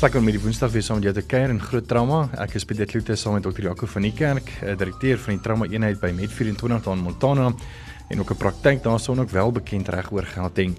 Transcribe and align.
Sak 0.00 0.14
met 0.16 0.32
die 0.32 0.40
Woensdag 0.40 0.70
weer 0.72 0.80
saam 0.80 0.96
met 0.96 1.10
jou 1.10 1.12
te 1.12 1.22
kuier 1.28 1.50
in 1.52 1.58
Groot 1.60 1.84
Trauma. 1.84 2.22
Ek 2.40 2.54
is 2.56 2.64
Pieter 2.64 2.88
Kloete 2.88 3.12
saam 3.20 3.34
met 3.36 3.44
Dr. 3.44 3.66
Jaco 3.66 3.84
van 3.84 4.06
die 4.06 4.12
Kerk, 4.16 4.48
eh, 4.62 4.72
direkteur 4.72 5.18
van 5.20 5.34
die 5.34 5.42
trauma 5.44 5.66
eenheid 5.68 6.00
by 6.00 6.08
Med24 6.16 6.88
in 6.94 7.02
Montana 7.04 7.52
en 8.08 8.20
ook 8.20 8.30
'n 8.30 8.36
praktyk 8.36 8.82
daarson 8.82 9.20
ook 9.20 9.28
wel 9.28 9.52
bekend 9.52 9.88
reg 9.88 10.10
oor 10.10 10.22
Gauteng. 10.22 10.78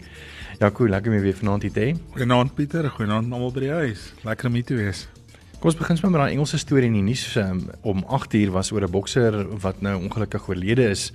Jaco, 0.59 0.87
lekker 0.87 1.11
om 1.11 1.17
jou 1.17 1.23
weer 1.23 1.37
vanaand 1.37 1.61
hier 1.61 1.71
te 1.71 1.79
hê. 1.79 1.97
Goeienaand 2.15 2.55
Pieter, 2.55 2.89
goeienaand 2.89 3.31
almal 3.31 3.51
by 3.51 3.59
die 3.59 3.69
huis. 3.69 4.13
Lekker 4.23 4.47
om 4.47 4.53
hier 4.53 4.65
te 4.65 4.75
wees. 4.75 5.07
Kom 5.59 5.69
ons 5.69 5.77
begin 5.77 5.97
sommer 5.97 6.19
met 6.19 6.27
daai 6.27 6.35
Engelse 6.35 6.57
storie 6.57 6.87
in 6.87 6.93
die 6.93 7.01
nuus 7.03 7.35
um, 7.35 7.69
om 7.81 8.03
8uur 8.03 8.51
was 8.51 8.71
oor 8.71 8.81
'n 8.81 8.91
bokser 8.91 9.59
wat 9.59 9.81
nou 9.81 10.01
ongelukkig 10.01 10.47
oorlede 10.49 10.89
is 10.89 11.13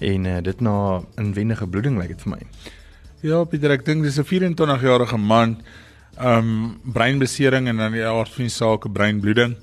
en 0.00 0.24
uh, 0.24 0.42
dit 0.42 0.60
na 0.60 1.00
inwendige 1.16 1.66
bloeding 1.66 1.96
lyk 1.98 2.08
dit 2.08 2.22
vir 2.22 2.30
my. 2.30 2.42
Ja, 3.20 3.44
Pieter, 3.44 3.70
ek 3.70 3.84
dink 3.84 4.02
dis 4.02 4.18
'n 4.18 4.24
24 4.24 4.82
jarige 4.82 5.16
man 5.16 5.62
um 6.20 6.78
breinbesering 6.82 7.68
en 7.68 7.76
dan 7.76 7.92
die 7.92 8.04
aard 8.06 8.32
van 8.32 8.48
die 8.48 8.52
saak 8.52 8.86
breinbloeding. 8.92 9.56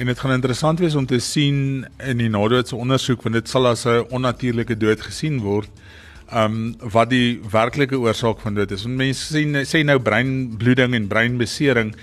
En 0.00 0.08
dit 0.08 0.18
gaan 0.18 0.32
interessant 0.32 0.80
wees 0.80 0.94
om 0.96 1.06
te 1.06 1.20
sien 1.20 1.84
in 2.00 2.18
die 2.18 2.30
nadoetse 2.32 2.76
ondersoek 2.76 3.22
want 3.22 3.36
dit 3.36 3.48
sal 3.48 3.68
as 3.68 3.84
'n 3.86 4.06
onnatuurlike 4.10 4.76
dood 4.76 5.00
gesien 5.00 5.40
word. 5.40 5.68
Um 6.32 6.74
wat 6.80 7.10
die 7.10 7.40
werklike 7.50 7.98
oorsaak 7.98 8.40
van 8.40 8.54
dit 8.54 8.70
is. 8.70 8.82
Want 8.82 8.96
mense 8.96 9.34
sê 9.34 9.44
sê 9.64 9.84
nou 9.84 9.98
breinbloeding 9.98 10.94
en 10.94 11.08
breinbesering, 11.08 11.94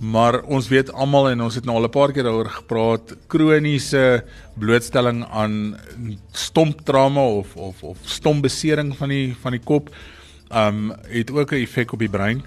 maar 0.00 0.42
ons 0.42 0.68
weet 0.68 0.92
almal 0.92 1.30
en 1.30 1.40
ons 1.40 1.54
het 1.54 1.64
nou 1.64 1.76
al 1.76 1.84
'n 1.84 1.90
paar 1.90 2.12
keer 2.12 2.24
daaroor 2.24 2.50
gepraat, 2.50 3.16
kroniese 3.28 4.24
blootstelling 4.58 5.24
aan 5.30 5.76
stomptrauma 6.32 7.22
of 7.22 7.56
of 7.56 7.82
of 7.82 7.98
stombesering 8.02 8.96
van 8.96 9.08
die 9.08 9.36
van 9.40 9.52
die 9.52 9.64
kop 9.64 9.90
um 10.50 10.92
het 11.08 11.30
ook 11.30 11.52
'n 11.52 11.62
effek 11.62 11.92
op 11.92 11.98
die 11.98 12.10
brein. 12.10 12.42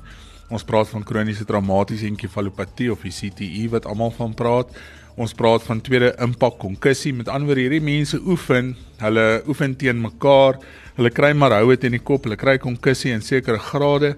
Ons 0.51 0.65
praat 0.67 0.89
van 0.91 1.03
kroniese 1.07 1.45
traumatiese 1.47 2.09
enkefalopatie 2.09 2.89
of 2.91 3.05
die 3.05 3.13
CTE 3.15 3.69
wat 3.71 3.85
almal 3.87 4.11
van 4.17 4.33
praat. 4.35 4.73
Ons 5.15 5.31
praat 5.35 5.63
van 5.63 5.79
tweede 5.79 6.09
impak 6.23 6.57
konkussie. 6.59 7.13
Met 7.15 7.29
ander 7.31 7.47
woorde, 7.47 7.63
hierdie 7.63 7.83
mense 7.83 8.19
oefen, 8.19 8.73
hulle 8.99 9.25
oefen 9.47 9.77
teen 9.79 10.01
mekaar. 10.03 10.59
Hulle 10.97 11.11
kry 11.15 11.31
maar 11.39 11.55
houe 11.55 11.77
teen 11.79 11.95
die 11.95 12.03
kop, 12.03 12.27
hulle 12.27 12.39
kry 12.39 12.57
konkussie 12.59 13.13
in 13.15 13.23
sekere 13.23 13.63
grade. 13.63 14.17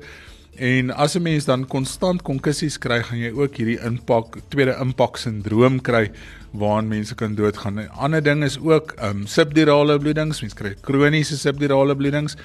En 0.57 0.89
as 0.91 1.15
'n 1.15 1.21
mens 1.21 1.45
dan 1.45 1.67
konstant 1.67 2.21
konkussies 2.21 2.77
kry, 2.77 3.01
gaan 3.03 3.19
jy 3.19 3.31
ook 3.31 3.53
hierdie 3.57 3.79
impak 3.85 4.37
tweede 4.49 4.73
impak 4.81 5.17
sindroom 5.17 5.81
kry 5.81 6.11
waarin 6.53 6.89
mense 6.89 7.15
kan 7.15 7.35
doodgaan. 7.35 7.79
'n 7.79 7.89
Ander 7.93 8.21
ding 8.21 8.43
is 8.43 8.57
ook 8.57 8.93
ehm 8.97 9.21
um, 9.21 9.27
subdurale 9.27 9.99
bloedings. 9.99 10.41
Mense 10.41 10.55
kry 10.55 10.75
kroniese 10.81 11.37
subdurale 11.37 11.95
bloedings 11.95 12.37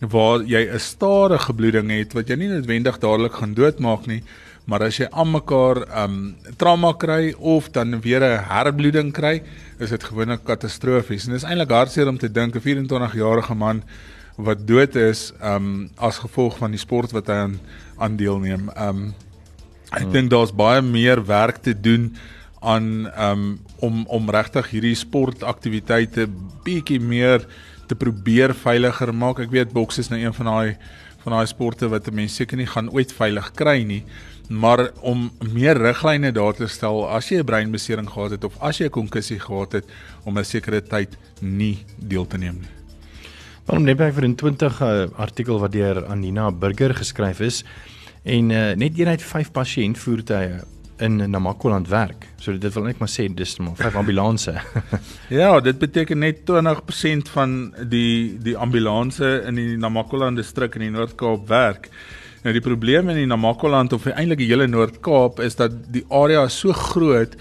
waar 0.00 0.42
jy 0.44 0.68
'n 0.68 0.78
stadige 0.78 1.54
bloeding 1.54 1.90
het 1.90 2.12
wat 2.12 2.28
jy 2.28 2.36
nie 2.36 2.48
noodwendig 2.48 2.98
dadelik 2.98 3.32
gaan 3.32 3.54
doodmaak 3.54 4.06
nie, 4.06 4.22
maar 4.66 4.82
as 4.82 4.98
jy 4.98 5.06
aan 5.10 5.30
mekaar 5.30 6.04
um 6.04 6.36
trauma 6.58 6.92
kry 6.92 7.34
of 7.38 7.70
dan 7.70 8.00
weer 8.00 8.20
'n 8.20 8.44
herbloeding 8.44 9.12
kry, 9.12 9.42
is 9.78 9.90
dit 9.90 10.04
gewoonlik 10.04 10.44
katastrofies. 10.44 11.26
En 11.26 11.32
dit 11.32 11.42
is 11.42 11.48
eintlik 11.48 11.70
hartseer 11.70 12.08
om 12.08 12.18
te 12.18 12.28
dink 12.28 12.54
'n 12.54 12.60
24-jarige 12.60 13.54
man 13.54 13.82
wat 14.36 14.66
dood 14.66 14.96
is 14.96 15.32
um 15.42 15.90
as 15.96 16.18
gevolg 16.18 16.58
van 16.58 16.70
die 16.70 16.80
sport 16.80 17.12
wat 17.12 17.26
hy 17.26 17.34
aan 17.34 17.60
aan 17.98 18.16
deelneem. 18.16 18.70
Um 18.76 19.14
ek 19.92 20.02
hmm. 20.02 20.12
dink 20.12 20.30
daar's 20.30 20.52
baie 20.52 20.82
meer 20.82 21.24
werk 21.24 21.62
te 21.62 21.80
doen 21.80 22.16
aan 22.60 23.06
um 23.18 23.60
om 23.78 24.04
om 24.06 24.30
regtig 24.30 24.70
hierdie 24.70 24.94
sportaktiwiteite 24.94 26.28
bietjie 26.64 27.00
meer 27.00 27.46
te 27.88 27.94
probeer 27.94 28.54
veiliger 28.54 29.12
maak. 29.14 29.40
Ek 29.40 29.50
weet 29.50 29.72
boks 29.72 29.98
is 29.98 30.10
nou 30.12 30.20
een 30.20 30.34
van 30.34 30.46
daai 30.46 30.76
van 31.26 31.34
daai 31.34 31.46
sporte 31.50 31.88
wat 31.90 32.06
mense 32.14 32.38
seker 32.38 32.56
nie 32.56 32.68
gaan 32.70 32.86
ooit 32.94 33.10
veilig 33.10 33.48
kry 33.58 33.80
nie, 33.82 34.04
maar 34.48 34.92
om 35.02 35.24
meer 35.50 35.74
riglyne 35.74 36.30
daar 36.30 36.54
te 36.54 36.68
stel 36.70 37.02
as 37.10 37.32
jy 37.32 37.40
'n 37.40 37.44
breinbesering 37.44 38.06
gehad 38.06 38.30
het 38.30 38.44
of 38.44 38.54
as 38.62 38.78
jy 38.78 38.86
'n 38.86 38.90
konkussie 38.94 39.40
gehad 39.40 39.72
het 39.72 39.84
om 40.24 40.38
'n 40.38 40.44
sekere 40.44 40.80
tyd 40.80 41.18
nie 41.40 41.78
deel 41.98 42.26
te 42.26 42.38
neem 42.38 42.60
nie. 42.60 42.70
Waarom 43.66 43.84
net 43.84 43.96
by 43.96 44.12
vir 44.12 44.24
'n 44.28 44.36
20 44.36 44.80
uh, 44.80 45.06
artikel 45.18 45.58
wat 45.58 45.72
deur 45.72 46.06
Anina 46.06 46.52
Burger 46.52 46.94
geskryf 46.94 47.40
is 47.40 47.64
en 48.22 48.50
uh, 48.50 48.74
net 48.74 48.98
eenheid 48.98 49.22
5 49.22 49.50
pasiëntvoertuie 49.50 50.62
in 50.98 51.16
Namakoland 51.30 51.88
werk. 51.88 52.26
So 52.40 52.56
dit 52.58 52.74
wil 52.74 52.88
net 52.88 53.00
maar 53.00 53.10
sê 53.10 53.26
dis 53.28 53.56
maar 53.60 53.76
vyf 53.76 53.96
ambulanse. 54.00 54.54
ja, 55.40 55.50
dit 55.60 55.78
beteken 55.78 56.22
net 56.24 56.44
20% 56.48 57.32
van 57.34 57.56
die 57.90 58.38
die 58.42 58.56
ambulanse 58.56 59.42
in 59.48 59.60
die 59.60 59.76
Namakoland 59.80 60.40
distrik 60.40 60.78
in 60.78 60.88
die 60.88 60.94
Noord-Kaap 60.94 61.48
werk. 61.48 61.90
Nou 62.44 62.54
die 62.54 62.64
probleem 62.64 63.10
in 63.12 63.20
die 63.24 63.28
Namakoland 63.28 63.92
of 63.92 64.08
eintlik 64.12 64.44
die 64.44 64.50
hele 64.52 64.68
Noord-Kaap 64.70 65.40
is 65.44 65.58
dat 65.58 65.76
die 65.92 66.04
area 66.08 66.46
so 66.48 66.72
groot 66.72 67.36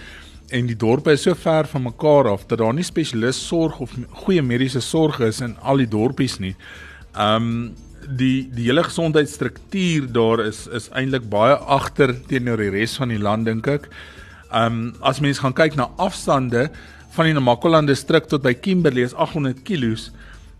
en 0.50 0.68
die 0.70 0.78
dorpe 0.78 1.16
is 1.16 1.24
so 1.26 1.34
ver 1.38 1.68
van 1.70 1.88
mekaar 1.88 2.30
af 2.32 2.46
dat 2.50 2.60
daar 2.62 2.74
nie 2.74 2.86
spesialis 2.86 3.40
sorg 3.48 3.80
of 3.82 3.96
goeie 4.26 4.44
mediese 4.46 4.82
sorg 4.82 5.20
is 5.26 5.42
in 5.42 5.56
al 5.62 5.82
die 5.82 5.90
dorpies 5.90 6.40
nie. 6.40 6.56
Um 7.16 7.76
die 8.08 8.50
die 8.54 8.68
hele 8.70 8.84
gesondheidsstruktuur 8.86 10.10
daar 10.14 10.44
is 10.46 10.66
is 10.68 10.90
eintlik 10.94 11.30
baie 11.30 11.56
agter 11.58 12.14
teenoor 12.30 12.62
die 12.62 12.74
res 12.74 12.98
van 13.02 13.14
die 13.14 13.22
land 13.22 13.50
dink 13.50 13.68
ek. 13.68 13.90
Um 14.54 14.94
as 15.02 15.22
mens 15.22 15.42
gaan 15.44 15.56
kyk 15.56 15.76
na 15.76 15.90
afstande 15.98 16.70
van 17.16 17.30
die 17.30 17.34
Namakoland 17.34 17.90
distrik 17.90 18.30
tot 18.30 18.44
by 18.44 18.54
Kimberley 18.54 19.06
is 19.08 19.14
800 19.14 19.64
km 19.66 19.96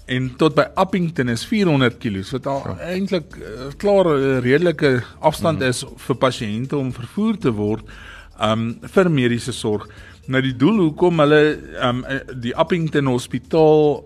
en 0.08 0.30
tot 0.38 0.56
by 0.56 0.68
Appington 0.78 1.30
is 1.34 1.46
400 1.50 1.98
km 2.00 2.26
wat 2.32 2.48
al 2.48 2.66
ja. 2.66 2.76
eintlik 2.94 3.38
uh, 3.40 3.70
klaar 3.82 4.10
'n 4.14 4.42
redelike 4.46 5.04
afstand 5.20 5.60
mm. 5.60 5.70
is 5.70 5.86
vir 6.08 6.16
pasiënte 6.16 6.78
om 6.78 6.94
vervoer 6.94 7.38
te 7.38 7.52
word 7.52 7.86
um 8.42 8.76
vir 8.82 9.10
mediese 9.10 9.54
sorg. 9.54 9.88
Nou 10.28 10.42
die 10.42 10.56
doel 10.58 10.80
hoekom 10.90 11.20
hulle 11.24 11.42
um 11.82 12.04
die 12.34 12.56
Appington 12.56 13.08
Hospitaal 13.08 14.04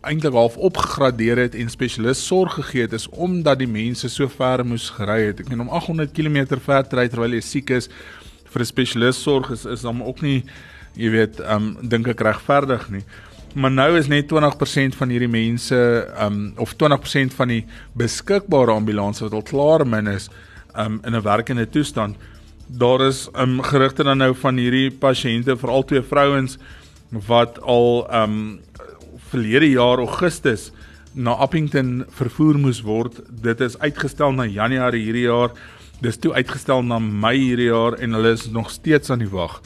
eintlik 0.00 0.32
half 0.32 0.56
opgegradeer 0.56 1.36
het 1.36 1.54
en 1.54 1.70
spesialis 1.70 2.26
sorg 2.26 2.54
gegee 2.54 2.86
het 2.86 2.92
is 2.92 3.08
omdat 3.08 3.58
die 3.58 3.70
mense 3.70 4.08
so 4.08 4.28
ver 4.28 4.64
moes 4.66 4.90
gery 4.90 5.26
het. 5.26 5.40
Ek 5.40 5.48
meen 5.48 5.60
om 5.60 5.68
800 5.68 6.12
km 6.12 6.58
ver 6.58 6.86
te 6.86 6.96
ry 6.96 7.08
terwyl 7.08 7.34
jy 7.34 7.40
siek 7.40 7.70
is 7.70 7.88
vir 8.52 8.62
'n 8.62 8.72
spesialis 8.74 9.22
sorg 9.22 9.50
is 9.50 9.64
is 9.64 9.82
dan 9.82 10.02
ook 10.02 10.22
nie 10.22 10.44
jy 10.96 11.10
weet, 11.10 11.40
ehm 11.40 11.76
um, 11.80 11.88
dink 11.88 12.08
ek 12.08 12.20
regverdig 12.20 12.88
nie. 12.90 13.04
Maar 13.54 13.70
nou 13.70 13.98
is 13.98 14.08
net 14.08 14.28
20% 14.32 14.96
van 14.96 15.08
hierdie 15.08 15.28
mense 15.28 15.76
ehm 16.16 16.32
um, 16.32 16.52
of 16.56 16.74
20% 16.80 17.34
van 17.36 17.48
die 17.48 17.64
beskikbare 17.96 18.72
ambulanses 18.72 19.28
wat 19.28 19.32
al 19.32 19.48
klaar 19.48 19.86
min 19.86 20.06
is 20.06 20.28
ehm 20.74 20.84
um, 20.84 21.00
in 21.04 21.16
'n 21.16 21.22
werkende 21.22 21.68
toestand. 21.68 22.16
Daar 22.66 23.06
is 23.06 23.28
ehm 23.32 23.58
um, 23.58 23.62
gerugte 23.62 24.04
dan 24.04 24.18
nou 24.18 24.34
van 24.34 24.56
hierdie 24.56 24.90
pasiënte, 24.90 25.56
veral 25.56 25.84
twee 25.84 26.02
vrouens 26.02 26.58
wat 27.10 27.60
al 27.60 28.06
ehm 28.10 28.22
um, 28.22 28.60
verlede 29.32 29.70
jaar 29.72 30.00
Augustus 30.02 30.70
na 31.14 31.34
Appington 31.40 32.04
vervoer 32.12 32.58
moes 32.60 32.82
word. 32.84 33.20
Dit 33.28 33.60
is 33.64 33.78
uitgestel 33.80 34.34
na 34.36 34.44
Januarie 34.48 35.04
hierdie 35.06 35.26
jaar. 35.28 35.54
Dis 36.04 36.18
toe 36.20 36.34
uitgestel 36.36 36.84
na 36.84 36.98
Mei 37.00 37.38
hierdie 37.38 37.70
jaar 37.70 37.96
en 38.02 38.16
hulle 38.18 38.34
is 38.36 38.48
nog 38.52 38.70
steeds 38.72 39.12
aan 39.12 39.22
die 39.24 39.30
wag. 39.32 39.60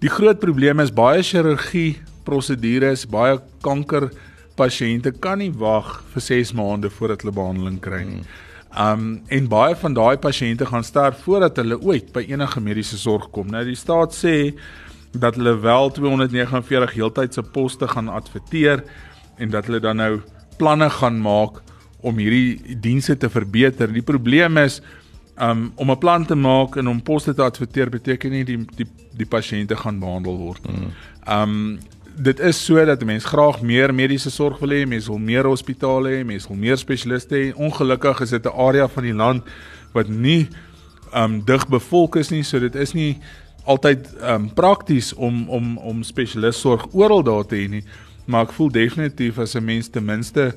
Die 0.00 0.12
groot 0.12 0.40
probleem 0.40 0.80
is 0.80 0.92
baie 0.96 1.20
chirurgie 1.26 1.98
prosedures, 2.24 3.04
baie 3.10 3.40
kanker 3.64 4.08
pasiënte 4.56 5.12
kan 5.20 5.40
nie 5.40 5.52
wag 5.56 5.98
vir 6.12 6.24
6 6.24 6.54
maande 6.56 6.90
voordat 6.92 7.24
hulle 7.24 7.36
behandeling 7.36 7.80
kry 7.84 8.04
nie. 8.06 8.22
Um 8.70 9.18
en 9.28 9.48
baie 9.50 9.74
van 9.76 9.96
daai 9.96 10.16
pasiënte 10.22 10.68
gaan 10.70 10.86
sterf 10.86 11.24
voordat 11.26 11.58
hulle 11.60 11.80
ooit 11.80 12.12
by 12.14 12.24
enige 12.30 12.62
mediese 12.64 13.00
sorg 13.00 13.28
kom. 13.34 13.50
Nou 13.52 13.64
die 13.66 13.76
staat 13.76 14.16
sê 14.16 14.54
dat 15.12 15.34
hulle 15.34 15.58
wel 15.58 15.90
249 15.90 16.92
heeltydse 16.92 17.42
poste 17.42 17.88
gaan 17.88 18.08
adverteer 18.08 18.84
en 19.36 19.50
dat 19.50 19.66
hulle 19.66 19.80
dan 19.80 19.96
nou 19.96 20.20
planne 20.56 20.90
gaan 20.90 21.20
maak 21.20 21.62
om 22.00 22.16
hierdie 22.16 22.76
dienste 22.80 23.16
te 23.16 23.30
verbeter. 23.30 23.92
Die 23.92 24.04
probleem 24.04 24.56
is 24.56 24.80
um, 25.40 25.72
om 25.74 25.90
'n 25.90 25.98
plan 25.98 26.26
te 26.26 26.34
maak 26.34 26.76
en 26.76 26.88
om 26.88 27.02
poste 27.02 27.34
te 27.34 27.42
adverteer 27.42 27.90
beteken 27.90 28.30
nie 28.30 28.44
die 28.44 28.64
die 28.76 28.86
die 29.16 29.26
pasiënte 29.26 29.76
gaan 29.76 29.98
behandel 29.98 30.36
word. 30.36 30.66
Mm. 30.66 30.92
Um 31.28 31.78
dit 32.16 32.40
is 32.40 32.64
so 32.64 32.84
dat 32.84 33.04
mense 33.04 33.26
graag 33.26 33.62
meer 33.62 33.94
mediese 33.94 34.30
sorg 34.30 34.58
wil 34.58 34.70
hê, 34.70 34.86
mense 34.86 35.08
wil 35.08 35.18
meer 35.18 35.44
hospitale 35.44 36.08
hê, 36.08 36.24
mense 36.24 36.48
wil 36.48 36.56
meer 36.56 36.76
spesialiste 36.76 37.34
hê. 37.34 37.52
Ongelukkig 37.54 38.20
is 38.20 38.30
dit 38.30 38.46
'n 38.46 38.56
area 38.68 38.88
van 38.88 39.02
die 39.02 39.14
land 39.14 39.42
wat 39.92 40.08
nie 40.08 40.48
um 41.14 41.44
dig 41.44 41.68
bevolk 41.68 42.16
is 42.16 42.30
nie, 42.30 42.42
so 42.42 42.58
dit 42.58 42.74
is 42.74 42.92
nie 42.92 43.18
altyd 43.64 44.08
um 44.22 44.48
prakties 44.54 45.14
om 45.14 45.48
om 45.48 45.78
om 45.78 46.02
spesialis 46.02 46.60
sorg 46.60 46.86
oral 46.92 47.22
daar 47.22 47.46
te 47.46 47.56
hê 47.56 47.68
nie 47.68 47.84
maar 48.26 48.46
ek 48.46 48.52
voel 48.52 48.70
definitief 48.70 49.38
as 49.38 49.56
'n 49.56 49.64
mens 49.64 49.88
ten 49.88 50.04
minste 50.04 50.54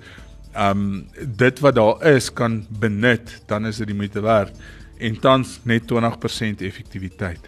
um 0.58 1.06
dit 1.38 1.60
wat 1.60 1.76
daar 1.76 2.16
is 2.16 2.30
kan 2.34 2.66
benut, 2.70 3.42
dan 3.48 3.66
is 3.66 3.78
dit 3.78 3.88
die 3.88 3.96
moeite 3.98 4.22
werd 4.22 4.54
en 4.98 5.20
tans 5.20 5.60
net 5.64 5.84
20% 5.90 6.62
effektiwiteit. 6.62 7.40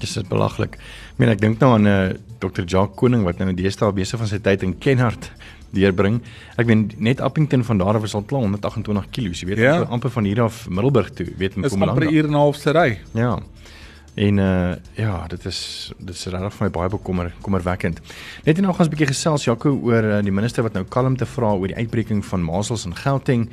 Dis 0.00 0.16
is 0.16 0.26
belaglik. 0.26 0.78
Ek 1.12 1.18
meen 1.20 1.30
ek 1.30 1.40
dink 1.40 1.60
nou 1.60 1.74
aan 1.74 1.86
'n 1.86 1.86
uh, 1.86 2.14
Dr. 2.40 2.64
Jacques 2.66 2.96
Koning 2.96 3.24
wat 3.24 3.38
nou 3.38 3.48
in 3.48 3.56
deesdae 3.56 3.92
besig 3.92 4.18
van 4.18 4.28
sy 4.28 4.38
tyd 4.38 4.62
in 4.62 4.78
Kenhardt 4.78 5.30
deurbring. 5.70 6.20
Ek 6.56 6.66
meen 6.66 6.90
net 6.98 7.20
Appington 7.20 7.64
van 7.64 7.78
daar 7.78 7.94
af 7.94 8.04
is 8.04 8.14
al 8.14 8.22
klaar 8.22 8.40
128 8.40 9.10
kg. 9.10 9.40
Jy 9.40 9.46
weet 9.46 9.58
ja. 9.58 9.80
amper 9.82 10.10
van 10.10 10.24
hier 10.24 10.42
af 10.42 10.68
Middelburg 10.68 11.10
toe, 11.10 11.26
weet 11.36 11.56
met 11.56 11.70
Mpumalanga. 11.70 12.00
Dis 12.00 12.08
amper 12.08 12.10
'n 12.10 12.14
uur 12.14 12.24
en 12.24 12.30
'n 12.30 12.34
half 12.34 12.56
se 12.56 12.70
ry. 12.70 13.00
Ja. 13.12 13.38
En 14.14 14.38
uh 14.38 14.74
ja, 14.94 15.26
dit 15.26 15.44
is 15.44 15.92
dit 15.98 16.14
is 16.14 16.26
regtig 16.30 16.54
vir 16.54 16.66
my 16.66 16.70
baie 16.70 16.90
bekommer 16.90 17.32
kommerwekkend. 17.42 17.98
Net 18.44 18.58
en 18.58 18.62
nou 18.62 18.74
gaan 18.74 18.86
ons 18.86 18.88
'n 18.88 18.94
bietjie 18.94 19.10
gesels 19.10 19.44
Jaco 19.44 19.74
oor 19.74 20.04
uh, 20.04 20.22
die 20.22 20.32
minister 20.32 20.62
wat 20.62 20.72
nou 20.72 20.84
kalm 20.84 21.16
te 21.16 21.26
vra 21.26 21.50
oor 21.54 21.66
die 21.66 21.76
uitbreking 21.76 22.24
van 22.24 22.42
masels 22.42 22.84
in 22.84 22.94
Gauteng 22.94 23.48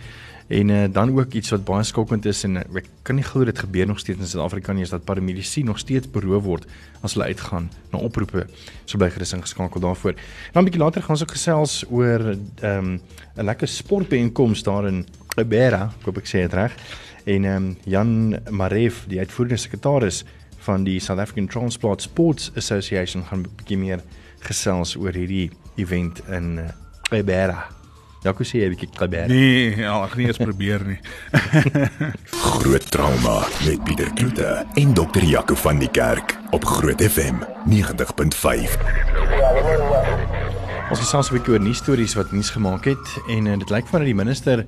en 0.47 0.69
uh, 0.69 0.85
dan 0.91 1.17
ook 1.17 1.33
iets 1.33 1.49
wat 1.49 1.65
baie 1.65 1.83
skokkend 1.83 2.25
is 2.25 2.43
en 2.43 2.55
uh, 2.55 2.61
ek 2.75 2.89
kan 3.01 3.15
nie 3.15 3.23
glo 3.23 3.45
dit 3.45 3.59
gebeur 3.59 3.87
nog 3.87 3.99
steeds 3.99 4.19
in 4.19 4.27
Suid-Afrika 4.27 4.73
nie 4.73 4.83
is 4.83 4.89
dat 4.89 5.03
paramedisy 5.03 5.61
nog 5.61 5.79
steeds 5.79 6.09
beroof 6.11 6.43
word 6.43 6.65
as 7.01 7.13
hulle 7.13 7.25
uitgaan 7.25 7.69
na 7.91 7.97
oproepe. 7.97 8.45
So 8.85 8.97
bly 8.97 9.09
gerus 9.09 9.33
ingeskakel 9.33 9.81
daarvoor. 9.81 10.13
Dan 10.53 10.61
'n 10.61 10.65
bietjie 10.65 10.83
later 10.83 11.01
gaan 11.01 11.15
ons 11.15 11.23
ook 11.23 11.31
gesels 11.31 11.85
oor 11.89 12.35
ehm 12.61 12.77
um, 12.77 13.01
'n 13.37 13.45
lekker 13.45 13.67
sportbeeenkoms 13.67 14.63
daar 14.63 14.87
in 14.87 15.05
Ibera, 15.39 15.89
ek 15.99 16.05
hoop 16.05 16.17
ek 16.17 16.27
sê 16.27 16.45
dit 16.45 16.53
reg. 16.53 16.75
En 17.25 17.45
ehm 17.45 17.55
um, 17.55 17.77
Jan 17.83 18.37
Maref, 18.49 19.05
die 19.07 19.19
uitvoerende 19.19 19.57
sekretaris 19.57 20.23
van 20.61 20.83
die 20.83 20.99
South 20.99 21.19
African 21.19 21.47
Transport 21.47 22.01
Sports 22.01 22.51
Association 22.55 23.23
gaan 23.25 23.39
'n 23.39 23.49
bietjie 23.57 23.77
meer 23.77 24.01
gesels 24.39 24.95
oor 24.95 25.13
hierdie 25.13 25.51
event 25.75 26.21
in 26.29 26.59
Kibera. 27.09 27.67
Jaco 28.21 28.43
sê 28.43 28.61
jy 28.61 28.65
'n 28.65 28.75
bietjie 28.75 28.89
Kibera. 28.93 29.27
Nee, 29.27 29.75
ja, 29.77 30.03
ek 30.05 30.15
nie 30.15 30.27
eens 30.27 30.37
probeer 30.49 30.85
nie. 30.85 30.99
Groot 32.61 32.91
trauma 32.91 33.47
met 33.65 33.83
Pieter 33.83 34.13
Kloete 34.13 34.65
en 34.75 34.93
Dr. 34.93 35.23
Jaco 35.23 35.55
van 35.55 35.79
die 35.79 35.89
Kerk 35.89 36.37
op 36.51 36.65
Groot 36.65 37.01
FM 37.01 37.41
90.5. 37.65 38.77
Ons 40.91 40.99
gesels 40.99 41.31
'n 41.31 41.33
bietjie 41.33 41.53
oor 41.53 41.61
nuus 41.63 41.77
stories 41.77 42.13
wat 42.13 42.31
nuus 42.31 42.49
gemaak 42.49 42.85
het 42.85 43.17
en 43.27 43.45
uh, 43.45 43.57
dit 43.57 43.69
lyk 43.69 43.87
van 43.87 43.99
dat 43.99 44.09
die 44.11 44.15
minister 44.15 44.65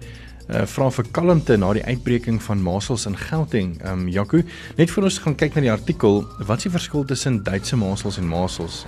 uh, 0.50 0.66
vra 0.69 0.90
vir 0.92 1.07
kalmte 1.16 1.57
na 1.57 1.72
die 1.78 1.86
uitbreking 1.86 2.42
van 2.44 2.62
masels 2.63 3.06
in 3.10 3.18
Gauteng. 3.18 3.78
Ehm 3.81 4.06
um, 4.06 4.10
Jaco, 4.12 4.42
net 4.78 4.92
vir 4.92 5.07
ons 5.10 5.19
gaan 5.24 5.38
kyk 5.40 5.56
na 5.56 5.66
die 5.68 5.72
artikel, 5.74 6.24
wat 6.40 6.63
is 6.63 6.68
die 6.68 6.74
verskil 6.75 7.06
tussen 7.07 7.44
Duitse 7.44 7.80
masels 7.80 8.19
en 8.22 8.28
masels? 8.30 8.84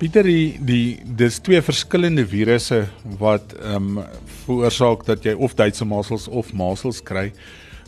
Pieter, 0.00 0.28
die 0.28 0.56
die 0.60 0.98
dis 1.18 1.38
twee 1.40 1.62
verskillende 1.64 2.26
virusse 2.28 2.86
wat 3.20 3.54
ehm 3.60 3.98
um, 3.98 4.02
veroorsaak 4.46 5.06
dat 5.08 5.24
jy 5.24 5.36
of 5.36 5.56
Duitse 5.56 5.84
masels 5.88 6.28
of 6.28 6.52
masels 6.52 7.02
kry. 7.02 7.30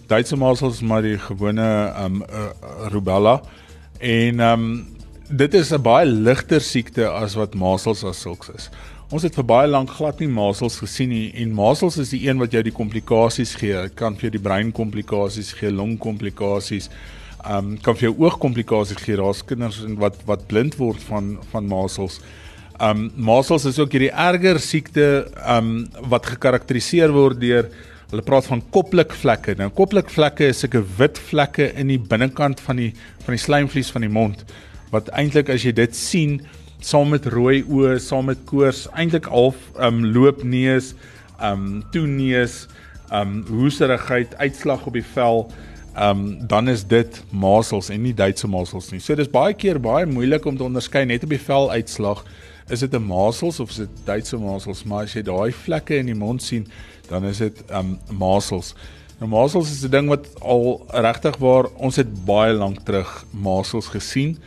Duitse 0.08 0.36
masels 0.40 0.80
maar 0.80 1.02
die 1.04 1.18
gewone 1.20 1.66
ehm 1.88 2.22
um, 2.22 2.22
uh, 2.28 2.52
rubella 2.92 3.40
en 4.00 4.40
ehm 4.40 4.68
um, 4.68 4.86
dit 5.28 5.54
is 5.54 5.72
'n 5.72 5.82
baie 5.82 6.06
ligter 6.06 6.60
siekte 6.60 7.08
as 7.08 7.34
wat 7.34 7.54
masels 7.54 8.04
as 8.04 8.20
sulks 8.20 8.48
is. 8.56 8.70
Ons 9.08 9.24
het 9.24 9.38
vir 9.38 9.46
baie 9.48 9.68
lank 9.70 9.88
glad 9.96 10.18
nie 10.20 10.28
masels 10.28 10.74
gesien 10.82 11.08
nie 11.08 11.30
en 11.40 11.54
masels 11.56 11.94
is 12.02 12.10
die 12.12 12.26
een 12.26 12.36
wat 12.42 12.52
jou 12.52 12.60
die 12.66 12.74
komplikasies 12.76 13.54
gee. 13.56 13.72
Dit 13.86 13.94
kan 13.96 14.18
vir 14.18 14.26
jou 14.26 14.34
die 14.34 14.42
breinkomplikasies 14.44 15.54
gee, 15.56 15.70
longkomplikasies. 15.72 16.90
Ehm 17.38 17.70
um, 17.70 17.78
kan 17.80 17.96
vir 17.96 18.10
jou 18.10 18.26
oogkomplikasies 18.26 19.00
gee. 19.00 19.16
Daar's 19.16 19.40
kinders 19.48 19.78
wat 20.02 20.20
wat 20.28 20.44
blind 20.50 20.76
word 20.76 21.00
van 21.08 21.38
van 21.54 21.70
masels. 21.72 22.18
Ehm 22.76 23.06
um, 23.06 23.24
masels 23.30 23.64
is 23.72 23.80
ook 23.80 23.96
hierdie 23.96 24.12
erger 24.12 24.60
siekte 24.60 25.08
ehm 25.24 25.72
um, 25.72 26.04
wat 26.12 26.28
gekarakteriseer 26.34 27.16
word 27.16 27.40
deur 27.40 27.72
hulle 28.10 28.28
praat 28.28 28.52
van 28.52 28.60
koplikvlekke. 28.76 29.56
Nou 29.56 29.70
koplikvlekke 29.72 30.52
is 30.52 30.60
sulke 30.66 30.84
wit 31.00 31.16
vlekke 31.30 31.72
in 31.80 31.96
die 31.96 32.02
binnekant 32.12 32.60
van 32.60 32.84
die 32.84 32.92
van 33.24 33.32
die 33.32 33.44
slijmvlies 33.46 33.96
van 33.96 34.04
die 34.04 34.12
mond 34.20 34.44
wat 34.92 35.08
eintlik 35.16 35.48
as 35.52 35.64
jy 35.64 35.72
dit 35.72 35.96
sien 35.96 36.40
saam 36.80 37.10
met 37.10 37.26
rooi 37.26 37.62
oë, 37.64 37.98
saam 38.02 38.28
met 38.30 38.42
koors, 38.48 38.86
eintlik 38.94 39.28
half 39.32 39.56
um 39.82 40.04
loopneus, 40.14 40.94
um 41.42 41.82
toeneus, 41.92 42.66
um 43.14 43.42
hoeserigheid, 43.48 44.34
uitslag 44.38 44.86
op 44.86 44.98
die 44.98 45.06
vel, 45.14 45.46
um 45.98 46.46
dan 46.48 46.68
is 46.68 46.84
dit 46.86 47.22
masels 47.30 47.90
en 47.90 48.02
nie 48.02 48.14
Duitse 48.14 48.48
masels 48.50 48.92
nie. 48.92 49.00
So 49.02 49.16
dis 49.18 49.30
baie 49.30 49.54
keer 49.58 49.80
baie 49.82 50.06
moeilik 50.06 50.46
om 50.46 50.56
te 50.56 50.66
onderskei 50.66 51.04
net 51.08 51.26
op 51.26 51.34
die 51.34 51.42
vel 51.42 51.70
uitslag 51.74 52.24
is 52.70 52.80
dit 52.80 52.94
'n 52.94 53.02
masels 53.02 53.60
of 53.60 53.70
is 53.70 53.76
dit 53.76 53.90
Duitse 54.04 54.36
masels, 54.36 54.84
maar 54.84 55.04
as 55.04 55.14
jy 55.14 55.22
daai 55.22 55.52
vlekke 55.52 55.96
in 55.96 56.06
die 56.06 56.14
mond 56.14 56.42
sien, 56.42 56.66
dan 57.08 57.24
is 57.24 57.38
dit 57.38 57.64
um 57.70 57.98
masels. 58.10 58.74
Nou 59.18 59.30
masels 59.30 59.70
is 59.70 59.84
'n 59.84 59.90
ding 59.90 60.08
wat 60.08 60.28
al 60.40 60.86
regtig 60.88 61.36
waar 61.36 61.66
ons 61.76 61.96
het 61.96 62.24
baie 62.24 62.52
lank 62.52 62.84
terug 62.84 63.24
masels 63.32 63.88
gesien. 63.88 64.38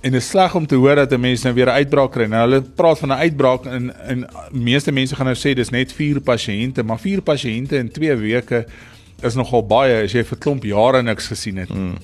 En 0.00 0.12
dit 0.12 0.20
is 0.20 0.28
sleg 0.28 0.54
om 0.54 0.66
te 0.66 0.74
hoor 0.74 0.94
dat 0.94 1.12
'n 1.12 1.20
mens 1.20 1.42
nou 1.42 1.54
weer 1.54 1.66
'n 1.66 1.78
uitbraak 1.80 2.12
kry. 2.12 2.24
Nou 2.24 2.48
hulle 2.48 2.62
praat 2.62 2.98
van 2.98 3.08
'n 3.08 3.22
uitbraak 3.26 3.64
en 3.64 3.96
en 4.06 4.28
meeste 4.52 4.92
mense 4.92 5.14
gaan 5.14 5.26
nou 5.26 5.36
sê 5.36 5.54
dis 5.54 5.70
net 5.70 5.92
4 5.92 6.20
pasiënte, 6.20 6.82
maar 6.82 6.98
4 6.98 7.20
pasiënte 7.20 7.76
in 7.76 7.90
2 7.90 8.16
weke 8.16 8.66
is 9.22 9.34
nogal 9.34 9.66
baie 9.66 10.02
as 10.02 10.12
jy 10.12 10.24
vir 10.24 10.38
klomp 10.38 10.64
jare 10.64 11.02
niks 11.02 11.26
gesien 11.26 11.56
het. 11.56 11.68
Mm. 11.68 11.94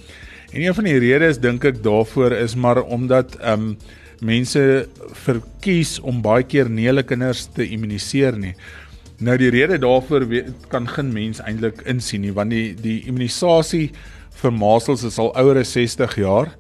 En 0.53 0.61
een 0.61 0.75
van 0.75 0.85
die 0.85 0.99
redes 0.99 1.41
dink 1.41 1.65
ek 1.65 1.83
daarvoor 1.83 2.33
is 2.33 2.55
maar 2.55 2.83
omdat 2.83 3.37
ehm 3.41 3.61
um, 3.61 3.77
mense 4.23 4.89
verkies 5.25 6.01
om 6.01 6.21
baie 6.23 6.45
keer 6.47 6.69
nie 6.71 6.87
hulle 6.87 7.03
kinders 7.03 7.49
te 7.55 7.67
immuniseer 7.67 8.37
nie. 8.39 8.55
Nou 9.19 9.37
die 9.39 9.51
rede 9.51 9.79
daarvoor 9.79 10.27
kan 10.69 10.89
geen 10.89 11.13
mens 11.13 11.41
eintlik 11.43 11.83
insien 11.91 12.21
nie 12.21 12.33
want 12.33 12.51
die 12.51 12.75
die 12.75 13.03
immunisasie 13.07 13.91
vir 14.43 14.53
masels 14.53 15.03
is 15.07 15.19
al 15.19 15.33
ouer 15.39 15.59
as 15.59 15.73
60 15.73 16.17
jaar. 16.17 16.53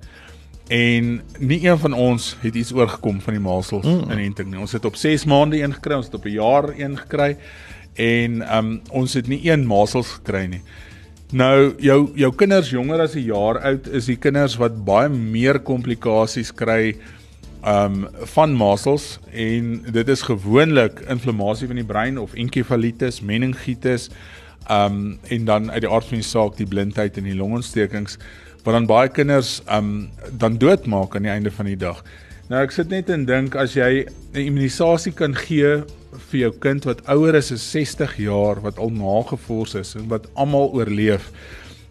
En 0.72 1.20
nie 1.38 1.58
een 1.66 1.78
van 1.78 1.92
ons 1.92 2.36
het 2.40 2.54
iets 2.56 2.72
oorgekom 2.72 3.20
van 3.20 3.36
die 3.36 3.42
masels 3.44 3.84
mm. 3.84 4.08
inenting 4.14 4.48
nie. 4.50 4.60
Ons 4.62 4.72
het 4.72 4.86
op 4.88 4.96
6 4.96 5.26
maande 5.28 5.60
een 5.60 5.74
gekry, 5.76 5.98
ons 6.00 6.08
het 6.08 6.16
op 6.16 6.24
'n 6.24 6.32
jaar 6.38 6.70
een 6.78 6.96
gekry 6.96 7.36
en 7.94 8.40
um 8.56 8.80
ons 8.90 9.14
het 9.14 9.28
nie 9.28 9.50
een 9.50 9.66
masels 9.66 10.16
gekry 10.16 10.46
nie. 10.46 10.62
Nou 11.32 11.74
jou 11.78 12.12
jou 12.16 12.32
kinders 12.34 12.70
jonger 12.70 13.00
as 13.00 13.14
'n 13.14 13.24
jaar 13.24 13.60
oud 13.60 13.88
is 13.88 14.06
die 14.06 14.16
kinders 14.16 14.56
wat 14.56 14.84
baie 14.84 15.08
meer 15.08 15.60
komplikasies 15.60 16.52
kry 16.54 16.96
um 17.66 18.08
van 18.34 18.56
masels 18.56 19.18
en 19.30 19.84
dit 19.92 20.08
is 20.08 20.22
gewoonlik 20.22 21.00
inflammasie 21.08 21.66
van 21.66 21.76
die 21.76 21.84
brein 21.84 22.18
of 22.18 22.34
enkefalitis, 22.34 23.20
meningitis 23.20 24.08
um 24.70 25.18
en 25.28 25.44
dan 25.44 25.70
uit 25.70 25.80
die 25.80 25.90
aard 25.90 26.04
van 26.04 26.18
die 26.18 26.28
saak 26.28 26.56
die 26.56 26.66
blindheid 26.66 27.16
en 27.16 27.24
die 27.24 27.36
longontstekings 27.36 28.18
wat 28.62 28.74
dan 28.74 28.86
baie 28.86 29.08
kinders 29.10 29.60
um 29.70 30.10
dan 30.30 30.58
doodmaak 30.58 31.16
aan 31.16 31.26
die 31.26 31.32
einde 31.32 31.50
van 31.50 31.66
die 31.66 31.78
dag. 31.78 32.02
Nou 32.50 32.62
ek 32.62 32.74
sit 32.74 32.90
net 32.92 33.10
en 33.10 33.24
dink 33.26 33.56
as 33.56 33.74
jy 33.74 34.06
'n 34.34 34.46
immunisasie 34.46 35.12
kan 35.12 35.34
gee 35.34 35.82
vir 36.30 36.38
jou 36.40 36.52
kind 36.60 36.84
wat 36.84 37.00
ouer 37.08 37.34
is 37.34 37.52
as 37.52 37.64
60 37.72 38.16
jaar 38.16 38.60
wat 38.60 38.78
al 38.78 38.90
nagevors 38.90 39.74
is 39.74 39.94
en 39.96 40.08
wat 40.08 40.28
almal 40.34 40.72
oorleef. 40.72 41.30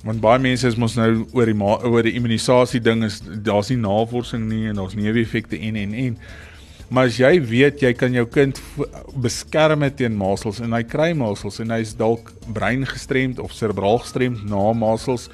Want 0.04 0.22
baie 0.22 0.40
mense 0.40 0.68
is 0.68 0.78
mos 0.78 0.96
nou 0.96 1.26
oor 1.34 1.46
die 1.46 1.58
oor 1.62 2.04
die 2.04 2.16
immunisasie 2.18 2.82
ding 2.82 3.04
is 3.04 3.22
daar's 3.22 3.70
nie 3.70 3.78
navorsing 3.78 4.48
nie 4.50 4.68
en 4.70 4.76
daar's 4.76 4.96
neeweffekte 4.96 5.60
en 5.60 5.76
en 5.76 5.94
en. 5.94 6.18
Maar 6.90 7.08
as 7.08 7.18
jy 7.18 7.40
weet 7.40 7.82
jy 7.82 7.94
kan 7.94 8.14
jou 8.14 8.26
kind 8.26 8.62
beskerm 9.16 9.86
teen 9.96 10.18
masels 10.18 10.60
en 10.60 10.74
hy 10.74 10.84
kry 10.84 11.14
masels 11.14 11.60
en 11.60 11.72
hy's 11.72 11.94
dalk 11.96 12.34
brein 12.54 12.86
gestremd 12.86 13.40
of 13.40 13.54
serebraal 13.54 14.02
gestremd 14.04 14.44
na 14.50 14.74
masels 14.74 15.30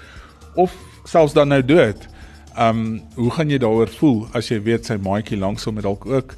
of 0.56 0.74
selfs 1.08 1.36
dan 1.38 1.54
nou 1.54 1.62
dood. 1.66 2.08
Um 2.58 3.02
hoe 3.16 3.32
gaan 3.32 3.52
jy 3.54 3.60
daaroor 3.62 3.90
voel 4.00 4.28
as 4.38 4.50
jy 4.52 4.60
weet 4.66 4.90
sy 4.90 4.98
maatjie 5.02 5.38
langs 5.40 5.68
hom 5.68 5.78
het 5.80 5.86
dalk 5.88 6.06
ook 6.10 6.36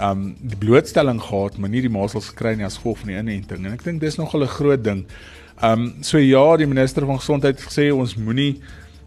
um 0.00 0.32
die 0.40 0.56
blootstelling 0.56 1.20
gehad, 1.20 1.58
maar 1.58 1.70
nie 1.72 1.82
die 1.84 1.92
masels 1.92 2.30
gekry 2.32 2.54
nie 2.56 2.66
as 2.66 2.78
gevolg 2.80 3.02
van 3.02 3.12
die 3.12 3.18
inenting. 3.18 3.66
En 3.66 3.74
ek 3.76 3.84
dink 3.84 4.00
dis 4.00 4.18
nog 4.18 4.34
'n 4.34 4.46
groot 4.46 4.84
ding. 4.84 5.04
Um 5.62 6.02
so 6.02 6.18
ja, 6.18 6.56
die 6.56 6.66
minister 6.66 7.06
van 7.06 7.18
gesondheid 7.18 7.60
het 7.60 7.68
gesê 7.68 7.92
ons 7.92 8.16
moenie 8.16 8.60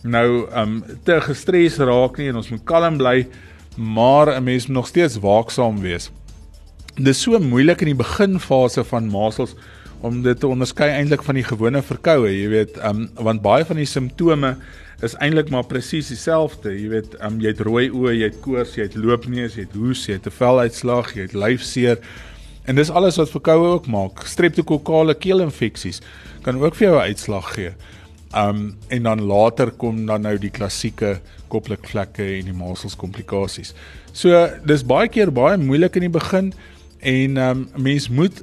nou 0.03 0.47
um 0.53 0.83
te 1.03 1.19
gestres 1.21 1.77
raak 1.77 2.17
nie 2.17 2.29
en 2.29 2.35
ons 2.35 2.49
moet 2.49 2.65
kalm 2.65 2.97
bly, 2.97 3.27
maar 3.77 4.35
'n 4.35 4.43
mens 4.43 4.67
moet 4.67 4.75
nog 4.75 4.87
steeds 4.87 5.19
waaksaam 5.19 5.81
wees. 5.81 6.11
Dit 6.95 7.07
is 7.07 7.21
so 7.21 7.39
moeilik 7.39 7.81
in 7.81 7.87
die 7.87 8.03
beginfase 8.03 8.83
van 8.83 9.09
masels 9.09 9.55
om 10.01 10.21
dit 10.21 10.39
te 10.39 10.47
onderskei 10.47 10.89
eintlik 10.89 11.23
van 11.23 11.35
die 11.35 11.43
gewone 11.43 11.81
verkoue, 11.81 12.29
jy 12.29 12.49
weet, 12.49 12.77
um 12.83 13.09
want 13.15 13.41
baie 13.41 13.65
van 13.65 13.75
die 13.75 13.85
simptome 13.85 14.55
is 15.03 15.15
eintlik 15.23 15.49
maar 15.49 15.65
presies 15.67 16.07
dieselfde. 16.07 16.71
Jy 16.71 16.89
weet, 16.89 17.15
um, 17.23 17.39
jy 17.41 17.51
het 17.51 17.63
rooi 17.65 17.89
oë, 17.89 18.13
jy 18.15 18.29
het 18.29 18.39
koors, 18.43 18.75
jy 18.77 18.87
het 18.87 18.95
loopneus, 18.95 19.57
jy 19.57 19.65
het 19.67 19.75
hoes, 19.75 20.05
jy 20.07 20.19
het 20.19 20.27
'n 20.27 20.37
veluitslag, 20.37 21.15
jy 21.15 21.21
het 21.21 21.33
lyfseer. 21.33 21.99
En 22.65 22.75
dis 22.75 22.89
alles 22.89 23.17
wat 23.17 23.29
verkoue 23.29 23.67
ook 23.75 23.87
maak. 23.87 24.25
Streptokokale 24.25 25.13
keelinfeksies 25.13 26.01
kan 26.41 26.57
ook 26.57 26.75
vir 26.75 26.87
jou 26.87 26.97
'n 26.97 27.07
uitslag 27.09 27.53
gee. 27.53 27.73
Um 28.35 28.77
en 28.89 29.03
dan 29.03 29.21
later 29.21 29.71
kom 29.71 30.05
dan 30.05 30.21
nou 30.21 30.37
die 30.37 30.49
klassieke 30.49 31.19
koplikvlekke 31.47 32.23
en 32.39 32.45
die 32.45 32.53
masels 32.53 32.95
komplikasies. 32.95 33.73
So 34.11 34.49
dis 34.65 34.83
baie 34.83 35.07
keer 35.07 35.31
baie 35.31 35.57
moeilik 35.57 35.95
in 35.95 36.01
die 36.01 36.19
begin 36.19 36.53
En 37.05 37.37
um, 37.37 37.67
mens 37.75 38.09
moet 38.09 38.41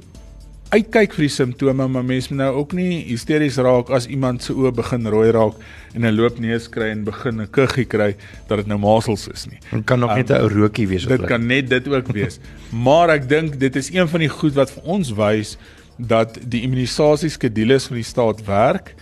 uitkyk 0.73 1.13
vir 1.13 1.27
die 1.27 1.31
simptome, 1.33 1.85
maar 1.91 2.05
mens 2.05 2.29
moet 2.31 2.39
nou 2.39 2.49
ook 2.61 2.73
nie 2.77 3.03
hysteries 3.05 3.59
raak 3.61 3.91
as 3.93 4.07
iemand 4.09 4.43
se 4.45 4.55
oë 4.57 4.71
begin 4.75 5.05
rooi 5.13 5.29
raak 5.35 5.59
en 5.93 6.05
'n 6.05 6.15
loopneus 6.15 6.69
kry 6.69 6.89
en 6.89 7.03
begin 7.03 7.41
'n 7.41 7.49
kuggie 7.51 7.85
kry 7.85 8.15
dat 8.47 8.57
dit 8.57 8.67
nou 8.67 8.79
masels 8.79 9.27
is 9.27 9.45
nie. 9.45 9.59
Dit 9.71 9.85
kan 9.85 9.99
nog 9.99 10.11
um, 10.11 10.17
net 10.17 10.29
'n 10.29 10.41
ou 10.41 10.49
rookie 10.49 10.87
wees 10.87 11.05
of 11.05 11.09
Dit 11.09 11.25
kan 11.27 11.45
net 11.45 11.69
dit 11.69 11.87
ook 11.87 12.07
wees. 12.07 12.39
maar 12.85 13.09
ek 13.09 13.29
dink 13.29 13.59
dit 13.59 13.75
is 13.75 13.93
een 13.93 14.07
van 14.07 14.19
die 14.19 14.29
goed 14.29 14.53
wat 14.53 14.71
vir 14.71 14.83
ons 14.83 15.13
wys 15.13 15.57
dat 15.97 16.39
die 16.41 16.61
immunisasieskedules 16.61 17.85
van 17.85 17.95
die 17.95 18.05
staat 18.05 18.45
werk 18.45 18.95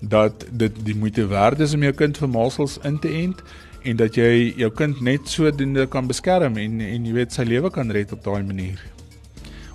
dat 0.00 0.46
dit 0.50 0.72
die 0.84 0.94
moeite 0.94 1.26
werd 1.26 1.60
is 1.60 1.74
om 1.74 1.82
jou 1.82 1.92
kind 1.92 2.18
vir 2.18 2.28
masels 2.28 2.78
in 2.84 2.98
te 2.98 3.08
ent 3.08 3.42
en 3.82 3.96
dat 3.96 4.14
jy 4.14 4.54
jou 4.56 4.70
kind 4.70 5.00
net 5.00 5.28
sodoende 5.28 5.86
kan 5.86 6.06
beskerm 6.06 6.56
en 6.56 6.80
en 6.80 7.06
jy 7.06 7.12
weet 7.12 7.32
sy 7.32 7.42
lewe 7.42 7.70
kan 7.70 7.90
red 7.90 8.12
op 8.12 8.22
daai 8.24 8.42
manier. 8.42 8.95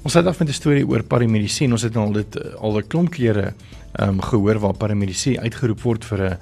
Ons 0.02 0.16
het 0.18 0.26
af 0.26 0.40
met 0.40 0.50
'n 0.50 0.54
storie 0.54 0.88
oor 0.88 1.04
paramedisien. 1.04 1.72
Ons 1.72 1.82
het 1.82 1.96
al 1.96 2.12
dit 2.12 2.36
eh, 2.36 2.54
al 2.54 2.78
'n 2.78 2.88
klomp 2.88 3.10
kere 3.10 3.54
ehm 3.92 4.10
um, 4.10 4.22
gehoor 4.22 4.60
waar 4.60 4.74
paramedisie 4.74 5.40
uitgeroep 5.40 5.82
word 5.82 6.06
vir 6.06 6.20
'n 6.22 6.38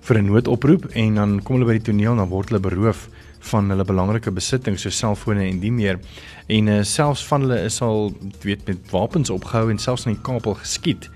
vir 0.00 0.18
'n 0.18 0.24
noodoproep 0.24 0.84
en 0.94 1.14
dan 1.14 1.42
kom 1.42 1.56
hulle 1.56 1.66
by 1.66 1.72
die 1.72 1.90
toneel 1.90 2.10
en 2.10 2.16
dan 2.16 2.28
word 2.28 2.48
hulle 2.48 2.60
beroof 2.60 3.08
van 3.38 3.70
hulle 3.70 3.84
belangrike 3.84 4.30
besittings 4.30 4.82
soos 4.82 4.96
selfone 4.96 5.48
en 5.48 5.60
die 5.60 5.72
meer. 5.72 5.98
En 6.46 6.66
uh, 6.66 6.82
selfs 6.82 7.26
van 7.26 7.40
hulle 7.40 7.60
is 7.64 7.80
al 7.80 8.12
weet 8.42 8.66
met 8.66 8.90
wapens 8.90 9.30
opgehou 9.30 9.70
en 9.70 9.78
selfs 9.78 10.06
in 10.06 10.12
die 10.12 10.22
kapel 10.22 10.54
geskiet. 10.54 11.10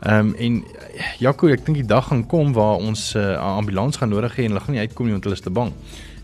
Ehm 0.00 0.28
um, 0.28 0.34
en 0.34 0.64
Jaco, 1.18 1.48
ek 1.48 1.64
dink 1.64 1.78
die 1.80 1.88
dag 1.88 2.10
gaan 2.10 2.26
kom 2.28 2.52
waar 2.52 2.76
ons 2.76 3.14
eh, 3.14 3.22
'n 3.22 3.40
uh, 3.40 3.56
ambulans 3.56 3.96
gaan 3.96 4.12
nodig 4.12 4.36
hê 4.36 4.44
en 4.44 4.52
hulle 4.52 4.60
gaan 4.60 4.74
nie 4.74 4.84
uitkom 4.84 5.06
nie 5.06 5.12
want 5.12 5.24
hulle 5.24 5.36
is 5.36 5.40
te 5.40 5.50
bang. 5.50 5.72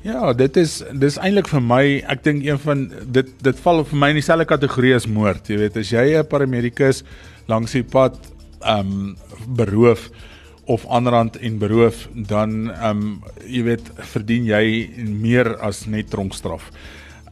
Ja, 0.03 0.33
dit 0.33 0.57
is 0.57 0.83
dis 0.93 1.17
eintlik 1.17 1.49
vir 1.49 1.63
my, 1.63 2.03
ek 2.11 2.25
dink 2.25 2.45
een 2.45 2.59
van 2.59 2.91
dit 3.07 3.29
dit 3.41 3.59
val 3.65 3.85
vir 3.85 3.99
my 3.99 4.09
in 4.11 4.19
dieselfde 4.21 4.45
kategorie 4.45 4.95
as 4.95 5.07
moord. 5.07 5.49
Jy 5.49 5.57
weet, 5.57 5.77
as 5.77 5.91
jy 5.91 6.19
'n 6.19 6.27
paramedikus 6.27 7.03
langs 7.49 7.73
die 7.73 7.83
pad 7.83 8.19
ehm 8.61 8.81
um, 8.81 9.17
beroof 9.57 10.11
of 10.67 10.87
aanrand 10.87 11.37
en 11.37 11.59
beroof, 11.59 12.09
dan 12.15 12.71
ehm 12.71 12.91
um, 12.91 13.23
jy 13.47 13.63
weet, 13.63 13.91
verdien 14.13 14.45
jy 14.45 14.91
meer 15.07 15.57
as 15.61 15.87
net 15.87 16.11
tronkstraf. 16.11 16.71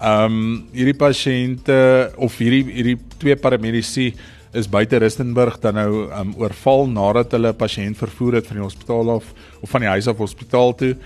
Ehm 0.00 0.25
um, 0.25 0.68
hierdie 0.73 0.97
pasiënte 0.97 2.12
of 2.16 2.38
hierdie 2.38 2.64
hierdie 2.64 2.99
twee 3.18 3.37
paramedici 3.37 4.14
is 4.52 4.69
buite 4.69 4.97
Rustenburg 4.97 5.59
dan 5.62 5.75
nou 5.75 6.11
um, 6.11 6.35
oorval 6.37 6.88
nadat 6.88 7.33
hulle 7.33 7.52
'n 7.52 7.57
pasiënt 7.57 7.97
vervoer 7.97 8.35
het 8.35 8.47
van 8.47 8.57
die 8.57 8.64
hospitaal 8.64 9.11
af 9.11 9.33
of 9.61 9.71
van 9.71 9.80
die 9.80 9.88
huis 9.88 10.07
af 10.07 10.16
hospitaal 10.16 10.75
toe 10.75 10.97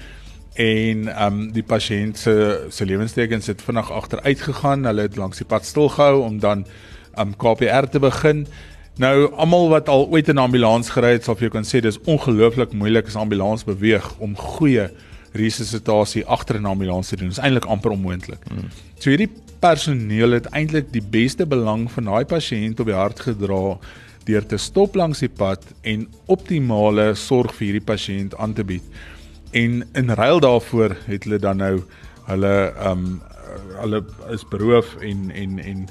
en 0.55 1.09
um, 1.25 1.53
die 1.53 1.63
pasiënt 1.63 2.19
se 2.19 2.67
se 2.71 2.85
lewenstekens 2.85 3.47
het 3.47 3.63
vinnig 3.63 3.91
agteruit 3.91 4.41
gegaan. 4.41 4.85
Hulle 4.85 5.03
het 5.03 5.17
langs 5.17 5.39
die 5.43 5.47
pad 5.47 5.65
stilgehou 5.65 6.23
om 6.23 6.39
dan 6.39 6.67
um, 7.19 7.35
KPR 7.37 7.91
te 7.91 7.99
begin. 7.99 8.47
Nou 8.97 9.33
almal 9.35 9.69
wat 9.69 9.89
al 9.89 10.07
ooit 10.09 10.29
in 10.29 10.35
'n 10.35 10.47
ambulans 10.47 10.91
gery 10.91 11.13
het, 11.13 11.25
sal 11.25 11.35
vir 11.35 11.49
jou 11.49 11.51
kan 11.51 11.67
sê 11.67 11.81
dis 11.81 11.99
ongelooflik 12.07 12.73
moeilik 12.73 13.07
as 13.07 13.15
'n 13.15 13.27
ambulans 13.27 13.65
beweeg 13.65 14.19
om 14.19 14.37
goeie 14.37 14.91
resusitasie 15.33 16.25
agter 16.27 16.61
'n 16.61 16.65
ambulans 16.65 17.09
te 17.09 17.17
doen. 17.17 17.29
Dit 17.29 17.39
is 17.39 17.43
eintlik 17.43 17.65
amper 17.65 17.91
onmoontlik. 17.91 18.41
Hmm. 18.49 18.71
So 18.99 19.11
hierdie 19.11 19.31
personeel 19.65 20.37
het 20.37 20.51
eintlik 20.53 20.91
die 20.93 21.03
beste 21.03 21.47
belang 21.49 21.87
van 21.95 22.11
daai 22.11 22.25
pasiënt 22.29 22.81
op 22.83 22.89
die 22.91 22.97
hart 22.97 23.23
gedra 23.25 23.77
deur 24.29 24.47
te 24.49 24.59
stop 24.61 24.97
langs 24.97 25.23
die 25.25 25.33
pad 25.33 25.65
en 25.89 26.07
optimale 26.33 27.13
sorg 27.17 27.55
vir 27.57 27.71
hierdie 27.71 27.87
pasiënt 27.89 28.37
aan 28.41 28.53
te 28.57 28.65
bied. 28.65 28.85
En 29.57 29.83
in 29.97 30.13
ruil 30.21 30.41
daarvoor 30.45 30.97
het 31.07 31.25
hulle 31.25 31.41
dan 31.41 31.63
nou 31.65 31.77
hulle 32.29 32.57
ehm 32.73 33.07
um, 33.07 33.23
hulle 33.79 34.01
is 34.35 34.43
beroof 34.51 34.97
en 35.05 35.29
en 35.31 35.59
en 35.63 35.85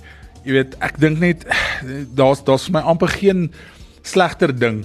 jy 0.44 0.58
weet 0.58 0.74
ek 0.84 1.00
dink 1.00 1.22
net 1.22 1.46
daar's 2.20 2.44
daar's 2.44 2.68
vir 2.68 2.78
my 2.78 2.84
amper 2.94 3.14
geen 3.16 3.48
slegter 4.04 4.52
ding 4.54 4.84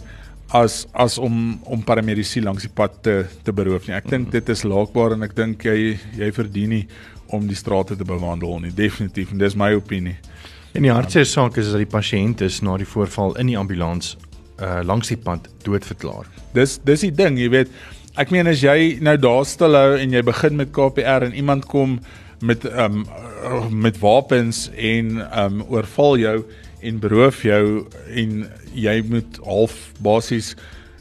as 0.56 0.86
as 0.92 1.18
om 1.18 1.58
om 1.64 1.82
paramedici 1.84 2.40
langs 2.40 2.64
die 2.64 2.72
pad 2.72 3.02
te 3.02 3.26
te 3.44 3.52
beroof 3.52 3.88
nie. 3.88 3.96
Ek 3.96 4.08
dink 4.08 4.30
dit 4.32 4.48
is 4.48 4.64
laakbaar 4.64 5.16
en 5.16 5.26
ek 5.26 5.36
dink 5.36 5.64
jy 5.64 5.98
jy 6.16 6.30
verdien 6.32 6.72
nie 6.72 6.84
om 7.34 7.44
die 7.48 7.56
strate 7.58 7.96
te 7.96 8.06
bewandel 8.08 8.60
nie. 8.62 8.72
Definitief 8.72 9.32
en 9.32 9.42
dis 9.42 9.56
my 9.56 9.74
opinie. 9.76 10.16
En 10.72 10.84
die 10.84 10.92
hartseer 10.92 11.28
saak 11.28 11.58
is 11.60 11.72
dat 11.72 11.82
die 11.82 11.90
pasiënt 11.90 12.42
is 12.44 12.62
na 12.64 12.76
die 12.80 12.88
voorval 12.88 13.36
in 13.40 13.52
die 13.52 13.58
ambulans 13.60 14.16
uh 14.58 14.80
langs 14.82 15.12
die 15.12 15.20
pad 15.20 15.48
doodverklaar. 15.66 16.26
Dis 16.54 16.78
dis 16.84 17.04
die 17.06 17.14
ding, 17.14 17.38
jy 17.38 17.50
weet. 17.52 17.74
Ek 18.18 18.32
meen 18.34 18.48
as 18.50 18.64
jy 18.64 18.98
nou 19.04 19.14
daar 19.20 19.44
stilhou 19.46 19.98
en 20.00 20.14
jy 20.16 20.22
begin 20.26 20.56
met 20.58 20.72
KPR 20.74 21.28
en 21.28 21.36
iemand 21.36 21.68
kom 21.70 21.98
met 22.40 22.64
um 22.64 23.04
met 23.70 23.98
wapens 24.00 24.68
en 24.74 25.20
um 25.44 25.62
oorval 25.68 26.18
jou 26.18 26.38
en 26.80 26.98
beroof 27.02 27.42
jou 27.46 27.62
en 28.14 28.42
jy 28.76 28.98
moet 29.08 29.38
half 29.44 29.76
basies 30.04 30.54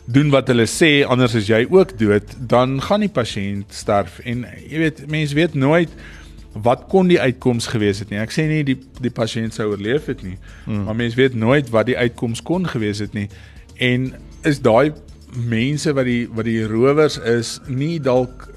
doen 0.08 0.30
wat 0.32 0.48
hulle 0.52 0.66
sê 0.72 1.02
anders 1.04 1.36
as 1.36 1.50
jy 1.52 1.66
ook 1.70 1.98
dood 2.00 2.36
dan 2.40 2.78
gaan 2.84 3.04
die 3.04 3.12
pasiënt 3.12 3.74
sterf. 3.76 4.22
En 4.24 4.46
jy 4.64 4.84
weet 4.86 5.04
mense 5.12 5.36
weet 5.36 5.58
nooit 5.60 5.92
wat 6.64 6.88
kon 6.90 7.10
die 7.12 7.20
uitkoms 7.22 7.68
gewees 7.70 8.00
het 8.02 8.10
nie. 8.10 8.22
Ek 8.24 8.34
sê 8.34 8.48
nie 8.50 8.64
die 8.66 8.78
die 9.04 9.14
pasiënt 9.14 9.54
sou 9.54 9.70
oorleef 9.74 10.08
het 10.10 10.24
nie 10.26 10.38
hmm. 10.66 10.88
maar 10.88 10.98
mense 10.98 11.20
weet 11.20 11.36
nooit 11.38 11.70
wat 11.76 11.90
die 11.92 11.98
uitkoms 11.98 12.42
kon 12.42 12.66
gewees 12.68 13.04
het 13.04 13.14
nie. 13.18 13.28
En 13.84 14.14
is 14.48 14.64
daai 14.64 14.96
mense 15.36 15.92
wat 15.94 16.08
die 16.08 16.24
wat 16.32 16.48
die 16.48 16.64
rowers 16.66 17.20
is 17.20 17.58
nie 17.68 17.98
dalk 18.00 18.48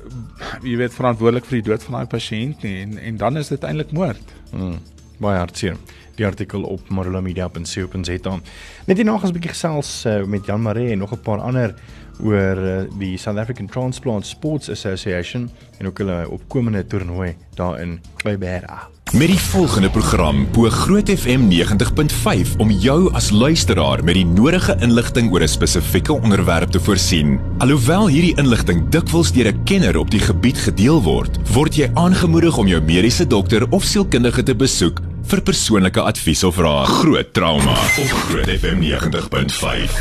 jy 0.65 0.79
weet 0.81 0.95
verantwoordelik 0.95 1.49
vir 1.51 1.61
die 1.61 1.69
dood 1.73 1.85
van 1.89 1.99
daai 2.01 2.13
pasiënt 2.15 2.63
nie. 2.65 2.77
En 2.87 2.99
en 2.99 3.21
dan 3.21 3.43
is 3.43 3.51
dit 3.53 3.67
eintlik 3.67 3.93
moord. 3.97 4.37
Hmm. 4.55 4.79
baie 5.21 5.37
hartseer 5.37 5.77
die 6.17 6.27
artikel 6.27 6.63
op 6.63 6.89
marulamedia.co.za. 6.89 8.41
Net 8.87 8.97
hierna 8.97 9.13
gaan 9.13 9.29
ons 9.29 9.31
'n 9.31 9.39
bietjie 9.39 9.55
gesels 9.55 10.05
uh, 10.07 10.25
met 10.25 10.47
Jan 10.47 10.63
Maree 10.63 10.93
en 10.93 10.99
nog 10.99 11.13
'n 11.13 11.21
paar 11.21 11.41
ander 11.41 11.75
oor 12.23 12.57
uh, 12.57 12.83
die 12.99 13.17
South 13.17 13.39
African 13.39 13.67
Transplant 13.67 14.27
Sports 14.27 14.71
Association 14.71 15.51
en 15.79 15.87
ook 15.87 15.99
hulle 15.99 16.29
opkomende 16.29 16.87
toernooi 16.87 17.37
daar 17.55 17.81
in 17.81 18.01
Kleiberg. 18.17 18.89
Met 19.11 19.27
die 19.27 19.41
volgende 19.41 19.91
program 19.91 20.45
bo 20.53 20.69
Groot 20.71 21.09
FM 21.11 21.49
90.5 21.51 22.53
om 22.63 22.71
jou 22.71 23.13
as 23.13 23.31
luisteraar 23.31 24.05
met 24.05 24.15
die 24.15 24.27
nodige 24.27 24.77
inligting 24.79 25.33
oor 25.33 25.43
'n 25.43 25.49
spesifieke 25.49 26.13
onderwerp 26.13 26.71
te 26.71 26.81
voorsien. 26.81 27.41
Alhoewel 27.59 28.09
hierdie 28.09 28.37
inligting 28.37 28.89
dikwels 28.89 29.33
deur 29.33 29.53
'n 29.53 29.65
kenner 29.65 29.97
op 29.97 30.11
die 30.11 30.21
gebied 30.21 30.59
gedeel 30.59 31.03
word, 31.03 31.39
word 31.53 31.75
jy 31.75 31.91
aangemoedig 31.95 32.57
om 32.57 32.67
jou 32.67 32.83
mediese 32.83 33.27
dokter 33.27 33.67
of 33.71 33.83
sielkundige 33.83 34.43
te 34.43 34.55
besoek 34.55 35.10
vir 35.31 35.43
persoonlike 35.47 36.03
advies 36.03 36.41
of 36.43 36.57
raad. 36.59 36.89
Groot 37.05 37.29
trauma 37.37 37.77
op 38.03 38.15
Groot 38.27 38.49
FM 38.51 38.81
90.5. 38.83 39.95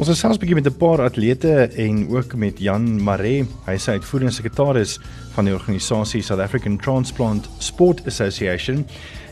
Ons 0.00 0.08
het 0.08 0.16
selfs 0.16 0.40
bietjie 0.40 0.56
met 0.56 0.66
'n 0.66 0.76
paar 0.80 1.02
atlete 1.04 1.68
en 1.76 2.08
ook 2.08 2.34
met 2.34 2.58
Jan 2.58 3.02
Maree, 3.02 3.44
hy 3.66 3.72
is 3.72 3.88
uitvoerende 3.88 4.32
sekretaris 4.32 4.98
van 5.34 5.44
die 5.44 5.54
organisasie 5.54 6.22
South 6.22 6.40
African 6.40 6.78
Transplant 6.78 7.48
Sport 7.58 8.06
Association. 8.06 8.86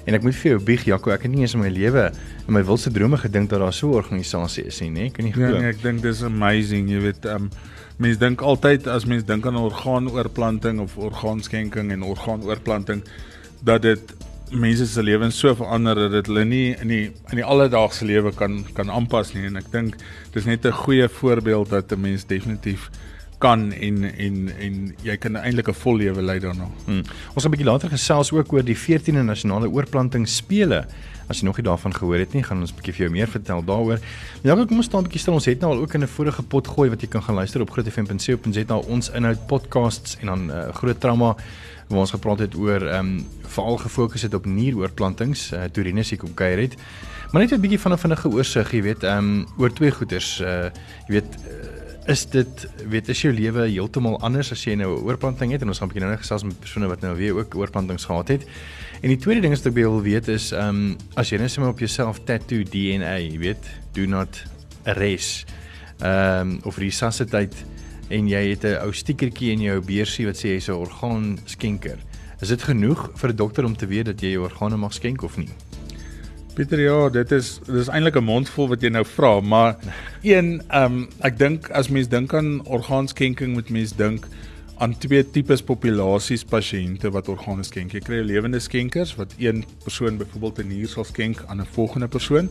En 0.04 0.14
ek 0.14 0.23
moet 0.23 0.35
vir 0.35 0.50
jou 0.52 0.61
bieg 0.64 0.85
Jaco, 0.85 1.11
ek 1.11 1.23
het 1.23 1.33
nie 1.33 1.42
eens 1.42 1.54
in 1.54 1.61
my 1.61 1.69
lewe 1.69 2.11
in 2.47 2.54
my 2.54 2.62
wildste 2.64 2.90
drome 2.90 3.19
gedink 3.21 3.50
dat 3.50 3.61
daar 3.61 3.73
so 3.73 3.90
'n 3.90 3.95
organisasie 3.95 4.64
is 4.64 4.80
nie, 4.80 4.90
nê? 4.90 5.11
Kan 5.12 5.25
nie 5.25 5.33
glo. 5.33 5.47
Ja, 5.47 5.61
nee, 5.61 5.71
ek 5.71 5.83
dink 5.83 6.02
dis 6.02 6.23
amazing, 6.23 6.88
jy 6.88 7.00
weet, 7.00 7.26
um 7.26 7.50
mense 8.00 8.19
dink 8.19 8.40
altyd 8.40 8.87
as 8.88 9.04
mense 9.04 9.26
dink 9.26 9.47
aan 9.47 9.57
orgaanoorplanting 9.57 10.80
of 10.80 10.97
orgaanskenking 10.97 11.92
en 11.92 12.02
orgaanoorplanting 12.02 13.02
dat 13.62 13.83
dit 13.83 14.14
mense 14.50 14.87
se 14.87 15.02
lewens 15.02 15.38
so 15.38 15.54
verander 15.54 15.95
dat 15.95 16.11
dit 16.11 16.26
hulle 16.26 16.45
nie 16.45 16.75
in 16.80 16.88
die 16.88 17.04
in 17.30 17.38
die 17.38 17.45
alledaagse 17.45 18.04
lewe 18.09 18.33
kan 18.35 18.64
kan 18.75 18.90
aanpas 18.90 19.35
nie 19.35 19.45
en 19.47 19.61
ek 19.61 19.69
dink 19.71 20.00
dis 20.35 20.49
net 20.49 20.64
'n 20.66 20.73
goeie 20.73 21.09
voorbeeld 21.09 21.71
dat 21.71 21.92
'n 21.92 22.00
mens 22.00 22.25
definitief 22.25 22.90
kan 23.40 23.70
en 23.73 24.04
en 24.04 24.50
en 24.61 24.75
jy 25.06 25.16
kan 25.16 25.37
eintlik 25.37 25.68
'n 25.68 25.80
vol 25.82 25.97
lewe 25.97 26.23
lei 26.23 26.38
daarna. 26.38 26.68
Hmm. 26.85 27.02
Ons 27.35 27.42
gaan 27.42 27.50
'n 27.52 27.56
bietjie 27.56 27.70
later 27.73 27.88
gesels 27.88 28.32
ook 28.32 28.52
oor 28.52 28.64
die 28.64 28.76
14de 28.76 29.23
nasionale 29.23 29.68
oorplanting 29.68 30.28
spele. 30.28 30.85
As 31.28 31.40
jy 31.40 31.44
nog 31.44 31.56
nie 31.56 31.64
daarvan 31.64 31.94
gehoor 31.94 32.18
het 32.18 32.32
nie, 32.32 32.42
gaan 32.42 32.61
ons 32.61 32.73
'n 32.73 32.76
bietjie 32.76 32.92
vir 32.92 33.02
jou 33.06 33.11
meer 33.11 33.28
vertel 33.28 33.64
daaroor. 33.64 33.99
Ja, 34.42 34.54
kom 34.54 34.76
ons 34.76 34.87
staan 34.87 35.00
'n 35.00 35.04
bietjie 35.04 35.20
stil. 35.20 35.35
Ons 35.35 35.47
het 35.47 35.61
nou 35.61 35.73
al 35.73 35.80
ook 35.80 35.94
in 35.94 36.02
'n 36.02 36.06
vorige 36.06 36.42
pot 36.42 36.68
gooi 36.68 36.90
wat 36.90 37.00
jy 37.00 37.09
kan 37.09 37.23
gaan 37.23 37.35
luister 37.35 37.61
op 37.61 37.70
grootfm.co.za 37.70 38.76
ons 38.76 39.11
inhoud 39.11 39.47
podcasts 39.47 40.16
en 40.20 40.26
dan 40.26 40.50
uh, 40.50 40.68
groot 40.73 41.00
trauma 41.00 41.37
waar 41.88 41.99
ons 41.99 42.11
gepraat 42.11 42.38
het 42.38 42.54
oor 42.54 42.87
ehm 42.87 43.06
um, 43.06 43.26
veral 43.50 43.76
gefokus 43.76 44.23
het 44.23 44.35
op 44.35 44.44
nieroorplantings, 44.47 45.52
uh, 45.52 45.64
toe 45.73 45.82
Rinus 45.82 46.11
hier 46.11 46.18
kom 46.18 46.35
kuier 46.35 46.59
het. 46.59 46.76
Maar 47.32 47.42
net 47.42 47.52
'n 47.52 47.61
bietjie 47.61 47.80
van 47.80 47.92
'n 47.92 47.99
vinnige 47.99 48.28
oorsig, 48.28 48.73
jy 48.73 48.82
weet, 48.82 49.02
ehm 49.02 49.18
um, 49.18 49.47
oor 49.59 49.73
twee 49.73 49.90
goeters, 49.90 50.40
uh 50.40 50.70
jy 51.06 51.18
weet 51.18 51.37
uh, 51.47 51.79
is 52.07 52.26
dit 52.26 52.69
weet 52.88 53.09
is 53.09 53.21
jou 53.23 53.33
lewe 53.35 53.66
heeltemal 53.69 54.19
anders 54.25 54.52
as 54.52 54.64
jy 54.64 54.75
nou 54.75 54.97
'n 54.97 55.04
oorplanting 55.04 55.52
het 55.52 55.62
en 55.62 55.69
ons 55.69 55.78
gaan 55.78 55.88
'n 55.88 55.92
bietjie 55.92 56.07
nou 56.07 56.12
net 56.12 56.25
gesels 56.25 56.45
met 56.45 56.61
persone 56.61 56.88
wat 56.88 57.00
nou 57.00 57.16
weer 57.16 57.35
ook 57.35 57.54
oorplantings 57.54 58.04
gehad 58.04 58.28
het. 58.28 58.47
En 59.02 59.09
die 59.09 59.16
tweede 59.16 59.40
ding 59.40 59.54
wat 59.54 59.66
ek 59.66 59.75
wil 59.75 60.02
weet 60.02 60.28
is 60.28 60.52
ehm 60.52 60.69
um, 60.69 60.97
as 61.14 61.30
jy 61.30 61.38
net 61.38 61.50
sommer 61.50 61.73
op 61.73 61.78
jouself 61.78 62.21
tattoo 62.25 62.62
DNA, 62.62 63.16
jy 63.19 63.38
weet, 63.38 63.64
do 63.92 64.07
not 64.07 64.45
erase. 64.85 65.45
Ehm 66.00 66.40
um, 66.40 66.61
of 66.64 66.78
resuscitate 66.78 67.57
en 68.09 68.28
jy 68.28 68.50
het 68.50 68.64
'n 68.64 68.83
ou 68.83 68.92
stiekertjie 68.92 69.52
in 69.52 69.61
jou 69.61 69.80
beursie 69.80 70.26
wat 70.26 70.37
sê 70.37 70.49
jy's 70.54 70.69
'n 70.69 70.73
orgaanskenker. 70.73 71.99
Is 72.40 72.49
dit 72.49 72.62
genoeg 72.62 73.11
vir 73.14 73.30
'n 73.30 73.37
dokter 73.37 73.64
om 73.64 73.76
te 73.76 73.87
weet 73.87 74.07
dat 74.07 74.21
jy 74.21 74.30
jou 74.30 74.45
organe 74.45 74.76
mag 74.76 74.92
skenk 74.92 75.23
of 75.23 75.37
nie? 75.37 75.49
Pieter, 76.61 76.81
ja, 76.85 77.09
dit 77.09 77.31
is 77.33 77.47
dis 77.64 77.88
eintlik 77.88 78.19
'n 78.21 78.25
mondvol 78.25 78.67
wat 78.69 78.83
jy 78.85 78.90
nou 78.93 79.05
vra, 79.05 79.40
maar 79.40 79.76
een 80.21 80.61
ehm 80.69 80.85
um, 80.85 81.09
ek 81.25 81.38
dink 81.38 81.71
as 81.71 81.88
mens 81.88 82.09
dink 82.09 82.35
aan 82.35 82.61
orgaanskenking 82.67 83.55
moet 83.55 83.71
mens 83.71 83.95
dink 83.97 84.26
aan 84.76 84.93
twee 84.99 85.25
tipes 85.25 85.62
populasies 85.62 86.45
pasiënte 86.45 87.11
wat 87.11 87.29
organe 87.33 87.64
skenk. 87.64 87.93
Jy 87.93 88.00
kry 88.00 88.21
lewende 88.21 88.61
skenkers 88.61 89.14
wat 89.17 89.33
een 89.38 89.64
persoon 89.85 90.19
byvoorbeeld 90.19 90.59
'n 90.59 90.69
nier 90.69 90.88
sal 90.88 91.05
skenk 91.05 91.40
aan 91.49 91.61
'n 91.61 91.73
volgende 91.73 92.09
persoon 92.09 92.50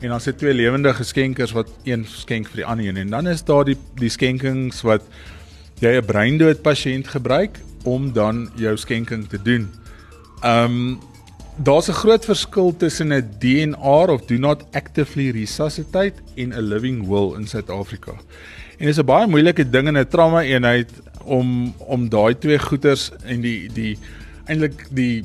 en 0.00 0.08
dan 0.08 0.20
sit 0.20 0.38
twee 0.38 0.54
lewende 0.54 0.94
geskenkers 0.94 1.52
wat 1.52 1.68
een 1.82 2.04
skenk 2.06 2.46
vir 2.46 2.56
die 2.56 2.66
ander 2.66 2.86
een 2.86 2.96
en 2.96 3.10
dan 3.10 3.26
is 3.26 3.44
daar 3.44 3.64
die 3.64 3.76
die 3.94 4.10
skenkings 4.10 4.82
wat 4.82 5.02
jy 5.80 5.98
'n 5.98 6.04
breindood 6.06 6.62
pasiënt 6.62 7.08
gebruik 7.08 7.58
om 7.82 8.12
dan 8.12 8.50
jou 8.54 8.76
skenking 8.76 9.28
te 9.28 9.42
doen. 9.42 9.68
Um 10.44 11.00
daar's 11.58 11.88
'n 11.88 11.92
groot 11.92 12.24
verskil 12.24 12.76
tussen 12.76 13.12
'n 13.12 13.30
DNR 13.38 14.08
of 14.10 14.26
do 14.26 14.38
not 14.38 14.64
actively 14.72 15.30
resuscitate 15.30 16.14
en 16.36 16.52
'n 16.52 16.62
living 16.62 17.06
will 17.06 17.34
in 17.34 17.46
Suid-Afrika. 17.46 18.12
En 18.78 18.86
dit 18.86 18.88
is 18.88 18.98
'n 18.98 19.04
baie 19.04 19.26
moeilike 19.26 19.70
ding 19.70 19.86
in 19.88 19.98
'n 19.98 20.08
trauma 20.08 20.42
eenheid 20.42 20.90
om 21.24 21.74
om 21.78 22.08
daai 22.08 22.38
twee 22.38 22.58
goeters 22.58 23.10
en 23.24 23.40
die 23.40 23.68
die 23.72 23.98
eintlik 24.46 24.86
die 24.90 25.24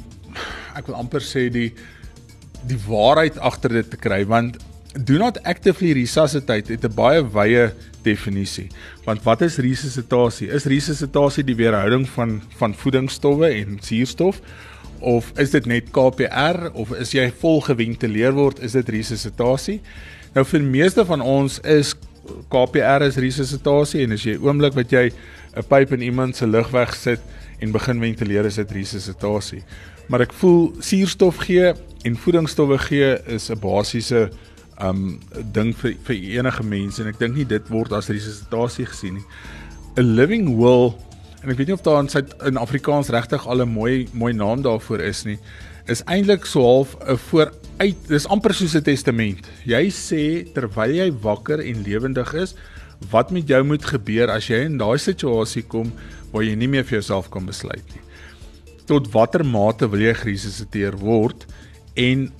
ek 0.75 0.87
wil 0.87 0.95
amper 0.95 1.21
sê 1.21 1.51
die 1.51 1.73
die 2.67 2.79
waarheid 2.87 3.37
agter 3.39 3.69
dit 3.69 3.89
te 3.89 3.97
kry 3.97 4.25
want 4.25 4.57
do 5.05 5.17
not 5.17 5.41
actively 5.43 5.93
resuscitate 5.93 6.71
het 6.71 6.83
'n 6.83 6.95
baie 6.95 7.21
wye 7.21 7.73
definisie. 8.01 8.67
Want 9.05 9.23
wat 9.23 9.41
is 9.41 9.57
resuscitasie? 9.57 10.49
Is 10.49 10.65
resuscitasie 10.65 11.43
die 11.43 11.55
weerhouding 11.55 12.09
van 12.09 12.41
van 12.57 12.73
voedingsstowwe 12.73 13.47
en 13.47 13.77
suurstof 13.81 14.41
of 15.03 15.31
is 15.39 15.51
dit 15.51 15.65
net 15.69 15.91
KPR 15.91 16.69
of 16.73 16.93
is 16.95 17.11
jy 17.15 17.27
vol 17.41 17.61
geventileer 17.65 18.33
word, 18.35 18.61
is 18.63 18.75
dit 18.77 18.89
resuscitasie? 18.95 19.81
Nou 20.33 20.45
vir 20.47 20.63
meeste 20.65 21.03
van 21.05 21.21
ons 21.21 21.59
is 21.67 21.93
KPR 22.49 23.03
is 23.05 23.19
resuscitasie 23.19 24.05
en 24.05 24.15
as 24.15 24.23
jy 24.25 24.37
oomblik 24.39 24.75
wat 24.79 24.91
jy 24.91 25.11
'n 25.55 25.65
pyp 25.69 25.91
in 25.93 26.01
iemand 26.01 26.35
se 26.35 26.47
lugweg 26.47 26.95
sit 26.95 27.21
en 27.59 27.71
begin 27.71 27.99
ventileer 27.99 28.45
is 28.45 28.55
dit 28.55 28.71
resuscitasie. 28.71 29.63
Maar 30.07 30.21
ek 30.21 30.33
voel 30.33 30.73
suurstof 30.79 31.37
gee 31.45 31.73
en 32.03 32.17
voedingsstowwe 32.17 32.77
gee 32.77 33.17
is 33.27 33.49
'n 33.49 33.59
basiese 33.59 34.31
um 34.81 35.19
ding 35.53 35.75
vir 35.75 35.93
vir 36.03 36.15
enige 36.15 36.63
mens 36.63 36.99
en 36.99 37.07
ek 37.07 37.19
dink 37.19 37.35
nie 37.35 37.45
dit 37.45 37.69
word 37.69 37.91
as 37.93 38.09
resuscitasie 38.09 38.85
gesien 38.85 39.13
nie. 39.13 39.25
'n 39.97 40.15
Living 40.15 40.57
will 40.57 40.95
en 41.43 41.51
ek 41.51 41.59
weet 41.59 41.67
nie 41.67 41.75
of 41.75 41.83
daar 41.83 41.99
in 41.99 42.09
Suid 42.09 42.31
in 42.47 42.57
Afrikaans 42.57 43.11
regtig 43.11 43.45
al 43.47 43.61
'n 43.61 43.69
mooi 43.69 44.07
mooi 44.13 44.33
naam 44.33 44.61
daarvoor 44.61 45.01
is 45.01 45.25
nie. 45.25 45.37
Is 45.87 46.03
eintlik 46.07 46.45
so 46.45 46.61
half 46.63 46.95
'n 46.95 47.17
vooruit 47.17 48.07
dis 48.07 48.27
amper 48.27 48.53
soos 48.53 48.75
'n 48.75 48.81
testament. 48.81 49.47
Jy 49.65 49.89
sê 49.91 50.53
terwyl 50.53 50.95
jy 50.95 51.11
wakker 51.11 51.59
en 51.59 51.83
lewendig 51.83 52.33
is, 52.33 52.55
wat 53.11 53.31
met 53.31 53.47
jou 53.47 53.63
moet 53.63 53.85
gebeur 53.85 54.29
as 54.29 54.47
jy 54.47 54.63
in 54.65 54.77
daai 54.77 54.97
situasie 54.97 55.63
kom 55.63 55.91
waar 56.31 56.43
jy 56.43 56.55
nie 56.55 56.67
meer 56.67 56.83
vir 56.83 56.99
jouself 56.99 57.29
kan 57.29 57.45
besluit 57.45 57.83
nie. 57.93 58.01
Tot 58.85 59.11
watter 59.13 59.45
mate 59.45 59.89
wil 59.89 59.99
jy 59.99 60.13
geresusciteer 60.13 60.97
word 60.97 61.45
en 61.95 62.31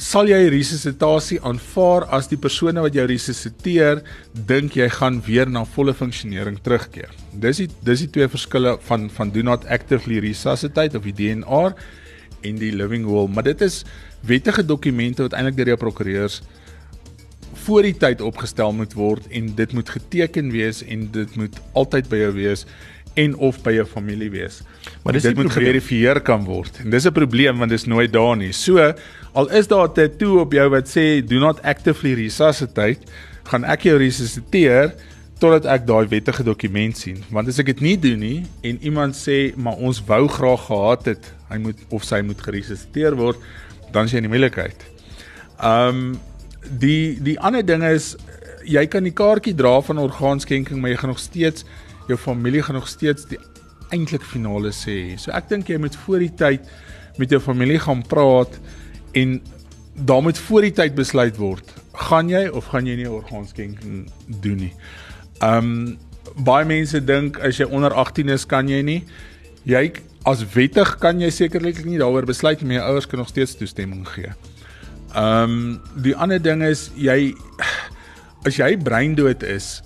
sal 0.00 0.28
jy 0.30 0.48
resuscitasie 0.52 1.38
aanvaar 1.44 2.06
as 2.16 2.28
die 2.30 2.38
persone 2.40 2.82
wat 2.84 2.94
jou 2.96 3.04
resusciteer 3.08 4.02
dink 4.48 4.76
jy 4.78 4.88
gaan 4.92 5.20
weer 5.26 5.50
na 5.50 5.64
volle 5.74 5.94
funksionering 5.96 6.58
terugkeer. 6.64 7.10
Dis 7.32 7.62
die 7.62 7.68
dis 7.84 8.04
die 8.06 8.10
twee 8.14 8.28
verskille 8.28 8.76
van 8.88 9.08
van 9.12 9.32
do 9.34 9.42
not 9.42 9.66
actively 9.66 10.20
resuscitate 10.24 10.96
of 10.98 11.04
die 11.08 11.16
DNR 11.16 11.76
en 12.42 12.58
die 12.58 12.72
living 12.74 13.06
will, 13.06 13.28
maar 13.28 13.46
dit 13.46 13.60
is 13.62 13.82
wettige 14.26 14.64
dokumente 14.66 15.22
wat 15.22 15.36
eintlik 15.36 15.56
deur 15.60 15.74
jou 15.74 15.80
prokureurs 15.84 16.40
voor 17.66 17.86
die 17.86 17.94
tyd 17.94 18.22
opgestel 18.24 18.72
moet 18.74 18.94
word 18.98 19.28
en 19.30 19.52
dit 19.54 19.72
moet 19.76 19.88
geteken 19.88 20.50
wees 20.50 20.82
en 20.82 21.06
dit 21.14 21.36
moet 21.38 21.60
altyd 21.78 22.08
by 22.10 22.24
jou 22.24 22.32
wees 22.38 22.66
en 23.20 23.34
of 23.36 23.58
by 23.62 23.74
jou 23.76 23.84
familie 23.86 24.30
wees. 24.32 24.62
Maar 25.04 25.18
dis 25.18 25.26
dit 25.28 25.36
moet 25.36 25.52
geverifieer 25.52 26.22
kan 26.24 26.44
word. 26.48 26.80
En 26.84 26.90
dis 26.90 27.06
'n 27.06 27.12
probleem 27.12 27.58
want 27.58 27.70
dis 27.70 27.84
nooit 27.84 28.12
daar 28.12 28.36
nie. 28.36 28.52
So, 28.52 28.94
al 29.32 29.50
is 29.50 29.68
daar 29.68 29.88
'n 29.88 29.92
tattoo 29.92 30.40
op 30.40 30.52
jou 30.52 30.68
wat 30.70 30.88
sê 30.88 31.24
do 31.24 31.38
not 31.38 31.62
actively 31.62 32.14
resuscitate, 32.14 33.00
gaan 33.44 33.64
ek 33.64 33.82
jou 33.82 33.96
resusciteer 33.98 34.94
totdat 35.38 35.66
ek 35.66 35.86
daai 35.86 36.06
wettige 36.08 36.44
dokument 36.46 36.96
sien. 36.96 37.24
Want 37.30 37.48
as 37.48 37.58
ek 37.58 37.66
dit 37.66 37.80
nie 37.80 37.96
doen 37.98 38.18
nie 38.18 38.44
en 38.62 38.78
iemand 38.82 39.16
sê 39.18 39.56
maar 39.56 39.76
ons 39.76 40.02
wou 40.06 40.28
graag 40.28 40.66
gehad 40.66 41.04
het 41.04 41.32
hy 41.48 41.58
moet 41.58 41.78
of 41.90 42.04
sy 42.04 42.20
moet 42.22 42.40
geresusciteer 42.40 43.16
word, 43.16 43.36
dan 43.92 44.04
is 44.04 44.12
jy 44.12 44.22
in 44.22 44.28
die 44.28 44.32
moeilikheid. 44.32 44.78
Um 45.58 46.20
die 46.62 47.18
die 47.20 47.38
ander 47.40 47.64
ding 47.66 47.82
is 47.82 48.16
jy 48.64 48.86
kan 48.86 49.02
die 49.02 49.12
kaartjie 49.12 49.54
dra 49.54 49.80
van 49.82 49.98
orgaanskenking, 49.98 50.78
maar 50.80 50.90
jy 50.90 50.96
gaan 50.96 51.10
nog 51.10 51.18
steeds 51.18 51.64
jou 52.08 52.18
familie 52.18 52.62
gaan 52.62 52.78
nog 52.78 52.88
steeds 52.88 53.26
die 53.26 53.40
eintlik 53.90 54.22
finale 54.22 54.70
sê. 54.70 55.18
So 55.18 55.32
ek 55.34 55.48
dink 55.48 55.68
jy 55.68 55.78
moet 55.78 55.96
voor 56.04 56.22
die 56.22 56.34
tyd 56.36 56.70
met 57.18 57.30
jou 57.30 57.40
familie 57.42 57.80
gaan 57.82 58.02
praat 58.08 58.54
en 59.12 59.40
daar 59.94 60.22
moet 60.22 60.38
voor 60.38 60.66
die 60.66 60.72
tyd 60.72 60.94
besluit 60.94 61.36
word. 61.36 61.74
Gaan 62.08 62.30
jy 62.32 62.46
of 62.48 62.70
gaan 62.72 62.86
jy 62.88 62.96
nie 63.02 63.10
orgaanskenking 63.10 64.06
doen 64.42 64.64
nie? 64.66 64.72
Um 65.44 65.98
baie 66.46 66.64
mense 66.64 66.96
dink 67.04 67.36
as 67.44 67.58
jy 67.60 67.66
onder 67.68 67.92
18 67.92 68.32
is 68.32 68.46
kan 68.48 68.68
jy 68.70 68.80
nie. 68.86 69.00
Jy 69.68 69.90
as 70.28 70.44
wettig 70.54 70.96
kan 71.02 71.20
jy 71.20 71.30
sekerlik 71.34 71.82
nie 71.84 72.00
daaroor 72.00 72.26
besluit 72.28 72.62
nie. 72.62 72.78
Jou 72.78 72.86
ouers 72.94 73.08
kan 73.10 73.20
nog 73.20 73.32
steeds 73.32 73.56
toestemming 73.58 74.06
gee. 74.14 74.32
Um 75.18 75.80
die 76.00 76.16
ander 76.16 76.40
ding 76.42 76.64
is 76.64 76.88
jy 76.96 77.34
as 78.48 78.56
jy 78.58 78.74
breindood 78.80 79.44
is, 79.46 79.82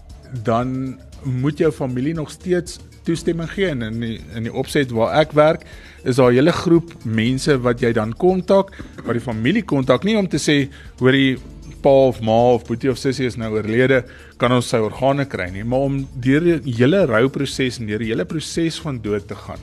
dan 0.46 0.96
moet 1.26 1.58
jou 1.58 1.72
familie 1.74 2.14
nog 2.14 2.30
steeds 2.30 2.78
toestemming 3.06 3.50
gee 3.50 3.70
en 3.72 3.82
in 3.86 4.00
die, 4.02 4.20
in 4.34 4.48
die 4.48 4.52
opset 4.52 4.92
waar 4.94 5.14
ek 5.22 5.34
werk 5.38 5.66
is 6.04 6.16
daar 6.20 6.30
'n 6.32 6.38
hele 6.38 6.52
groep 6.52 6.92
mense 7.04 7.58
wat 7.62 7.80
jy 7.80 7.92
dan 7.92 8.12
kontak 8.12 8.72
wat 9.04 9.14
die 9.14 9.26
familie 9.30 9.62
kontak 9.62 10.04
nie 10.04 10.16
om 10.16 10.28
te 10.28 10.38
sê 10.38 10.68
hoor 10.98 11.12
die 11.12 11.36
pa 11.82 12.08
of 12.08 12.20
ma 12.20 12.54
of 12.54 12.64
boetie 12.66 12.90
of 12.90 12.98
sussie 12.98 13.26
is 13.26 13.36
nou 13.36 13.52
oorlede 13.54 14.04
kan 14.38 14.52
ons 14.52 14.68
sy 14.68 14.78
organe 14.82 15.24
kry 15.24 15.50
nie 15.50 15.64
maar 15.64 15.86
om 15.90 16.00
deur 16.14 16.40
die 16.40 16.74
hele 16.78 17.06
rouproses 17.06 17.78
en 17.80 17.86
deur 17.86 18.02
die 18.02 18.12
hele 18.12 18.24
proses 18.24 18.80
van 18.82 18.98
dood 19.02 19.28
te 19.28 19.34
gaan. 19.34 19.60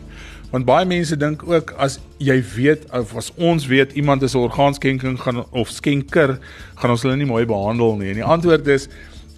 Want 0.53 0.67
baie 0.69 0.85
mense 0.85 1.17
dink 1.17 1.41
ook 1.49 1.73
as 1.81 1.97
jy 2.21 2.35
weet 2.55 2.85
of 2.93 3.15
as 3.17 3.31
ons 3.41 3.65
weet 3.71 3.95
iemand 3.97 4.21
is 4.23 4.35
'n 4.35 4.45
orgaanskenking 4.45 5.17
gaan 5.19 5.43
of 5.51 5.69
skenker 5.69 6.37
gaan 6.75 6.91
ons 6.91 7.01
hulle 7.01 7.17
nie 7.17 7.25
mooi 7.25 7.45
behandel 7.45 7.97
nie. 7.97 8.09
En 8.09 8.21
die 8.21 8.31
antwoord 8.35 8.67
is 8.67 8.87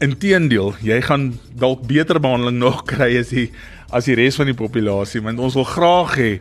Inteendeel, 0.03 0.73
jy 0.83 1.01
gaan 1.01 1.39
dalk 1.55 1.87
beter 1.87 2.19
behandeling 2.19 2.57
nog 2.59 2.83
kry 2.83 3.15
as 3.17 3.29
die 3.29 3.49
as 3.95 4.09
die 4.09 4.17
res 4.19 4.37
van 4.39 4.49
die 4.51 4.57
populasie, 4.57 5.23
want 5.23 5.39
ons 5.39 5.55
wil 5.55 5.67
graag 5.69 6.15
hê 6.19 6.31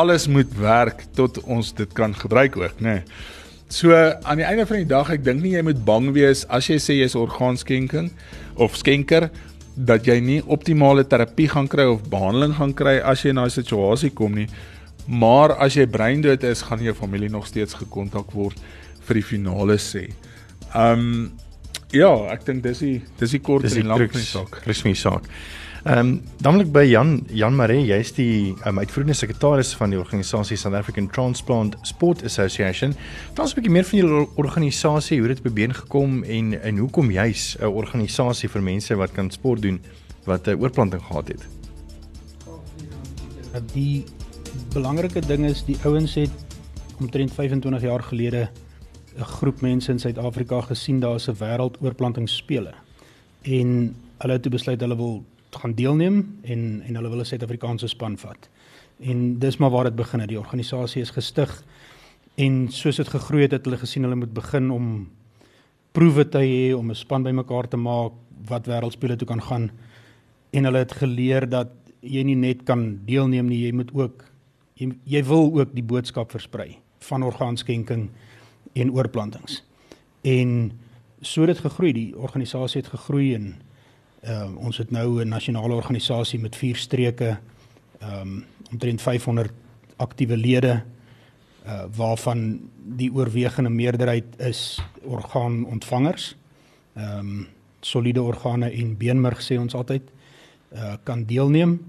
alles 0.00 0.28
moet 0.32 0.50
werk 0.56 1.04
tot 1.16 1.42
ons 1.44 1.72
dit 1.76 1.90
kan 1.96 2.14
gebruik 2.16 2.56
ook, 2.56 2.80
nê. 2.80 3.00
Nee. 3.02 3.30
So 3.72 3.96
aan 3.96 4.36
die 4.36 4.44
einde 4.44 4.66
van 4.68 4.82
die 4.82 4.88
dag, 4.88 5.08
ek 5.14 5.22
dink 5.24 5.40
nie 5.40 5.54
jy 5.54 5.62
moet 5.64 5.80
bang 5.86 6.10
wees 6.12 6.44
as 6.52 6.68
jy 6.68 6.76
sê 6.80 6.98
jy's 6.98 7.16
orgaanskenking 7.16 8.10
of 8.60 8.76
skenker 8.76 9.30
dat 9.72 10.04
jy 10.04 10.18
nie 10.20 10.40
optimale 10.44 11.06
terapie 11.08 11.48
gaan 11.48 11.70
kry 11.72 11.86
of 11.88 12.04
behandeling 12.12 12.52
gaan 12.58 12.74
kry 12.76 12.98
as 13.00 13.24
jy 13.24 13.32
in 13.32 13.40
daai 13.40 13.52
situasie 13.52 14.12
kom 14.12 14.36
nie. 14.36 14.48
Maar 15.08 15.56
as 15.64 15.78
jy 15.78 15.86
breindood 15.88 16.44
is, 16.44 16.66
gaan 16.68 16.84
jou 16.84 16.92
familie 16.94 17.32
nog 17.32 17.48
steeds 17.48 17.78
gekontak 17.80 18.36
word 18.36 18.60
vir 19.08 19.22
die 19.22 19.28
finale 19.32 19.80
sê. 19.80 20.10
Um 20.76 21.32
Ja, 21.92 22.08
ek 22.32 22.46
dink 22.46 22.62
dis 22.64 22.78
die 22.80 22.94
dis 23.20 23.34
die 23.34 23.42
kort 23.44 23.66
en 23.68 23.88
lank 23.90 24.14
van 24.14 24.22
die 24.22 24.24
saak. 24.24 24.62
Dis 24.64 24.80
my 24.86 24.94
saak. 24.96 25.26
Ehm 25.82 25.98
um, 25.98 26.22
dan 26.38 26.52
wil 26.54 26.62
ek 26.62 26.68
by 26.70 26.82
Jan 26.86 27.24
Jan 27.34 27.56
Maree, 27.58 27.82
jy's 27.82 28.12
die 28.14 28.52
um, 28.70 28.76
uitvoerende 28.78 29.16
sekretaris 29.18 29.72
van 29.74 29.90
die 29.90 29.98
organisasie 29.98 30.54
South 30.56 30.76
African 30.78 31.08
Transplant 31.10 31.74
Sport 31.82 32.22
Association. 32.22 32.94
Vertel 32.94 33.44
ons 33.44 33.54
'n 33.54 33.58
bietjie 33.58 33.72
meer 33.72 33.88
van 33.88 33.98
julle 33.98 34.28
organisasie, 34.38 35.18
hoe 35.18 35.28
dit 35.28 35.42
bebeen 35.42 35.74
gekom 35.74 36.22
en 36.22 36.54
en 36.62 36.78
hoekom 36.78 37.10
jy's 37.10 37.56
'n 37.58 37.66
organisasie 37.66 38.48
vir 38.48 38.62
mense 38.62 38.94
wat 38.94 39.12
kan 39.12 39.30
sport 39.30 39.62
doen 39.62 39.80
wat 40.24 40.46
'n 40.46 40.54
oorplanting 40.54 41.02
gehad 41.02 41.28
het. 41.28 41.42
Die 43.74 44.04
belangrike 44.72 45.26
ding 45.26 45.44
is 45.44 45.64
die 45.64 45.78
ouens 45.84 46.14
het 46.14 46.30
omtrent 47.00 47.32
25 47.32 47.82
jaar 47.82 48.02
gelede 48.02 48.48
'n 49.18 49.24
groep 49.24 49.60
mense 49.60 49.90
in 49.90 49.98
Suid-Afrika 49.98 50.60
gesien 50.60 51.00
daar 51.00 51.14
is 51.14 51.28
'n 51.28 51.34
wêreldoorplantingsspele. 51.34 52.72
En 53.42 53.96
hulle 54.18 54.32
het 54.32 54.48
besluit 54.48 54.80
hulle 54.80 54.96
wil 54.96 55.24
gaan 55.56 55.74
deelneem 55.74 56.38
en 56.42 56.82
en 56.86 56.94
hulle 56.94 57.08
wil 57.08 57.20
'n 57.20 57.24
Suid-Afrikaanse 57.24 57.88
span 57.88 58.18
vat. 58.18 58.48
En 59.00 59.38
dis 59.38 59.56
maar 59.56 59.70
waar 59.70 59.84
dit 59.84 59.96
begin 59.96 60.20
het. 60.20 60.28
Die 60.28 60.38
organisasie 60.38 61.02
is 61.02 61.10
gestig 61.10 61.64
en 62.34 62.68
soos 62.68 62.96
dit 62.96 63.08
gegroei 63.08 63.42
het, 63.42 63.50
het 63.50 63.64
hulle 63.64 63.78
gesien 63.78 64.02
hulle 64.02 64.14
moet 64.14 64.32
begin 64.34 64.70
om 64.70 65.08
proewe 65.92 66.28
te 66.28 66.38
hê 66.38 66.74
om 66.74 66.90
'n 66.90 66.94
span 66.94 67.22
bymekaar 67.22 67.68
te 67.68 67.76
maak 67.76 68.12
wat 68.46 68.66
wêreldspele 68.66 69.16
toe 69.16 69.26
kan 69.26 69.42
gaan. 69.42 69.70
en 70.52 70.64
hulle 70.64 70.78
het 70.78 70.92
geleer 70.92 71.46
dat 71.48 71.72
jy 72.00 72.22
nie 72.26 72.36
net 72.36 72.64
kan 72.68 73.00
deelneem 73.06 73.48
nie, 73.48 73.62
jy 73.64 73.72
moet 73.72 73.92
ook 73.96 74.24
jy, 74.80 74.90
jy 75.08 75.22
wil 75.24 75.52
ook 75.54 75.74
die 75.74 75.84
boodskap 75.84 76.32
versprei 76.34 76.76
van 77.06 77.24
orgaanskenking 77.26 78.08
en 78.78 78.92
oorplantings. 78.92 79.62
En 80.22 80.72
so 81.20 81.46
het 81.46 81.54
dit 81.56 81.64
gegroei, 81.64 81.92
die 81.92 82.10
organisasie 82.18 82.82
het 82.82 82.90
gegroei 82.92 83.34
en 83.34 83.54
uh, 84.28 84.56
ons 84.56 84.76
het 84.78 84.90
nou 84.90 85.22
'n 85.22 85.28
nasionale 85.28 85.74
organisasie 85.74 86.38
met 86.38 86.56
vier 86.56 86.76
streke 86.76 87.38
ehm 87.98 88.20
um, 88.20 88.44
omtrent 88.72 89.02
500 89.02 89.52
aktiewe 89.96 90.36
lede 90.36 90.82
uh, 91.66 91.84
waarvan 91.96 92.60
die 92.96 93.12
oorwegende 93.12 93.70
meerderheid 93.70 94.24
is 94.38 94.80
orgaanontvangers. 95.04 96.36
Ehm 96.94 97.18
um, 97.18 97.46
soliede 97.80 98.22
organe 98.22 98.70
en 98.70 98.96
beenmerg 98.96 99.42
sê 99.42 99.58
ons 99.58 99.74
altyd 99.74 100.02
uh, 100.72 100.94
kan 101.02 101.24
deelneem 101.24 101.80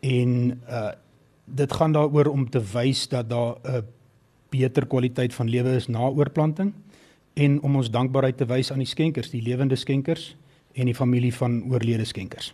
en 0.00 0.60
uh, 0.68 0.90
dit 1.44 1.72
gaan 1.72 1.92
daaroor 1.92 2.26
om 2.26 2.50
te 2.50 2.60
wys 2.72 3.08
dat 3.08 3.30
daar 3.30 3.56
'n 3.64 3.84
beter 4.48 4.86
kwaliteit 4.86 5.34
van 5.34 5.48
lewe 5.48 5.76
is 5.76 5.86
na 5.86 5.98
oorplanting 5.98 6.72
en 7.34 7.62
om 7.62 7.76
ons 7.76 7.90
dankbaarheid 7.90 8.36
te 8.36 8.46
wys 8.46 8.72
aan 8.72 8.78
die 8.78 8.86
skenkers, 8.86 9.30
die 9.30 9.42
lewende 9.42 9.76
skenkers 9.76 10.36
en 10.78 10.86
die 10.86 10.94
familie 10.94 11.34
van 11.34 11.62
oorlede 11.70 12.04
skenkers. 12.04 12.52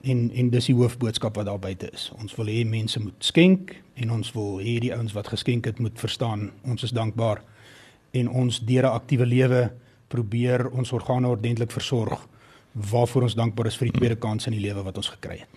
En 0.00 0.30
en 0.34 0.50
dis 0.50 0.70
die 0.70 0.74
hoofboodskap 0.74 1.36
wat 1.36 1.46
daar 1.46 1.60
buite 1.60 1.90
is. 1.92 2.08
Ons 2.20 2.34
wil 2.38 2.48
hê 2.48 2.64
mense 2.64 3.00
moet 3.00 3.24
skenk 3.24 3.74
en 4.00 4.12
ons 4.16 4.32
wil 4.32 4.58
hê 4.64 4.78
die 4.80 4.94
ouens 4.96 5.12
wat 5.12 5.28
geskenk 5.28 5.68
het 5.68 5.78
moet 5.78 5.98
verstaan 6.00 6.50
ons 6.64 6.82
is 6.82 6.96
dankbaar 6.96 7.42
en 8.16 8.28
ons 8.28 8.60
deur 8.64 8.86
'n 8.88 8.96
aktiewe 8.96 9.26
lewe 9.26 9.72
probeer 10.08 10.68
ons 10.70 10.92
organe 10.92 11.28
ordentlik 11.28 11.70
versorg 11.70 12.26
waarvoor 12.72 13.22
ons 13.22 13.34
dankbaar 13.34 13.66
is 13.66 13.76
vir 13.76 13.90
die 13.90 13.98
tweede 13.98 14.16
kans 14.16 14.46
in 14.46 14.52
die 14.52 14.62
lewe 14.62 14.82
wat 14.82 14.96
ons 14.96 15.08
gekry 15.08 15.42
het. 15.42 15.48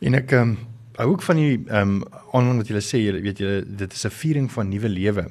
En 0.00 0.14
ek 0.14 0.32
ehm 0.32 0.54
um, 0.54 0.56
hou 0.96 1.08
ook 1.10 1.22
van 1.22 1.36
die 1.36 1.58
ehm 1.58 1.96
um, 1.96 2.02
aanhang 2.32 2.56
wat 2.60 2.68
julle 2.68 2.84
sê, 2.84 2.98
julle 3.02 3.20
weet 3.20 3.38
julle 3.38 3.64
dit 3.66 3.92
is 3.92 4.04
'n 4.06 4.10
viering 4.10 4.50
van 4.52 4.68
nuwe 4.68 4.88
lewe. 4.88 5.24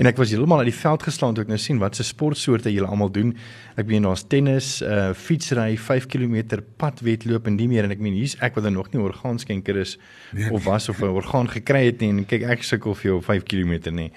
En 0.00 0.08
ek 0.08 0.16
was 0.16 0.30
heeltemal 0.32 0.62
uit 0.62 0.70
die 0.70 0.78
veld 0.78 1.02
geslaan 1.04 1.34
toe 1.36 1.42
ek 1.44 1.50
nou 1.52 1.58
sien 1.60 1.76
wat 1.80 1.98
se 1.98 2.04
sportsoorte 2.08 2.70
julle 2.72 2.88
almal 2.88 3.10
doen. 3.12 3.34
Ek 3.76 3.84
meen 3.90 4.06
daar's 4.06 4.22
tennis, 4.32 4.78
uh 4.80 5.10
fietsry, 5.12 5.74
5 5.76 6.06
km 6.08 6.62
padwedloop 6.80 7.50
en 7.50 7.58
die 7.58 7.66
meer 7.68 7.84
en 7.84 7.92
ek 7.92 8.00
meen 8.00 8.16
hier's 8.16 8.38
ek 8.40 8.56
wat 8.56 8.64
dan 8.64 8.78
nog 8.78 8.88
nie 8.94 9.02
orgaanskenker 9.04 9.76
is 9.82 9.98
nee. 10.32 10.48
of 10.48 10.64
was 10.64 10.88
of 10.88 11.02
'n 11.04 11.12
orgaan 11.20 11.52
gekry 11.52 11.84
het 11.90 12.00
nie 12.00 12.08
en 12.14 12.24
kyk 12.24 12.48
ek 12.48 12.64
sukkel 12.64 12.96
vir 12.96 13.10
jou 13.10 13.20
5 13.20 13.44
km 13.44 13.92
nie. 13.92 14.10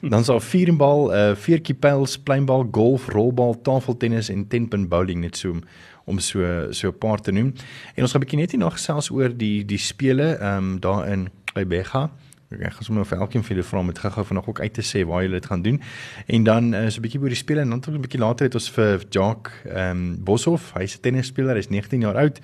Dan's 0.00 0.32
daar 0.32 0.40
vierenbal, 0.40 1.12
uh 1.12 1.34
veertjie 1.36 1.76
pyls, 1.76 2.16
pleinbal, 2.16 2.64
golf, 2.72 3.08
rolbal, 3.12 3.60
tafeltennis 3.60 4.30
en 4.32 4.48
tenpin 4.48 4.88
bowling 4.88 5.20
net 5.20 5.36
so 5.36 5.60
om 6.06 6.18
so 6.18 6.72
so 6.72 6.88
'n 6.88 6.98
paar 6.98 7.20
te 7.20 7.32
noem. 7.32 7.52
En 7.94 8.02
ons 8.02 8.12
gaan 8.12 8.22
'n 8.22 8.24
bietjie 8.24 8.40
net 8.40 8.50
hier 8.50 8.60
nog 8.60 8.72
gesels 8.72 9.10
oor 9.10 9.28
die 9.36 9.64
die 9.64 9.78
spele 9.78 10.38
ehm 10.40 10.56
um, 10.56 10.80
daar 10.80 11.08
in 11.08 11.28
Bybega. 11.52 12.10
Ek 12.46 12.76
gaan 12.76 12.86
sommer 12.86 13.06
vir 13.06 13.18
elkeen 13.18 13.42
van 13.42 13.56
julle 13.56 13.66
vra 13.66 13.80
om 13.82 13.88
dit 13.90 13.98
gou-gou 13.98 14.24
vanoggend 14.24 14.52
ook 14.54 14.60
uit 14.62 14.74
te 14.74 14.82
sê 14.86 15.00
waar 15.06 15.22
julle 15.24 15.40
dit 15.40 15.46
gaan 15.50 15.62
doen. 15.62 15.80
En 16.26 16.44
dan 16.46 16.74
uh, 16.74 16.86
'n 16.86 17.02
bietjie 17.02 17.20
oor 17.20 17.28
die 17.34 17.36
spele 17.36 17.60
en 17.60 17.70
dan 17.70 17.82
'n 17.82 18.00
bietjie 18.00 18.20
later 18.20 18.46
het 18.46 18.54
ons 18.54 18.70
vir 18.70 19.02
Jock 19.10 19.50
ehm 19.64 19.90
um, 19.90 20.24
Boshoff, 20.24 20.72
hy's 20.74 20.96
'n 20.96 21.00
tennisspeler, 21.00 21.56
hy's 21.56 21.68
19 21.68 22.00
jaar 22.00 22.16
oud 22.16 22.40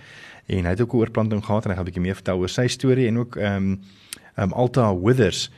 en 0.46 0.64
hy 0.64 0.70
het 0.70 0.80
ook 0.80 0.92
'n 0.92 0.96
oorplanting 0.96 1.44
gehad 1.44 1.64
en 1.64 1.70
hy 1.70 1.76
gaan 1.76 1.84
'n 1.84 1.90
bietjie 1.90 2.02
meer 2.02 2.14
vertel 2.14 2.38
oor 2.38 2.48
sy 2.48 2.66
storie 2.66 3.06
en 3.06 3.18
ook 3.18 3.36
ehm 3.36 3.54
um, 3.54 3.80
ehm 4.34 4.50
um, 4.50 4.52
Alta 4.52 4.94
Withers 4.94 5.50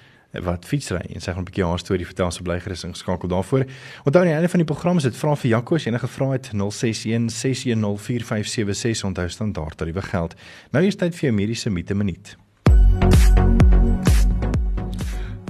wat 0.42 0.64
fietsry 0.64 1.00
en 1.14 1.20
sy 1.20 1.32
gaan 1.32 1.40
'n 1.40 1.48
bietjie 1.48 1.64
haar 1.64 1.78
storie 1.78 2.06
vertel 2.06 2.30
so 2.30 2.42
bly 2.42 2.60
gerus 2.60 2.84
ingeskakel 2.84 3.28
daarvoor. 3.28 3.64
Onthou 4.04 4.22
aan 4.22 4.28
die 4.28 4.34
einde 4.34 4.48
van 4.48 4.60
die 4.60 4.72
program 4.72 4.96
is 4.96 5.02
dit 5.02 5.16
vra 5.16 5.36
vir 5.36 5.50
Jaco 5.50 5.74
as 5.74 5.86
enige 5.86 6.06
vrae 6.06 6.32
het 6.32 6.50
061 6.52 7.30
610 7.30 7.98
4576 7.98 9.04
onthou 9.04 9.28
standaard 9.28 9.76
tariewe 9.76 10.02
geld. 10.02 10.34
Nou 10.70 10.84
is 10.84 10.96
tyd 10.96 11.14
vir 11.14 11.30
'n 11.30 11.34
mediese 11.34 11.70
minuut. 11.70 12.36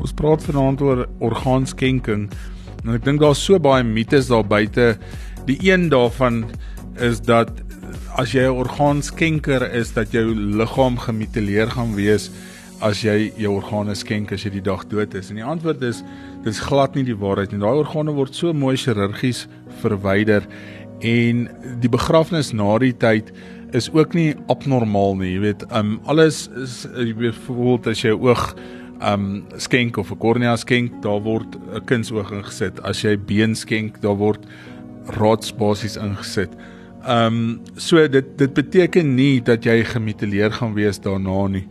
Ons 0.04 0.12
praat 0.12 0.42
vanaand 0.44 0.82
oor 0.84 0.98
orgaanskenking. 1.24 2.26
En 2.84 2.92
ek 2.92 3.06
dink 3.06 3.22
daar's 3.22 3.40
so 3.40 3.56
baie 3.56 3.80
mites 3.88 4.28
daar 4.28 4.44
buite. 4.44 4.98
Die 5.48 5.56
een 5.64 5.88
daarvan 5.88 6.42
is 7.00 7.22
dat 7.24 7.48
as 8.20 8.34
jy 8.36 8.44
'n 8.44 8.58
orgaanskenker 8.60 9.64
is 9.72 9.94
dat 9.94 10.12
jou 10.12 10.34
liggaam 10.34 10.98
gemutileer 10.98 11.70
gaan 11.70 11.94
wees 11.96 12.30
as 12.82 13.00
jy 13.00 13.32
jou 13.38 13.56
organe 13.56 13.94
skenk 13.94 14.32
as 14.32 14.44
jy 14.44 14.50
die 14.50 14.60
dag 14.60 14.84
dood 14.88 15.14
is? 15.14 15.30
En 15.30 15.36
die 15.36 15.44
antwoord 15.44 15.82
is 15.82 16.04
dis 16.44 16.60
glad 16.60 16.94
nie 16.94 17.04
die 17.04 17.16
waarheid 17.16 17.52
nie. 17.52 17.60
Daai 17.60 17.80
organe 17.80 18.12
word 18.12 18.34
so 18.34 18.52
mooi 18.52 18.76
chirurgies 18.76 19.48
verwyder 19.80 20.44
en 21.00 21.48
die 21.80 21.88
begrafnis 21.88 22.52
na 22.52 22.78
die 22.78 22.92
tyd 22.92 23.32
is 23.72 23.90
ook 23.90 24.12
nie 24.14 24.34
abnormaal 24.48 25.16
nie. 25.16 25.32
Jy 25.32 25.40
weet, 25.40 25.64
um 25.72 26.00
alles 26.04 26.48
is 26.48 26.86
byvoorbeeld 26.92 27.86
as 27.86 28.02
jy 28.02 28.12
oog 28.12 28.54
um 29.04 29.44
skenk 29.56 29.96
of 29.96 30.10
'n 30.10 30.18
kornea 30.18 30.56
skenk, 30.56 31.02
daar 31.02 31.20
word 31.22 31.56
'n 31.56 31.84
kindsoog 31.84 32.32
ingesit. 32.32 32.82
As 32.82 33.02
jy 33.02 33.16
been 33.16 33.54
skenk, 33.54 34.00
daar 34.00 34.16
word 34.16 34.46
rods 35.06 35.52
basies 35.52 35.96
ingesit. 35.96 36.50
Um 37.06 37.60
so 37.76 38.08
dit 38.08 38.38
dit 38.38 38.54
beteken 38.54 39.14
nie 39.14 39.40
dat 39.40 39.64
jy 39.64 39.84
gemutileer 39.84 40.52
gaan 40.52 40.74
wees 40.74 40.98
daarna 40.98 41.46
nie. 41.48 41.66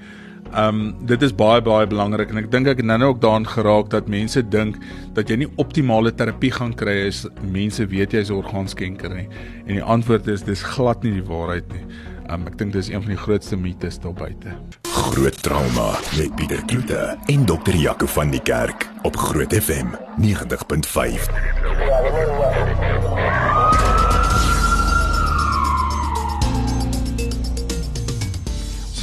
Um, 0.53 0.93
dit 1.01 1.21
is 1.25 1.31
baie 1.33 1.61
baie 1.65 1.87
belangrik 1.89 2.29
en 2.29 2.37
ek 2.37 2.51
dink 2.53 2.67
ek 2.69 2.77
het 2.77 2.85
nou 2.85 2.99
ook 3.09 3.21
daaraan 3.23 3.47
geraak 3.49 3.89
dat 3.89 4.07
mense 4.07 4.43
dink 4.53 4.77
dat 5.17 5.29
jy 5.29 5.39
nie 5.41 5.49
optimale 5.57 6.13
terapie 6.13 6.51
gaan 6.53 6.75
kry 6.77 7.07
as 7.07 7.23
mense 7.41 7.81
weet 7.89 8.13
jy 8.13 8.21
is 8.21 8.29
'n 8.29 8.37
orgaanskenker 8.37 9.15
nie. 9.15 9.27
En 9.65 9.73
die 9.81 9.83
antwoord 9.83 10.27
is 10.27 10.43
dis 10.43 10.61
glad 10.61 11.03
nie 11.03 11.13
die 11.13 11.25
waarheid 11.25 11.65
nie. 11.73 11.85
Um, 12.29 12.45
ek 12.45 12.57
dink 12.57 12.73
dis 12.73 12.89
een 12.89 13.01
van 13.01 13.09
die 13.09 13.23
grootste 13.25 13.57
mites 13.57 13.97
daar 13.97 14.13
buite. 14.13 14.82
Groot 14.93 15.41
trauma 15.41 15.99
met 16.17 16.35
Pieter 16.35 16.65
Kloete 16.65 17.17
en 17.25 17.45
dokter 17.45 17.75
Jaco 17.75 18.05
van 18.05 18.29
die 18.29 18.41
Kerk 18.41 18.89
op 19.01 19.15
Groot 19.17 19.53
FM 19.53 19.87
90.5. 20.21 21.31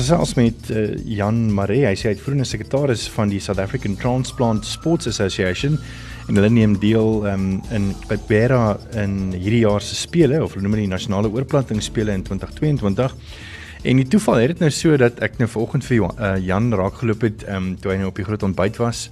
gesels 0.01 0.35
met 0.35 0.71
uh, 0.71 0.95
Jan 1.05 1.53
Maree. 1.53 1.85
Hy 1.85 1.97
sê 1.99 2.09
hy 2.09 2.15
het 2.15 2.23
vroeër 2.23 2.41
'n 2.41 2.49
sekretaris 2.49 3.09
van 3.13 3.29
die 3.29 3.41
South 3.41 3.59
African 3.59 3.97
Transplant 3.97 4.65
Sports 4.65 5.07
Association 5.11 5.77
en 6.29 6.39
hulle 6.39 6.51
neem 6.51 6.79
deel 6.79 7.27
um, 7.27 7.61
in 7.75 7.91
Bera 8.29 8.79
in 8.95 9.33
hierdie 9.35 9.67
jaar 9.67 9.83
se 9.83 9.95
spele 9.99 10.43
of 10.43 10.55
hulle 10.55 10.63
noem 10.63 10.79
dit 10.79 10.89
nasionale 10.89 11.29
oorplantingsspele 11.29 12.15
in 12.15 12.23
2022. 12.23 13.15
En 13.83 13.97
die 13.97 14.09
toeval 14.09 14.35
het 14.35 14.51
dit 14.53 14.59
nou 14.59 14.71
so 14.71 14.97
dat 15.01 15.21
ek 15.25 15.39
nou 15.41 15.49
vanoggend 15.49 15.87
vir 15.89 16.03
uh, 16.05 16.35
Jan 16.45 16.69
raakgeloop 16.77 17.23
het 17.25 17.45
um, 17.49 17.73
toe 17.81 17.95
hy 17.95 18.01
nou 18.03 18.11
op 18.11 18.19
die 18.21 18.27
groot 18.27 18.43
ontbyt 18.45 18.77
was 18.77 19.07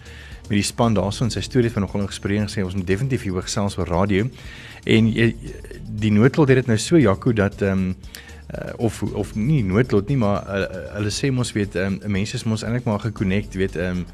met 0.48 0.58
die 0.58 0.64
span 0.64 0.96
daarson 0.96 1.32
sy 1.32 1.40
storie 1.44 1.70
van 1.72 1.86
nogal 1.86 2.04
gespreek 2.08 2.44
gesê 2.44 2.64
ons 2.64 2.76
moet 2.76 2.86
definitief 2.88 3.24
hier 3.24 3.40
gesels 3.44 3.78
oor 3.80 3.88
radio 3.88 4.28
en 4.88 5.10
die 6.00 6.12
noodlot 6.12 6.52
het 6.52 6.62
dit 6.62 6.70
nou 6.72 6.76
so 6.80 7.00
Jaco 7.00 7.32
dat 7.32 7.62
ehm 7.64 7.88
um, 7.88 7.96
uh, 8.48 8.72
of 8.76 9.02
of 9.02 9.34
nie 9.36 9.62
noodlot 9.64 10.08
nie 10.08 10.16
maar 10.20 10.44
uh, 10.44 10.68
hulle 10.98 11.12
sê 11.12 11.32
mos 11.32 11.52
weet 11.56 11.76
um, 11.76 12.00
mense 12.04 12.36
is 12.36 12.44
mos 12.44 12.64
eintlik 12.64 12.88
maar 12.88 13.04
gekonnekt 13.04 13.56
weet 13.60 13.76
um 13.76 14.06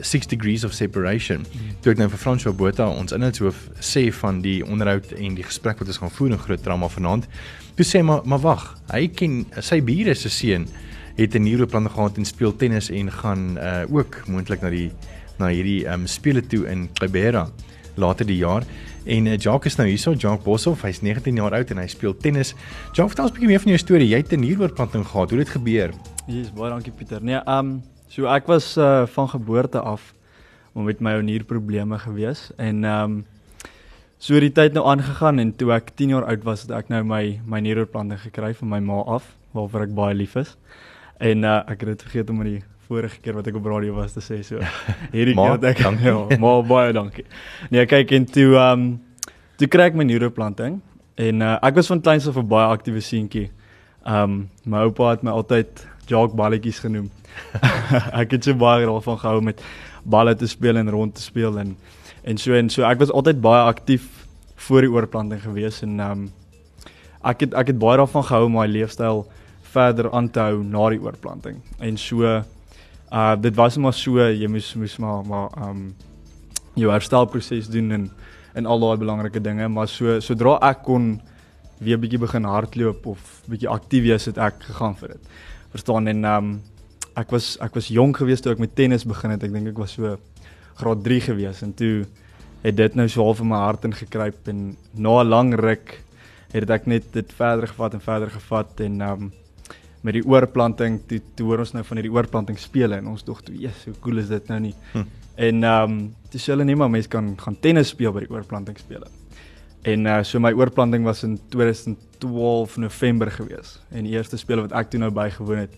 6 0.00 0.26
degrees 0.26 0.64
of 0.64 0.72
separation. 0.72 1.46
Mm. 1.48 1.76
Toe 1.80 1.94
ek 1.94 2.00
nou 2.02 2.08
vir 2.12 2.20
François 2.20 2.52
Botha 2.52 2.90
ons 2.92 3.14
inhoudshoof 3.16 3.62
sê 3.80 4.02
van 4.12 4.42
die 4.44 4.58
onderhoud 4.66 5.14
en 5.16 5.38
die 5.38 5.46
gesprek 5.46 5.80
wat 5.80 5.88
ons 5.88 6.00
gaan 6.02 6.12
voer 6.12 6.34
in 6.36 6.42
groot 6.42 6.62
drama 6.62 6.90
vanaand. 6.92 7.28
Toe 7.76 7.84
sê 7.84 8.02
maar 8.02 8.20
maar 8.24 8.42
wag, 8.44 8.64
hy 8.92 9.06
ken 9.08 9.46
sy 9.60 9.80
bure 9.80 10.14
se 10.14 10.28
seun 10.28 10.66
het 11.16 11.34
'n 11.34 11.42
neuroplan 11.42 11.90
gehad 11.90 12.16
en 12.16 12.24
speel 12.24 12.56
tennis 12.56 12.90
en 12.90 13.10
gaan 13.10 13.58
uh, 13.58 13.84
ook 13.88 14.22
moontlik 14.26 14.60
na 14.60 14.70
die 14.70 14.90
na 15.38 15.48
hierdie 15.48 15.86
um 15.88 16.06
spele 16.06 16.42
toe 16.46 16.66
in 16.68 16.88
Kibera 16.92 17.48
later 17.96 18.26
die 18.26 18.36
jaar. 18.36 18.62
En 19.04 19.26
uh, 19.26 19.36
Jacques 19.36 19.72
is 19.72 19.76
nou 19.78 19.88
hierso, 19.88 20.12
Jacques 20.12 20.44
Boshoff, 20.44 20.82
hy's 20.82 21.00
19 21.02 21.36
jaar 21.36 21.52
oud 21.52 21.70
en 21.70 21.78
hy 21.78 21.86
speel 21.86 22.16
tennis. 22.16 22.54
Jacques, 22.92 23.14
vertel 23.14 23.24
ons 23.24 23.32
'n 23.32 23.34
bietjie 23.34 23.48
meer 23.48 23.60
van 23.60 23.72
jou 23.72 23.78
storie. 23.78 24.08
Jy 24.08 24.16
het 24.16 24.32
'n 24.32 24.40
nieroorplanting 24.40 25.06
gehad. 25.06 25.30
Hoe 25.30 25.38
het 25.38 25.46
dit 25.46 25.56
gebeur? 25.56 25.90
Jesus, 26.26 26.52
baie 26.52 26.70
dankie 26.70 26.92
Pieter. 26.92 27.22
Nee, 27.22 27.40
um 27.46 27.82
so 28.08 28.26
ek 28.26 28.46
was 28.46 28.76
uh, 28.76 29.06
van 29.06 29.28
geboorte 29.28 29.80
af 29.80 30.14
met 30.74 31.00
my 31.00 31.20
nierprobleme 31.20 31.98
gewees 31.98 32.50
en 32.56 32.84
um 32.84 33.24
so 34.22 34.38
die 34.38 34.52
tyd 34.54 34.76
nou 34.76 34.84
aangegaan 34.86 35.42
en 35.42 35.50
toe 35.58 35.72
ek 35.74 35.96
10 35.98 36.12
jaar 36.14 36.26
oud 36.30 36.44
was, 36.46 36.62
het 36.62 36.74
ek 36.76 36.90
nou 36.92 37.02
my 37.06 37.40
my 37.42 37.58
nieroorplanting 37.64 38.20
gekry 38.22 38.52
van 38.54 38.70
my 38.70 38.78
ma 38.84 39.00
af, 39.16 39.24
waarvoor 39.56 39.88
ek 39.88 39.94
baie 39.96 40.14
lief 40.14 40.36
is. 40.38 40.52
En 41.18 41.42
uh, 41.42 41.62
ek 41.66 41.82
het 41.82 41.88
dit 41.92 42.04
vergeet 42.06 42.30
om 42.30 42.44
die 42.46 42.60
vorige 42.86 43.18
keer 43.24 43.34
wat 43.38 43.48
ek 43.50 43.56
op 43.58 43.66
radio 43.66 43.96
was 43.96 44.14
te 44.14 44.22
sê 44.22 44.38
so. 44.46 44.62
Hierdie 45.16 45.34
keer 45.34 45.56
wat 45.56 45.66
ek 45.72 45.82
ja, 46.06 46.14
maar 46.42 46.62
baie 46.66 46.94
dankie. 46.94 47.26
Nee, 47.74 47.86
kyk 47.90 48.14
en 48.18 48.28
toe 48.30 48.50
ehm 48.54 48.84
um, 48.84 48.92
toe 49.58 49.68
kry 49.70 49.90
ek 49.90 49.98
my 49.98 50.06
neuroplanting 50.06 50.78
en 51.22 51.42
uh, 51.42 51.56
ek 51.62 51.80
was 51.80 51.90
van 51.90 52.02
kleins 52.02 52.28
af 52.30 52.38
'n 52.38 52.46
baie 52.46 52.68
aktiewe 52.76 53.02
seentjie. 53.02 53.48
Ehm 54.06 54.22
um, 54.22 54.36
my 54.64 54.84
oupa 54.86 55.10
het 55.16 55.26
my 55.26 55.34
altyd 55.34 55.86
jog 56.06 56.36
balletjies 56.38 56.78
genoem. 56.78 57.10
ek 58.22 58.38
het 58.38 58.44
so 58.44 58.54
baie 58.54 58.86
daarvan 58.86 59.18
gehou 59.18 59.42
met 59.42 59.62
balle 60.04 60.34
te 60.34 60.46
speel 60.46 60.78
en 60.78 60.90
rond 60.90 61.14
te 61.14 61.22
speel 61.22 61.58
en 61.58 61.74
en 62.24 62.38
so 62.38 62.54
en 62.54 62.70
so 62.70 62.84
ek 62.86 62.98
was 63.02 63.10
altyd 63.10 63.40
baie 63.42 63.62
aktief 63.66 64.26
voor 64.68 64.86
die 64.86 64.90
oorplanting 64.90 65.42
gewees 65.42 65.82
en 65.82 66.00
ehm 66.00 66.10
um, 66.10 66.30
ek 67.22 67.46
het 67.46 67.54
ek 67.54 67.70
het 67.72 67.78
baie 67.78 67.98
daarvan 68.00 68.24
gehou 68.26 68.46
om 68.48 68.56
my 68.58 68.66
leefstyl 68.66 69.24
verder 69.72 70.10
aan 70.12 70.30
te 70.30 70.40
hou 70.42 70.62
na 70.64 70.88
die 70.92 71.00
oorplanting. 71.00 71.60
En 71.80 71.96
so 71.96 72.26
uh 73.12 73.34
dit 73.36 73.54
was 73.56 73.76
maar 73.76 73.94
so 73.94 74.18
jy 74.18 74.48
moes 74.48 74.72
moes 74.74 74.96
maar 74.98 75.24
maar 75.28 75.50
um 75.68 75.92
jou 76.74 76.90
herstelproses 76.90 77.68
doen 77.68 77.92
en 77.92 78.10
en 78.54 78.66
al 78.66 78.80
daai 78.80 78.98
belangrike 79.00 79.40
dinge, 79.40 79.68
maar 79.68 79.88
so 79.88 80.18
sodra 80.20 80.58
ek 80.68 80.82
kon 80.84 81.14
weer 81.80 81.98
bietjie 81.98 82.20
begin 82.20 82.44
hardloop 82.44 83.06
of 83.06 83.40
bietjie 83.48 83.68
aktief 83.68 84.04
wees 84.04 84.28
het 84.28 84.38
ek 84.38 84.60
gegaan 84.68 84.96
vir 85.00 85.16
dit. 85.16 85.30
Verstaan 85.72 86.08
en 86.08 86.24
um 86.24 86.52
ek 87.16 87.32
was 87.32 87.56
ek 87.60 87.74
was 87.74 87.88
jonk 87.88 88.20
geweest 88.20 88.44
toe 88.44 88.52
ek 88.52 88.60
met 88.62 88.74
tennis 88.76 89.04
begin 89.08 89.34
het. 89.34 89.44
Ek 89.44 89.52
dink 89.52 89.72
ek 89.72 89.78
was 89.78 89.96
so 89.96 90.16
graad 90.74 91.04
3 91.04 91.20
geweest 91.20 91.62
en 91.62 91.74
toe 91.74 92.06
het 92.62 92.76
dit 92.76 92.94
nou 92.94 93.08
so 93.08 93.24
half 93.24 93.40
in 93.42 93.48
my 93.50 93.60
hart 93.64 93.84
ingekruip 93.84 94.48
en 94.48 94.76
na 94.94 95.22
'n 95.22 95.28
lang 95.28 95.54
ruk 95.54 96.02
het 96.52 96.70
ek 96.70 96.86
net 96.86 97.12
dit 97.12 97.32
verder 97.32 97.68
gevat 97.68 97.94
en 97.94 98.00
verder 98.00 98.30
gevat 98.30 98.80
en 98.80 99.00
um 99.00 99.32
met 100.02 100.14
die 100.14 100.24
oorplanting 100.26 101.00
toe 101.06 101.20
toe 101.34 101.46
hoor 101.46 101.58
ons 101.58 101.72
nou 101.72 101.84
van 101.84 101.96
hierdie 101.96 102.12
oorplanting 102.12 102.58
spele 102.58 102.96
en 102.96 103.06
ons 103.06 103.24
dog 103.24 103.42
toe 103.42 103.54
yes 103.54 103.84
hoe 103.84 103.94
cool 104.00 104.18
is 104.18 104.28
dit 104.28 104.48
nou 104.48 104.60
nie? 104.60 104.74
Hm. 104.92 105.04
en 105.36 105.64
um 105.64 106.14
dis 106.30 106.46
hulle 106.46 106.64
nie 106.64 106.76
maar 106.76 106.90
mense 106.90 107.08
kan 107.08 107.34
gaan 107.38 107.56
tennis 107.60 107.88
speel 107.88 108.12
by 108.12 108.20
die 108.26 108.30
oorplanting 108.30 108.78
spele. 108.78 109.06
En 109.82 110.06
uh, 110.06 110.22
so 110.22 110.38
my 110.38 110.52
oorplanting 110.52 111.04
was 111.04 111.24
in 111.24 111.40
2012 111.50 112.76
November 112.76 113.30
gewees 113.30 113.80
en 113.90 114.04
die 114.06 114.12
eerste 114.14 114.38
spele 114.38 114.62
wat 114.62 114.74
ek 114.78 114.90
toe 114.90 115.00
nou 115.02 115.10
bygewoon 115.10 115.64
het 115.64 115.74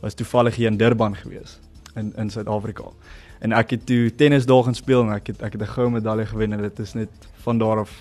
was 0.00 0.14
toevallig 0.18 0.56
hier 0.56 0.72
in 0.72 0.78
Durban 0.78 1.14
gewees 1.14 1.60
in 1.94 2.12
in 2.18 2.30
Suid-Afrika 2.30 2.90
en 3.44 3.52
ek 3.52 3.76
het 3.76 3.86
toe 3.86 4.08
tennis 4.16 4.46
daar 4.48 4.64
gaan 4.64 4.76
speel 4.76 5.04
en 5.04 5.12
ek 5.14 5.32
het 5.32 5.42
ek 5.42 5.58
het 5.58 5.62
'n 5.62 5.74
goue 5.76 5.90
medalje 5.90 6.26
gewen 6.26 6.52
en 6.52 6.62
dit 6.62 6.78
is 6.78 6.94
net 6.94 7.12
van 7.44 7.58
daar 7.58 7.78
af 7.78 7.92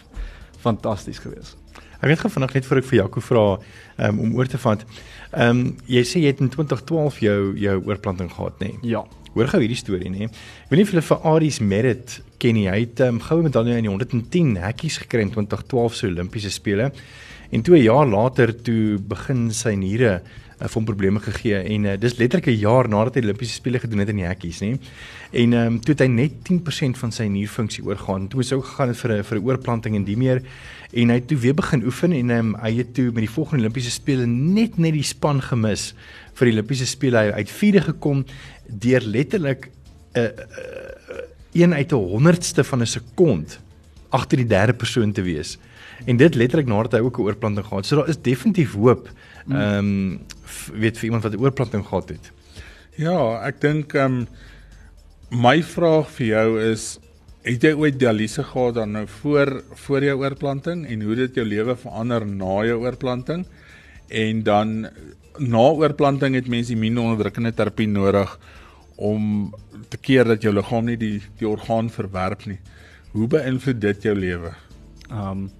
fantasties 0.59 1.19
geweest. 1.19 1.57
Ek 2.03 2.09
het 2.09 2.19
gefvinding 2.19 2.53
net 2.53 2.65
vir 2.65 2.77
ek 2.77 2.85
vir 2.85 2.97
Jaco 2.99 3.19
vra 3.19 3.59
um, 3.97 4.19
om 4.19 4.35
oor 4.35 4.47
te 4.47 4.57
vat. 4.57 4.85
Ehm 5.31 5.49
um, 5.49 5.75
jy 5.87 6.03
sê 6.03 6.19
jy 6.19 6.31
het 6.31 6.39
in 6.39 6.49
2012 6.49 7.19
jou 7.19 7.57
jou 7.59 7.75
oorplanting 7.85 8.31
gehad 8.31 8.59
nê? 8.59 8.71
Nee? 8.71 8.91
Ja. 8.91 9.03
Hoor 9.33 9.47
gou 9.47 9.59
hierdie 9.59 9.79
storie 9.79 10.09
nê. 10.09 10.27
Ek 10.27 10.69
weet 10.69 10.77
nie 10.77 10.83
of 10.83 10.91
julle 10.91 11.01
vir 11.01 11.23
Aries 11.23 11.59
Merit 11.59 12.21
ken 12.37 12.53
nie. 12.53 12.67
Hy 12.69 12.79
het 12.79 12.99
'n 12.99 13.07
um, 13.07 13.19
goue 13.19 13.43
medalje 13.43 13.77
in 13.77 13.83
die 13.83 13.89
110 13.89 14.57
hekkies 14.57 14.97
gekry 14.97 15.21
in 15.21 15.31
2012 15.31 15.95
se 15.95 16.07
Olimpiese 16.07 16.51
spele. 16.51 16.91
En 17.51 17.61
2 17.61 17.83
jaar 17.83 18.05
later 18.05 18.51
toe 18.63 18.97
begin 18.97 19.51
sy 19.51 19.75
niere 19.75 20.21
uh, 20.63 20.69
van 20.69 20.85
probleme 20.87 21.19
gegee 21.19 21.59
en 21.59 21.85
uh, 21.85 21.97
dis 21.99 22.15
letterlik 22.17 22.47
'n 22.47 22.59
jaar 22.59 22.89
nadat 22.89 23.15
hy 23.15 23.21
die 23.21 23.29
Olimpiese 23.29 23.53
spele 23.53 23.79
gedoen 23.79 23.99
het 23.99 24.09
in 24.09 24.21
die 24.21 24.25
hekkies, 24.25 24.61
nê. 24.61 24.77
En 25.31 25.53
ehm 25.53 25.73
um, 25.73 25.79
toe 25.79 25.93
het 25.93 25.99
hy 25.99 26.07
net 26.07 26.31
10% 26.49 26.97
van 26.97 27.11
sy 27.11 27.27
nierfunksie 27.27 27.83
oorgaan. 27.83 28.27
Toe 28.27 28.39
is 28.39 28.49
hy 28.49 28.55
ook 28.57 28.65
gegaan 28.65 28.95
vir 28.95 29.11
'n 29.11 29.23
vir 29.23 29.37
'n 29.37 29.43
oorplanting 29.43 29.95
en 29.95 30.03
die 30.03 30.17
meer 30.17 30.41
en 30.93 31.09
hy 31.09 31.15
het 31.15 31.27
toe 31.27 31.37
weer 31.37 31.55
begin 31.55 31.83
oefen 31.83 32.11
en 32.11 32.29
um, 32.29 32.55
hy 32.55 32.71
het 32.77 32.93
toe 32.93 33.05
met 33.11 33.25
die 33.25 33.35
volgende 33.35 33.63
Olimpiese 33.63 33.91
spele 33.91 34.25
net 34.25 34.77
net 34.77 34.93
die 34.93 35.03
span 35.03 35.41
gemis 35.41 35.93
vir 36.33 36.45
die 36.45 36.53
Olimpiese 36.53 36.85
spele 36.85 37.17
hy 37.17 37.31
uit 37.31 37.49
vierde 37.49 37.81
gekom 37.81 38.25
deur 38.67 39.01
letterlik 39.01 39.69
'n 40.13 40.19
uh, 40.19 40.23
uh, 40.23 40.93
een 41.53 41.73
uit 41.73 41.91
'n 41.91 41.95
honderdste 41.95 42.63
van 42.63 42.81
'n 42.81 42.85
sekond 42.85 43.59
agter 44.09 44.37
die 44.37 44.47
derde 44.47 44.73
persoon 44.73 45.11
te 45.11 45.21
wees. 45.21 45.57
En 46.05 46.17
dit 46.17 46.35
letterlik 46.35 46.67
nadat 46.67 46.91
hy 46.91 46.99
ook 46.99 47.17
'n 47.17 47.21
oorplanting 47.21 47.65
gehad. 47.65 47.85
So 47.85 47.95
daar 47.95 48.07
is 48.07 48.21
definitief 48.21 48.73
hoop. 48.73 49.09
Mm. 49.45 49.55
Ehm 49.55 49.77
um, 49.77 50.19
weet 50.73 50.97
vir 50.97 51.05
iemand 51.09 51.23
wat 51.23 51.33
'n 51.33 51.43
oorplanting 51.43 51.85
gehad 51.85 52.09
het. 52.09 52.31
Ja, 52.95 53.41
ek 53.47 53.61
dink 53.61 53.93
ehm 53.93 54.05
um, 54.21 54.27
my 55.31 55.63
vraag 55.63 56.09
vir 56.09 56.27
jou 56.27 56.61
is 56.61 56.99
het 57.43 57.63
jy 57.63 57.73
ooit 57.73 57.99
dialyse 57.99 58.43
gehad 58.43 58.75
dan 58.75 58.91
nou 58.91 59.07
voor 59.07 59.63
voor 59.85 60.03
jou 60.03 60.17
oorplanting 60.19 60.85
en 60.87 61.01
hoe 61.01 61.15
dit 61.15 61.35
jou 61.35 61.45
lewe 61.45 61.75
verander 61.75 62.25
na 62.25 62.63
jou 62.65 62.79
oorplanting? 62.79 63.45
En 64.09 64.43
dan 64.43 64.87
na 65.37 65.65
oorplanting 65.73 66.35
het 66.35 66.47
mense 66.47 66.73
immuunonderdrukkende 66.73 67.53
terapie 67.53 67.87
nodig 67.87 68.39
om 68.95 69.53
te 69.89 69.97
keer 69.97 70.23
dat 70.23 70.41
jou 70.41 70.53
liggaam 70.53 70.85
nie 70.85 70.97
die 70.97 71.21
die 71.39 71.47
orgaan 71.47 71.89
verwerp 71.89 72.45
nie. 72.45 72.59
Hoe 73.11 73.27
beïnvloed 73.27 73.81
dit 73.81 74.03
jou 74.03 74.15
lewe? 74.15 74.53
Ehm 75.09 75.29
um, 75.29 75.51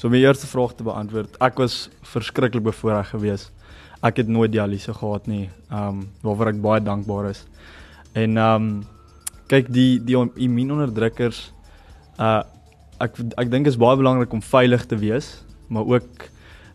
So 0.00 0.08
my 0.08 0.16
eerste 0.16 0.46
vraag 0.48 0.72
te 0.78 0.84
beantwoord. 0.86 1.34
Ek 1.44 1.58
was 1.60 1.90
verskriklik 2.08 2.62
bevoorreg 2.64 3.10
geweest. 3.12 3.50
Ek 4.02 4.16
het 4.16 4.28
nooit 4.28 4.52
dialyse 4.52 4.94
gehad 4.94 5.26
nie. 5.26 5.50
Ehm 5.70 5.88
um, 5.88 6.08
waarvoor 6.22 6.54
ek 6.54 6.62
baie 6.62 6.80
dankbaar 6.80 7.30
is. 7.30 7.44
En 8.12 8.36
ehm 8.36 8.54
um, 8.62 8.82
kyk 9.50 9.70
die 9.72 9.98
die 10.04 10.16
immuunonderdrukkers 10.16 11.52
uh 12.18 12.42
ek 13.00 13.16
ek 13.40 13.48
dink 13.48 13.66
is 13.66 13.78
baie 13.80 13.96
belangrik 13.96 14.32
om 14.36 14.42
veilig 14.44 14.84
te 14.86 14.98
wees, 15.00 15.40
maar 15.72 15.88
ook 15.88 16.28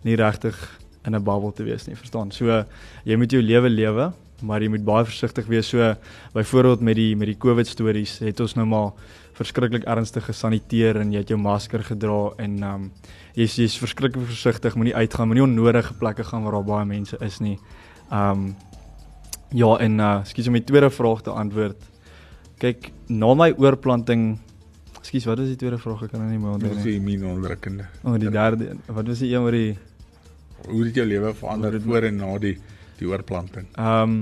nie 0.06 0.18
regtig 0.18 0.58
in 1.06 1.16
'n 1.16 1.24
bubble 1.24 1.54
te 1.54 1.64
wees 1.64 1.88
nie, 1.88 1.96
verstaan? 1.96 2.32
So 2.32 2.66
jy 3.06 3.16
moet 3.16 3.32
jou 3.32 3.42
lewe 3.42 3.70
lewe, 3.70 4.14
maar 4.42 4.62
jy 4.62 4.70
moet 4.70 4.86
baie 4.86 5.06
versigtig 5.06 5.46
wees. 5.48 5.68
So 5.68 5.96
byvoorbeeld 6.34 6.82
met 6.82 6.96
die 6.96 7.16
met 7.16 7.28
die 7.28 7.38
COVID 7.38 7.68
stories 7.68 8.20
het 8.20 8.40
ons 8.40 8.56
nou 8.56 8.66
maar 8.66 8.92
verskriklik 9.34 9.84
ernstig 9.84 10.26
gesaniteer 10.26 10.98
en 10.98 11.12
jy 11.12 11.20
het 11.20 11.30
jou 11.30 11.40
masker 11.40 11.84
gedra 11.84 12.34
en 12.38 12.64
ehm 12.64 12.74
um, 12.74 12.92
jy's 13.36 13.58
jy's 13.60 13.76
verskriklik 13.80 14.28
versigtig, 14.30 14.76
moenie 14.80 14.96
uitgaan, 14.96 15.30
moenie 15.30 15.44
onnodige 15.46 15.94
plekke 16.00 16.24
gaan 16.24 16.46
waar 16.46 16.58
daar 16.58 16.68
baie 16.68 16.86
mense 16.86 17.20
is 17.26 17.40
nie. 17.44 17.58
Ehm 18.12 18.32
um, 18.32 18.56
ja 19.56 19.76
en 19.80 20.00
uh 20.00 20.24
skus 20.26 20.48
om 20.48 20.58
die 20.58 20.64
tweede 20.64 20.90
vraag 20.90 21.22
te 21.22 21.32
antwoord. 21.32 21.84
Kyk, 22.60 22.92
na 23.08 23.34
my 23.34 23.54
oorplanting 23.58 24.38
Skus, 25.06 25.28
wat 25.30 25.40
is 25.44 25.52
die 25.52 25.60
tweede 25.62 25.78
vraag? 25.78 26.08
Ek 26.08 26.16
kan 26.16 26.24
nou 26.24 26.32
nie 26.32 26.40
meer 26.42 26.56
onthou 26.56 26.72
nie. 26.72 26.82
Dis 26.82 26.96
immuunonderdrukkende. 26.98 27.84
O, 28.02 28.10
oh, 28.10 28.16
die 28.18 28.32
derde. 28.34 28.72
Wat 28.88 29.06
was 29.06 29.20
die 29.22 29.30
een 29.36 29.44
oor 29.46 29.54
die 29.54 29.76
hoe 30.66 30.82
het 30.82 30.96
jou 30.98 31.06
lewe 31.06 31.34
verander 31.38 31.76
voor 31.82 32.08
en 32.08 32.16
na 32.18 32.32
die 32.42 32.56
die 32.98 33.08
oorplanting? 33.08 33.68
Ehm 33.76 34.02
um, 34.02 34.20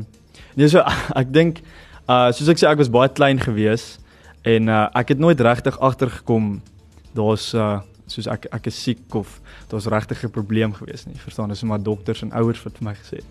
nee, 0.59 0.67
so 0.67 0.83
ek 1.21 1.31
dink 1.31 1.63
uh 2.03 2.33
soos 2.35 2.51
ek 2.51 2.59
sê 2.59 2.67
ek 2.67 2.83
was 2.83 2.91
baie 2.91 3.09
klein 3.15 3.39
geweest 3.39 4.03
En 4.43 4.67
uh, 4.67 4.85
ek 4.91 5.15
het 5.15 5.21
nooit 5.23 5.39
regtig 5.39 5.79
agtergekom 5.79 6.57
daar's 7.15 7.53
uh 7.53 7.79
soos 8.13 8.29
ek 8.31 8.47
ek 8.53 8.69
is 8.71 8.77
siek 8.85 9.15
of 9.17 9.39
daar's 9.71 9.89
regtig 9.91 10.23
'n 10.23 10.31
probleem 10.31 10.73
gewees 10.73 11.05
nie. 11.05 11.17
Verstaan, 11.17 11.49
dis 11.49 11.63
maar 11.63 11.81
dokters 11.81 12.21
en 12.21 12.31
ouers 12.31 12.63
wat 12.63 12.77
vir 12.77 12.87
my 12.89 12.95
gesê 12.95 13.21
het. 13.21 13.29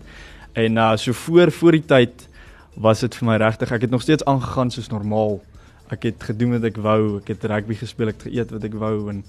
En 0.53 0.77
uh 0.77 0.95
so 0.97 1.13
voor 1.13 1.51
voor 1.51 1.71
die 1.71 1.85
tyd 1.85 2.27
was 2.75 2.99
dit 2.99 3.15
vir 3.15 3.27
my 3.27 3.37
regtig 3.37 3.71
ek 3.71 3.81
het 3.81 3.91
nog 3.91 4.01
steeds 4.01 4.25
aangegaan 4.25 4.71
soos 4.71 4.89
normaal. 4.89 5.41
Ek 5.89 6.03
het 6.03 6.23
gedoen 6.23 6.51
wat 6.51 6.63
ek 6.63 6.77
wou, 6.77 7.17
ek 7.17 7.27
het 7.27 7.43
rugby 7.43 7.75
gespeel, 7.75 8.07
ek 8.07 8.23
het 8.23 8.31
geëet 8.31 8.51
wat 8.51 8.63
ek 8.63 8.73
wou 8.73 9.09
en, 9.09 9.23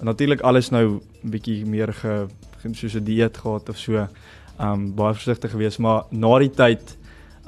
en 0.00 0.06
natuurlik 0.06 0.40
alles 0.40 0.70
nou 0.70 1.00
bietjie 1.22 1.64
meer 1.66 1.92
ge 1.92 2.26
soos 2.72 2.94
'n 2.94 3.04
dieet 3.04 3.36
gehad 3.36 3.68
of 3.68 3.78
so. 3.78 4.08
Um 4.58 4.94
baie 4.94 5.14
versigtig 5.14 5.50
geweest, 5.50 5.78
maar 5.78 6.04
na 6.10 6.38
die 6.38 6.50
tyd 6.50 6.96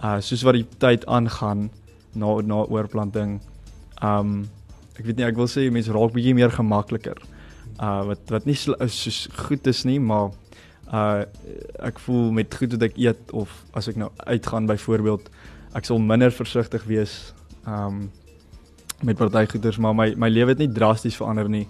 uh 0.02 0.20
soos 0.20 0.42
wat 0.42 0.54
die 0.54 0.66
tyd 0.78 1.06
aangaan 1.06 1.70
na 2.14 2.40
na 2.40 2.54
oorplanting 2.54 3.40
Um 4.02 4.46
ek 4.98 5.06
weet 5.06 5.18
nie 5.18 5.26
ek 5.26 5.36
wil 5.38 5.50
sê 5.50 5.68
mense 5.70 5.92
raak 5.94 6.14
bietjie 6.14 6.34
meer 6.34 6.50
gemakliker. 6.54 7.18
Uh 7.78 8.02
wat 8.10 8.30
wat 8.34 8.44
nie 8.44 8.56
so 8.58 8.74
goed 9.46 9.66
is 9.66 9.84
nie, 9.84 10.00
maar 10.00 10.30
uh 10.92 11.24
ek 11.84 11.98
voel 12.02 12.32
met 12.32 12.54
goed 12.54 12.72
wat 12.74 12.82
ek 12.88 12.96
eet 12.98 13.32
of 13.32 13.52
as 13.76 13.88
ek 13.88 13.96
nou 14.00 14.10
uitgaan 14.26 14.66
byvoorbeeld, 14.66 15.28
ek 15.78 15.86
sal 15.86 16.00
minder 16.02 16.32
versigtig 16.34 16.84
wees 16.88 17.34
um 17.66 18.08
met 19.02 19.16
party 19.16 19.44
goeders, 19.46 19.78
maar 19.78 19.94
my 19.94 20.14
my 20.16 20.28
lewe 20.28 20.56
het 20.56 20.58
nie 20.58 20.72
drasties 20.72 21.16
verander 21.16 21.48
nie. 21.48 21.68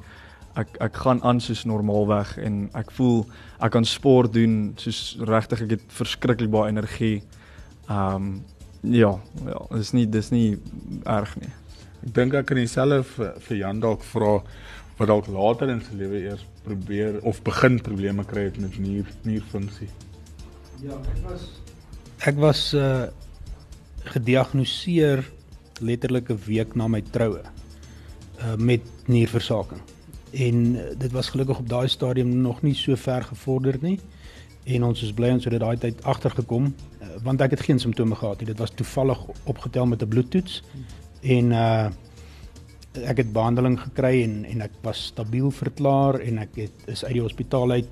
Ek 0.57 0.79
ek 0.81 0.97
gaan 0.97 1.21
aan 1.23 1.41
soos 1.45 1.67
normaalweg 1.69 2.39
en 2.41 2.71
ek 2.79 2.91
voel 2.97 3.27
ek 3.61 3.75
kan 3.77 3.85
sport 3.85 4.33
doen 4.33 4.73
soos 4.81 5.19
regtig 5.29 5.67
ek 5.67 5.77
het 5.77 5.85
verskriklik 5.93 6.51
baie 6.51 6.73
energie. 6.73 7.23
Um 7.91 8.45
ja, 8.83 9.19
ja, 9.45 9.61
dis 9.75 9.93
nie 9.93 10.07
dis 10.07 10.31
nie 10.31 10.57
erg 11.05 11.37
nie. 11.37 11.53
Ek 12.07 12.15
dink 12.15 12.35
ek 12.39 12.47
kan 12.47 12.57
dieselfde 12.57 13.03
vir 13.45 13.57
Jan 13.59 13.81
dalk 13.83 14.05
vra 14.07 14.39
wat 14.99 15.09
dalk 15.09 15.29
later 15.31 15.71
in 15.71 15.81
sy 15.85 15.95
lewe 15.99 16.21
eers 16.27 16.45
probeer 16.67 17.21
of 17.23 17.41
begin 17.47 17.79
probleme 17.83 18.25
kry 18.27 18.49
het 18.49 18.59
met 18.59 18.79
nier 18.83 19.07
nierfunksie. 19.23 19.89
Ja, 20.83 20.99
ek 21.15 21.23
was 21.27 21.47
ek 22.27 22.43
was 22.43 22.63
uh 22.75 23.07
gediagnoseer 24.09 25.21
letterlik 25.85 26.31
'n 26.31 26.41
week 26.47 26.75
na 26.75 26.89
my 26.89 27.03
troue 27.03 27.43
uh 27.43 28.57
met 28.57 28.83
nierversaking. 29.07 29.81
En 30.33 30.77
uh, 30.77 30.83
dit 30.99 31.13
was 31.13 31.31
gelukkig 31.31 31.59
op 31.59 31.69
daai 31.69 31.89
stadium 31.89 32.31
nog 32.43 32.63
nie 32.63 32.75
so 32.75 32.97
ver 32.97 33.23
gevorder 33.23 33.79
nie 33.81 34.01
en 34.65 34.85
ons 34.85 35.03
is 35.03 35.13
bly 35.13 35.31
ons 35.31 35.45
het 35.45 35.53
dit 35.53 35.61
daai 35.61 35.77
tyd 35.77 36.03
agtergekom 36.05 36.75
uh, 36.75 37.07
want 37.23 37.41
ek 37.41 37.51
het 37.51 37.61
geen 37.61 37.79
simptome 37.79 38.15
gehad 38.15 38.39
nie. 38.39 38.47
Dit 38.47 38.59
was 38.59 38.71
toevallig 38.71 39.19
opgetel 39.45 39.87
met 39.87 40.03
'n 40.03 40.09
bloedtoets. 40.09 40.63
En 41.23 41.53
uh 41.53 41.89
ek 43.05 43.23
het 43.23 43.33
behandeling 43.33 43.79
gekry 43.81 44.23
en 44.25 44.45
en 44.45 44.63
ek 44.67 44.79
was 44.83 45.09
stabiel 45.13 45.51
verklaar 45.51 46.21
en 46.21 46.39
ek 46.39 46.57
het 46.57 46.87
is 46.87 47.05
uit 47.05 47.13
die 47.19 47.25
hospitaal 47.25 47.71
uit 47.71 47.89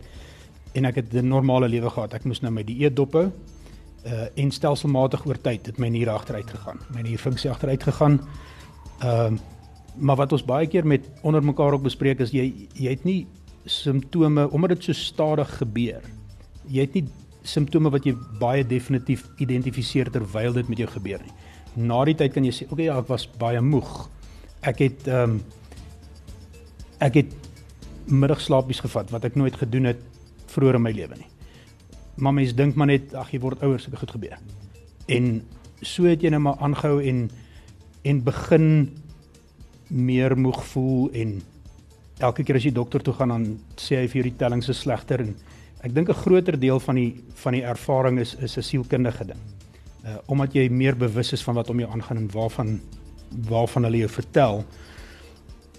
en 0.77 0.85
ek 0.85 0.97
het 0.97 1.15
'n 1.15 1.29
normale 1.29 1.69
lewe 1.69 1.91
gehad. 1.91 2.15
Ek 2.15 2.25
moes 2.25 2.41
nou 2.41 2.53
my 2.53 2.63
dieet 2.63 2.97
dophou. 2.97 3.31
Uh 4.07 4.27
en 4.35 4.51
stelselmatig 4.51 5.27
oor 5.27 5.41
tyd 5.41 5.67
het 5.67 5.79
my 5.79 5.89
nier 5.89 6.11
agteruit 6.11 6.51
gegaan. 6.51 6.79
My 6.95 7.01
nierfunksie 7.03 7.51
agteruit 7.51 7.83
gegaan. 7.83 8.21
Ehm 9.01 9.35
uh, 9.35 9.39
maar 9.99 10.17
wat 10.17 10.33
ons 10.33 10.45
baie 10.45 10.67
keer 10.67 10.87
met 10.87 11.09
onder 11.23 11.45
mekaar 11.45 11.73
ook 11.73 11.83
bespreek 11.83 12.21
is 12.21 12.31
jy 12.31 12.69
jy 12.75 12.91
het 12.91 13.05
nie 13.05 13.27
simptome 13.65 14.51
omdat 14.51 14.77
dit 14.77 14.85
so 14.85 14.93
stadig 14.93 15.57
gebeur. 15.59 16.03
Jy 16.69 16.81
het 16.81 16.95
nie 16.95 17.05
simptome 17.43 17.91
wat 17.91 18.05
jy 18.05 18.15
baie 18.41 18.67
definitief 18.67 19.27
identifiseer 19.39 20.11
terwyl 20.11 20.53
dit 20.53 20.69
met 20.69 20.79
jou 20.79 20.89
gebeur 20.91 21.23
nie. 21.23 21.33
Na 21.77 22.05
die 22.05 22.15
tyd 22.15 22.33
kan 22.33 22.45
jy 22.45 22.53
sê, 22.53 22.65
"Oké, 22.65 22.73
okay, 22.73 22.85
ja, 22.85 22.99
ek 22.99 23.09
was 23.09 23.27
baie 23.27 23.61
moeg. 23.61 24.09
Ek 24.67 24.83
het 24.85 25.07
ehm 25.09 25.37
um, 25.37 25.41
ek 26.99 27.15
het 27.21 27.33
middagslaapies 28.09 28.81
gevat 28.81 29.11
wat 29.13 29.25
ek 29.29 29.35
nooit 29.37 29.57
gedoen 29.61 29.91
het 29.93 30.01
vroeër 30.53 30.79
in 30.79 30.83
my 30.83 30.93
lewe 30.93 31.17
nie." 31.17 31.31
Maar 32.17 32.33
mense 32.33 32.55
dink 32.55 32.75
maar 32.75 32.87
net, 32.87 33.15
"Ag, 33.15 33.31
jy 33.31 33.41
word 33.41 33.63
ouer, 33.63 33.81
seker 33.81 33.99
goed 33.99 34.11
gebeur." 34.11 34.39
En 35.09 35.43
so 35.83 36.05
het 36.05 36.23
jy 36.23 36.31
net 36.31 36.41
maar 36.41 36.59
aangehou 36.59 37.03
en 37.03 37.31
en 38.03 38.23
begin 38.23 38.97
meer 39.89 40.39
moeg 40.39 40.65
voel 40.65 41.11
en 41.13 41.43
elke 42.19 42.43
keer 42.43 42.57
as 42.57 42.65
jy 42.65 42.73
dokter 42.73 43.03
toe 43.03 43.15
gaan 43.15 43.29
dan 43.29 43.59
sê 43.77 43.97
hy 43.97 44.09
vir 44.09 44.23
jou 44.23 44.31
die 44.31 44.39
tellings 44.39 44.69
is 44.69 44.81
slegter 44.81 45.21
en 45.21 45.37
Ek 45.87 45.95
dink 45.95 46.09
'n 46.09 46.19
groter 46.19 46.59
deel 46.59 46.81
van 46.81 46.95
die 46.95 47.15
van 47.43 47.53
die 47.53 47.63
ervaring 47.63 48.19
is 48.19 48.35
is 48.35 48.57
'n 48.57 48.63
sielkundige 48.63 49.25
ding. 49.25 49.41
Uh 50.05 50.17
omdat 50.27 50.53
jy 50.53 50.69
meer 50.69 50.97
bewus 50.97 51.33
is 51.33 51.43
van 51.43 51.55
wat 51.55 51.71
om 51.71 51.79
jou 51.79 51.91
aangaan 51.91 52.17
en 52.17 52.31
waarvan 52.33 52.81
waarvan 53.29 53.83
hulle 53.89 54.05
jou 54.05 54.11
vertel, 54.11 54.65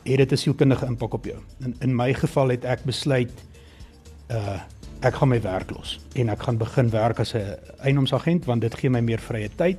het 0.04 0.18
dit 0.18 0.32
'n 0.32 0.38
sielkundige 0.38 0.86
impak 0.86 1.14
op 1.14 1.26
jou. 1.26 1.40
In 1.60 1.76
in 1.80 1.96
my 1.96 2.14
geval 2.14 2.50
het 2.50 2.66
ek 2.66 2.84
besluit 2.84 3.32
uh 4.32 4.60
ek 5.02 5.14
gaan 5.14 5.30
my 5.30 5.42
werk 5.42 5.70
los 5.72 6.00
en 6.16 6.30
ek 6.30 6.42
gaan 6.42 6.58
begin 6.58 6.90
werk 6.90 7.20
as 7.20 7.34
'n 7.34 7.58
eienoomsagent 7.80 8.46
want 8.46 8.62
dit 8.62 8.76
gee 8.76 8.90
my 8.90 9.00
meer 9.00 9.20
vrye 9.20 9.50
tyd. 9.56 9.78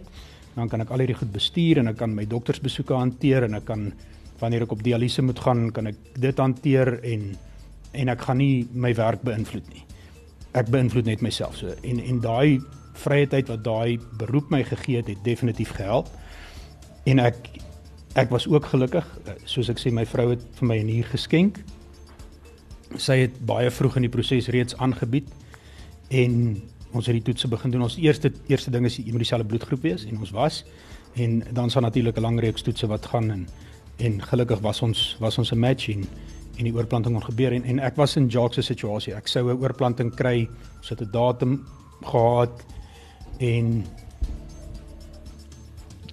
Dan 0.54 0.68
kan 0.68 0.80
ek 0.80 0.90
al 0.90 0.98
hierdie 0.98 1.16
goed 1.16 1.32
bestuur 1.32 1.78
en 1.78 1.88
ek 1.88 1.96
kan 1.96 2.14
my 2.14 2.26
doktersbesoeke 2.26 2.94
hanteer 2.94 3.42
en 3.42 3.54
ek 3.54 3.64
kan 3.64 3.92
wanneer 4.38 4.62
ek 4.62 4.72
op 4.72 4.82
dialyse 4.82 5.22
moet 5.22 5.38
gaan, 5.38 5.72
kan 5.72 5.86
ek 5.86 5.96
dit 6.14 6.38
hanteer 6.38 7.00
en 7.02 7.36
en 7.92 8.08
ek 8.08 8.20
gaan 8.20 8.36
nie 8.36 8.66
my 8.72 8.94
werk 8.94 9.22
beïnvloed 9.22 9.68
nie 9.72 9.84
ek 10.56 10.70
beïnvloed 10.72 11.08
net 11.08 11.24
myself 11.24 11.58
so 11.60 11.72
en 11.82 12.00
en 12.00 12.20
daai 12.24 12.58
vrye 12.98 13.28
tyd 13.30 13.50
wat 13.52 13.62
daai 13.66 13.98
beroep 14.20 14.50
my 14.50 14.62
gegee 14.66 15.02
het 15.02 15.10
het 15.12 15.20
definitief 15.24 15.74
gehelp 15.76 16.10
en 17.08 17.18
ek 17.24 17.48
ek 18.18 18.32
was 18.34 18.48
ook 18.48 18.64
gelukkig. 18.66 19.06
Soos 19.46 19.68
ek 19.70 19.78
sê 19.78 19.92
my 19.94 20.04
vrou 20.08 20.30
het 20.32 20.42
vir 20.58 20.66
my 20.66 20.78
'n 20.78 20.88
huur 20.88 21.08
geskenk. 21.12 21.60
Sy 22.96 23.16
het 23.24 23.38
baie 23.46 23.70
vroeg 23.70 23.96
in 23.96 24.02
die 24.02 24.10
proses 24.10 24.48
reeds 24.48 24.76
aangebied 24.76 25.28
en 26.08 26.62
ons 26.92 27.06
het 27.06 27.14
die 27.14 27.22
toetse 27.22 27.48
begin 27.48 27.70
doen. 27.70 27.82
Ons 27.82 27.96
eerste 27.96 28.32
eerste 28.48 28.70
ding 28.70 28.86
is 28.86 28.96
jy 28.96 29.10
moet 29.10 29.24
dieselfde 29.24 29.46
bloedgroep 29.46 29.82
wees 29.82 30.04
en 30.04 30.18
ons 30.18 30.30
was. 30.30 30.64
En 31.14 31.42
dan 31.52 31.70
sal 31.70 31.82
natuurlik 31.82 32.16
'n 32.16 32.20
lang 32.20 32.40
reeks 32.40 32.62
toetse 32.62 32.86
wat 32.86 33.06
gaan 33.06 33.30
en 33.30 33.48
en 33.98 34.22
gelukkig 34.22 34.60
was 34.60 34.82
ons 34.82 35.16
was 35.20 35.38
ons 35.38 35.52
'n 35.52 35.58
match 35.58 35.88
en 35.88 36.04
en 36.56 36.64
die 36.64 36.74
oorplanting 36.74 37.14
kon 37.14 37.24
gebeur. 37.24 37.52
En 37.52 37.64
en 37.64 37.78
ek 37.78 37.96
was 37.96 38.16
in 38.16 38.26
Jacques 38.26 38.54
se 38.54 38.62
situasie. 38.62 39.14
Ek 39.14 39.28
sou 39.28 39.50
'n 39.50 39.60
oorplanting 39.62 40.14
kry, 40.14 40.48
so 40.80 40.94
'n 40.94 41.10
datum 41.10 41.66
gehad 42.02 42.64
en 43.38 43.84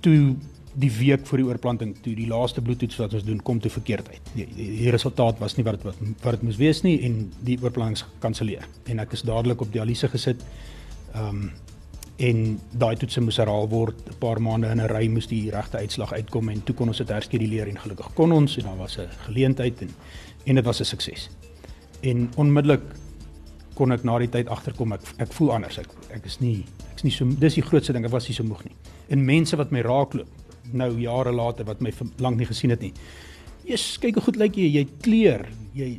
toe 0.02 0.36
die 0.76 0.92
week 0.92 1.26
voor 1.28 1.38
die 1.38 1.48
oorplanting, 1.48 1.96
toe 2.04 2.14
die 2.16 2.28
laaste 2.28 2.62
bloedtoets 2.62 2.98
wat 3.00 3.14
ons 3.14 3.24
doen 3.24 3.42
kom 3.48 3.60
te 3.64 3.70
verkeerd 3.72 4.10
uit. 4.10 4.32
Die, 4.34 4.48
die, 4.56 4.70
die 4.82 4.90
resultaat 4.92 5.40
was 5.40 5.56
nie 5.56 5.66
wat 5.68 5.84
wat 5.84 6.00
wat 6.24 6.38
dit 6.38 6.48
moes 6.48 6.60
wees 6.60 6.82
nie 6.84 6.98
en 7.08 7.22
die 7.48 7.58
oorplanting 7.62 7.96
is 7.96 8.06
gekanselleer. 8.08 8.68
En 8.92 9.00
ek 9.00 9.16
is 9.16 9.24
dadelik 9.28 9.62
op 9.62 9.72
dialyse 9.72 10.12
gesit. 10.12 10.44
Ehm 11.14 11.30
um, 11.30 11.46
en 12.16 12.60
daai 12.80 12.96
toetse 12.96 13.20
moes 13.20 13.38
herhaal 13.42 13.66
word 13.68 13.98
'n 14.08 14.18
paar 14.20 14.40
maande 14.40 14.70
in 14.72 14.80
'n 14.80 14.88
ry 14.88 15.08
moes 15.08 15.28
die 15.28 15.52
regte 15.52 15.78
uitslag 15.78 16.14
uitkom 16.14 16.50
en 16.50 16.64
toe 16.64 16.76
kon 16.76 16.88
ons 16.88 16.98
dit 16.98 17.10
herskeduleer 17.10 17.68
en 17.68 17.78
gelukkig 17.78 18.14
kon 18.14 18.32
ons 18.32 18.58
en 18.58 18.64
daar 18.64 18.78
was 18.78 18.98
'n 18.98 19.10
geleentheid 19.28 19.82
en 19.82 19.90
en 20.46 20.56
dit 20.56 20.66
was 20.66 20.80
'n 20.80 20.86
sukses. 20.86 21.30
En 22.02 22.30
onmiddellik 22.36 22.82
kon 23.74 23.92
ek 23.92 24.04
na 24.04 24.18
die 24.20 24.30
tyd 24.30 24.48
agterkom 24.48 24.94
ek 24.94 25.02
ek 25.18 25.34
voel 25.34 25.52
anders. 25.54 25.78
Ek 25.78 25.88
ek 26.10 26.26
is 26.26 26.40
nie 26.40 26.64
ek's 26.94 27.04
nie 27.04 27.12
so 27.12 27.26
dis 27.26 27.56
die 27.56 27.62
grootste 27.62 27.94
ding, 27.94 28.06
ek 28.06 28.12
was 28.12 28.28
nie 28.28 28.36
so 28.36 28.44
moeg 28.44 28.64
nie. 28.64 28.76
En 29.10 29.26
mense 29.26 29.56
wat 29.58 29.72
my 29.72 29.82
raakloop 29.82 30.28
nou 30.74 30.92
jare 31.00 31.32
later 31.32 31.66
wat 31.66 31.82
my 31.82 31.92
lank 32.18 32.38
nie 32.38 32.46
gesien 32.50 32.70
het 32.70 32.82
nie. 32.82 32.94
Jesus, 33.66 33.98
kyk 33.98 34.20
hoe 34.20 34.24
goed 34.24 34.38
lyk 34.38 34.56
jy, 34.56 34.68
jy 34.80 34.86
kleur. 35.02 35.46
Jy 35.74 35.90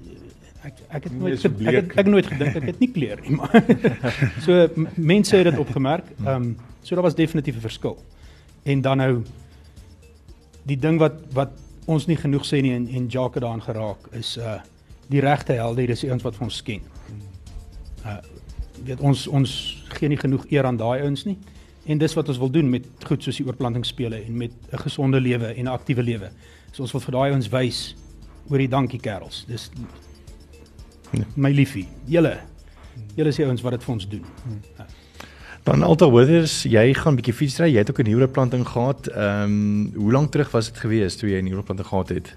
ek 0.67 0.79
ek 0.99 1.09
het 1.09 1.15
nooit 1.15 1.45
ek, 1.45 1.59
ek 1.61 1.77
het 1.77 1.99
ek 2.03 2.09
nooit 2.11 2.27
gedink 2.27 2.57
ek 2.59 2.69
het 2.73 2.81
nie 2.83 2.91
kleur 2.91 3.21
nie, 3.23 3.37
maar 3.39 3.55
so 4.45 4.87
mense 4.97 5.37
het 5.37 5.51
dit 5.51 5.59
opgemerk. 5.63 6.09
Ehm 6.25 6.35
um, 6.35 6.57
so 6.83 6.95
daar 6.95 7.07
was 7.07 7.19
definitief 7.19 7.57
'n 7.57 7.61
verskil. 7.67 7.99
En 8.63 8.81
dan 8.81 8.97
nou 8.97 9.23
die 10.67 10.79
ding 10.79 10.99
wat 10.99 11.15
wat 11.33 11.51
ons 11.87 12.07
nie 12.07 12.17
genoeg 12.17 12.47
sê 12.47 12.63
nie 12.63 12.75
en 12.75 12.89
en 12.89 13.07
Jacques 13.07 13.43
daaraan 13.43 13.63
geraak 13.63 14.09
is 14.13 14.37
uh 14.37 14.61
die 15.09 15.21
regte 15.21 15.53
helde 15.53 15.87
dis 15.87 16.01
die 16.01 16.11
ouens 16.11 16.23
wat 16.23 16.35
vir 16.35 16.45
ons 16.45 16.63
ken. 16.63 16.83
Uh 18.05 18.19
weet 18.85 19.01
ons 19.01 19.27
ons 19.27 19.53
gee 19.89 20.09
nie 20.09 20.19
genoeg 20.19 20.47
eer 20.51 20.67
aan 20.67 20.77
daai 20.77 21.03
ouens 21.03 21.25
nie. 21.25 21.39
En 21.87 21.99
dis 21.99 22.15
wat 22.15 22.29
ons 22.29 22.39
wil 22.39 22.51
doen 22.51 22.71
met 22.71 22.87
goed 23.07 23.23
soos 23.23 23.37
die 23.37 23.47
oorplantingsspele 23.47 24.25
en 24.25 24.37
met 24.37 24.53
'n 24.73 24.79
gesonde 24.79 25.21
lewe 25.21 25.47
en 25.47 25.65
'n 25.65 25.75
aktiewe 25.79 26.03
lewe. 26.03 26.31
So 26.73 26.83
ons 26.83 26.93
wil 26.93 27.01
vir 27.01 27.13
daai 27.13 27.31
ouens 27.31 27.49
wys 27.49 27.97
oor 28.49 28.59
die 28.59 28.69
dankie 28.69 29.01
kerels. 29.01 29.45
Dis 29.49 29.71
ja. 31.13 31.25
my 31.35 31.51
liefie. 31.51 31.89
Julle. 32.07 32.41
Julle 33.15 33.29
is 33.29 33.37
die 33.37 33.45
ouens 33.45 33.63
wat 33.63 33.73
dit 33.73 33.85
vir 33.85 33.93
ons 33.95 34.09
doen. 34.09 34.25
Hmm. 34.45 34.61
Ja. 34.79 34.87
Dan 35.67 35.83
Alta 35.83 36.07
Withers, 36.11 36.63
jy 36.63 36.95
gaan 36.95 37.13
'n 37.13 37.17
bietjie 37.17 37.35
fietsry. 37.35 37.73
Jy 37.73 37.79
het 37.79 37.91
ook 37.91 37.99
'n 37.99 38.09
neuroplanting 38.11 38.67
gehad. 38.67 39.07
Ehm, 39.07 39.43
um, 39.43 39.93
hoe 39.95 40.13
lank 40.13 40.31
terug 40.31 40.51
was 40.51 40.67
dit 40.67 40.79
gewees 40.79 41.17
toe 41.17 41.29
jy 41.29 41.39
'n 41.39 41.45
neuroplanting 41.45 41.89
gehad 41.89 42.09
het? 42.09 42.37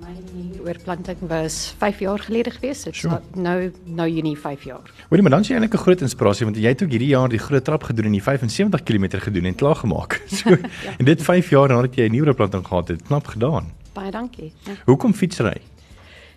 My 0.00 0.12
neuroplanting 0.60 1.18
was 1.28 1.74
5 1.78 1.98
jaar 1.98 2.18
gelede 2.18 2.50
gewees. 2.50 2.82
Dit 2.82 2.94
sure. 2.94 3.20
nou 3.34 3.72
nou 3.84 4.08
Junie 4.08 4.38
5 4.38 4.62
jaar. 4.62 4.90
Hoorie, 5.08 5.22
maar 5.22 5.30
dan 5.30 5.44
sien 5.44 5.56
jy 5.56 5.62
eintlik 5.62 5.80
'n 5.80 5.84
groot 5.84 6.00
inspirasie 6.00 6.44
want 6.44 6.56
jy 6.56 6.68
het 6.68 6.82
ook 6.82 6.90
hierdie 6.90 7.08
jaar 7.08 7.28
die 7.28 7.38
groot 7.38 7.64
trap 7.64 7.82
gedoen 7.82 8.04
en 8.04 8.12
die 8.12 8.22
75 8.22 8.82
km 8.82 9.18
gedoen 9.18 9.44
en 9.44 9.54
klaar 9.54 9.76
gemaak. 9.76 10.20
So, 10.40 10.50
ja. 10.86 10.96
En 10.98 11.04
dit 11.04 11.22
5 11.22 11.50
jaar 11.50 11.68
nadat 11.68 11.94
jy 11.94 12.08
'n 12.08 12.12
neuroplanting 12.12 12.66
gehad 12.66 12.88
het, 12.88 13.02
knap 13.02 13.26
gedaan. 13.26 13.72
Baie 13.92 14.10
dankie. 14.10 14.52
Ja. 14.64 14.72
Hoekom 14.84 15.14
fietsry? 15.14 15.60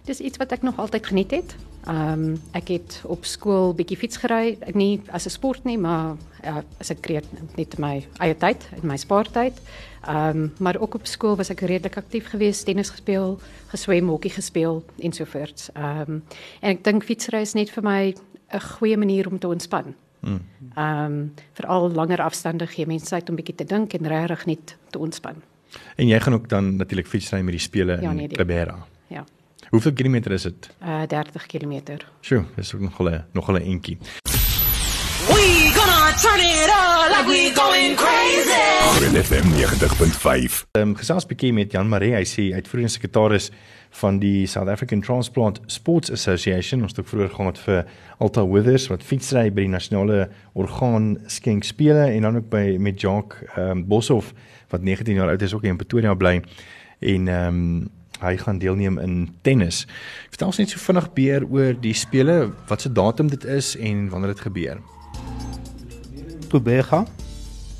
Dis 0.05 0.19
iets 0.19 0.37
wat 0.37 0.51
ek 0.51 0.61
nog 0.61 0.77
altyd 0.77 1.05
geniet 1.05 1.31
het. 1.31 1.55
Ehm 1.87 2.23
um, 2.23 2.41
ek 2.51 2.67
het 2.67 3.01
op 3.05 3.25
skool 3.25 3.73
bietjie 3.73 3.97
fiets 3.97 4.17
gery, 4.17 4.57
nie 4.73 5.01
as 5.11 5.25
'n 5.25 5.29
sport 5.29 5.63
nie, 5.63 5.77
maar 5.77 6.15
ja, 6.43 6.63
as 6.79 6.89
ek 6.89 7.01
kreet 7.01 7.25
net 7.55 7.77
my 7.77 8.05
eie 8.19 8.37
tyd, 8.37 8.69
in 8.81 8.87
my 8.87 8.97
spaartyd. 8.97 9.53
Ehm 9.53 9.92
um, 10.09 10.53
maar 10.59 10.79
ook 10.79 10.95
op 10.95 11.05
skool 11.05 11.35
was 11.35 11.49
ek 11.49 11.59
redelik 11.59 11.97
aktief 11.97 12.29
geweest, 12.29 12.65
tennis 12.65 12.89
gespeel, 12.89 13.39
geswem, 13.67 14.07
hokkie 14.07 14.31
gespeel 14.31 14.83
en 14.99 15.13
so 15.13 15.25
voort. 15.25 15.69
Ehm 15.73 15.99
um, 16.07 16.23
en 16.61 16.69
ek 16.75 16.83
dink 16.83 17.03
fietsry 17.03 17.41
is 17.41 17.53
net 17.53 17.71
vir 17.71 17.83
my 17.83 18.13
'n 18.53 18.59
goeie 18.59 18.97
manier 18.97 19.27
om 19.27 19.39
te 19.39 19.47
ontspan. 19.47 19.95
Hmm. 20.19 20.41
Ehm 20.75 21.05
um, 21.05 21.33
veral 21.53 21.91
langer 21.91 22.21
afstande 22.21 22.67
gee 22.67 22.85
mense 22.85 23.09
tyd 23.09 23.29
om 23.29 23.35
bietjie 23.35 23.55
te 23.55 23.65
dink 23.65 23.93
en 23.93 24.07
regtig 24.07 24.45
net 24.45 24.77
te 24.89 24.99
ontspan. 24.99 25.35
En 25.95 26.07
jy 26.07 26.19
gaan 26.19 26.33
ook 26.33 26.49
dan 26.49 26.75
natuurlik 26.75 27.07
fietsry 27.07 27.41
met 27.41 27.51
die 27.51 27.59
spele 27.59 28.01
ja, 28.01 28.11
nee, 28.11 28.27
in 28.27 28.35
Klebera. 28.35 28.77
Ja. 29.07 29.25
Hoeveel 29.69 29.93
kilometer 29.93 30.31
is 30.31 30.41
dit? 30.41 30.69
Uh 30.81 31.01
30 31.07 31.45
km. 31.45 31.81
Sjoe, 32.21 32.45
dis 32.55 32.75
ook 32.75 32.81
nog 32.81 32.99
'n 32.99 33.23
nog 33.31 33.51
'n 33.51 33.55
entjie. 33.55 33.97
Turn 36.21 36.39
it 36.39 36.69
on 36.69 37.09
like 37.09 37.27
we 37.27 37.51
going 37.55 37.95
crazy. 37.95 38.53
Groen 38.97 39.23
FM 39.23 39.45
90.5. 39.57 40.65
Ehm 40.71 40.89
um, 40.89 40.95
gesels 40.95 41.25
bietjie 41.25 41.49
met 41.53 41.71
Jan 41.73 41.89
Marie, 41.89 42.11
hy 42.13 42.21
sê 42.29 42.51
uitvoerende 42.53 42.93
sekretaris 42.93 43.47
van 43.97 44.19
die 44.21 44.45
South 44.45 44.69
African 44.69 45.01
Transplant 45.01 45.57
Sports 45.73 46.13
Association. 46.13 46.85
Ons 46.85 46.93
het 46.99 47.09
vroeër 47.09 47.33
gehad 47.33 47.63
vir 47.65 47.81
Alta 48.21 48.45
Withers 48.45 48.85
wat 48.93 49.01
fietsry 49.01 49.47
by 49.49 49.65
die 49.65 49.73
nasionale 49.73 50.27
orgaan 50.53 51.17
skenk 51.25 51.65
spele 51.65 52.05
en 52.11 52.29
dan 52.29 52.37
ook 52.43 52.49
by 52.53 52.77
met 52.77 53.01
Jacques 53.01 53.41
ehm 53.55 53.79
um, 53.79 53.83
Boshoff 53.89 54.35
wat 54.69 54.85
19 54.85 55.17
jaar 55.17 55.33
oud 55.33 55.41
is 55.41 55.57
ook 55.57 55.65
in 55.65 55.81
Pretoria 55.81 56.13
bly 56.13 56.37
en 57.01 57.27
ehm 57.27 57.47
um, 57.49 57.91
hy 58.21 58.37
gaan 58.37 58.61
deelneem 58.61 59.01
in 59.01 59.31
tennis. 59.41 59.87
Vertel 60.29 60.53
ons 60.53 60.61
net 60.61 60.69
so 60.69 60.79
vinnig 60.79 61.09
beer 61.17 61.49
oor 61.49 61.73
die 61.73 61.97
spele, 61.97 62.53
wat 62.69 62.85
se 62.85 62.91
datum 62.91 63.33
dit 63.33 63.43
is 63.49 63.73
en 63.81 64.11
wanneer 64.13 64.37
dit 64.37 64.45
gebeur. 64.51 64.77
Tobega. 66.53 67.01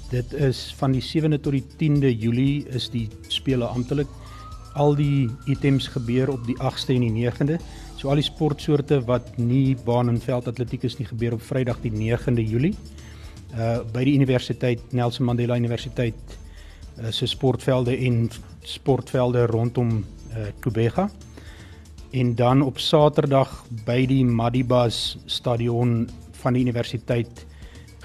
Dit 0.09 0.33
is 0.33 0.73
van 0.79 0.95
die 0.95 1.01
7de 1.05 1.37
tot 1.37 1.53
die 1.53 1.65
10de 1.77 2.09
Julie 2.09 2.63
is 2.73 2.87
die 2.89 3.05
spele 3.29 3.67
amptelik. 3.69 4.09
Al 4.73 4.95
die 4.97 5.29
items 5.45 5.91
gebeur 5.93 6.31
op 6.33 6.47
die 6.47 6.55
8ste 6.57 6.95
en 6.95 7.05
die 7.05 7.27
9de. 7.29 7.59
So 7.99 8.09
al 8.09 8.17
die 8.17 8.25
sportsoorte 8.25 8.97
wat 9.05 9.35
nie 9.37 9.75
baan 9.85 10.09
en 10.09 10.17
veldatletiek 10.21 10.87
is 10.89 10.97
nie 10.97 11.05
gebeur 11.05 11.37
op 11.37 11.45
Vrydag 11.45 11.83
die 11.85 11.93
9de 11.93 12.47
Julie. 12.49 12.73
Uh 13.53 13.83
by 13.93 14.07
die 14.09 14.15
universiteit 14.17 14.81
Nelson 14.89 15.29
Mandela 15.29 15.59
Universiteit 15.61 16.17
uh, 16.97 17.11
se 17.13 17.29
sportvelde 17.29 17.93
en 18.09 18.25
sportvelde 18.65 19.45
rondom 19.53 19.99
uh, 20.01 20.49
Kubega. 20.65 21.11
En 22.09 22.35
dan 22.35 22.65
op 22.65 22.81
Saterdag 22.81 23.53
by 23.85 24.01
die 24.09 24.25
Madibas 24.25 25.19
stadion 25.25 26.07
van 26.41 26.57
die 26.57 26.65
universiteit 26.65 27.45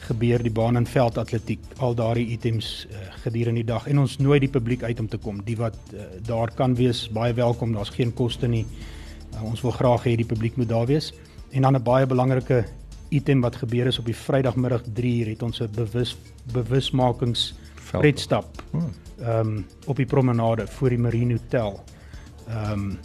gebeur 0.08 0.42
die 0.42 0.52
baan 0.52 0.76
en 0.76 0.86
veld 0.86 1.18
atletiek 1.18 1.60
al 1.84 1.94
daardie 1.94 2.26
items 2.34 2.86
uh, 2.90 2.96
gedurende 3.22 3.62
die 3.62 3.68
dag. 3.68 3.86
En 3.86 3.98
ons 3.98 4.16
nooi 4.18 4.38
die 4.40 4.50
publiek 4.52 4.82
uit 4.82 5.00
om 5.00 5.08
te 5.08 5.20
kom. 5.20 5.42
Die 5.44 5.56
wat 5.56 5.76
uh, 5.92 6.08
daar 6.26 6.52
kan 6.54 6.74
wees 6.78 7.06
baie 7.12 7.34
welkom. 7.36 7.72
Daar's 7.76 7.94
geen 7.94 8.14
koste 8.14 8.48
nie. 8.48 8.64
Uh, 9.34 9.44
ons 9.44 9.62
wil 9.64 9.74
graag 9.76 10.06
hê 10.08 10.16
die 10.16 10.28
publiek 10.28 10.56
moet 10.56 10.68
daar 10.68 10.86
wees. 10.86 11.12
En 11.50 11.62
dan 11.62 11.76
'n 11.76 11.82
baie 11.82 12.06
belangrike 12.06 12.64
item 13.08 13.40
wat 13.40 13.56
gebeur 13.56 13.86
is 13.86 13.98
op 13.98 14.04
die 14.04 14.16
Vrydagmiddag 14.16 14.82
3 14.94 15.20
uur 15.20 15.28
het 15.28 15.42
ons 15.42 15.60
'n 15.60 15.70
bewus 15.74 16.16
bewusmakings 16.52 17.54
redstap. 17.92 18.62
Ehm 18.72 19.46
um, 19.46 19.66
op 19.86 19.96
die 19.96 20.06
promenade 20.06 20.66
voor 20.66 20.88
die 20.88 20.98
Marine 20.98 21.32
Hotel. 21.32 21.84
Ehm 22.48 22.72
um, 22.72 22.98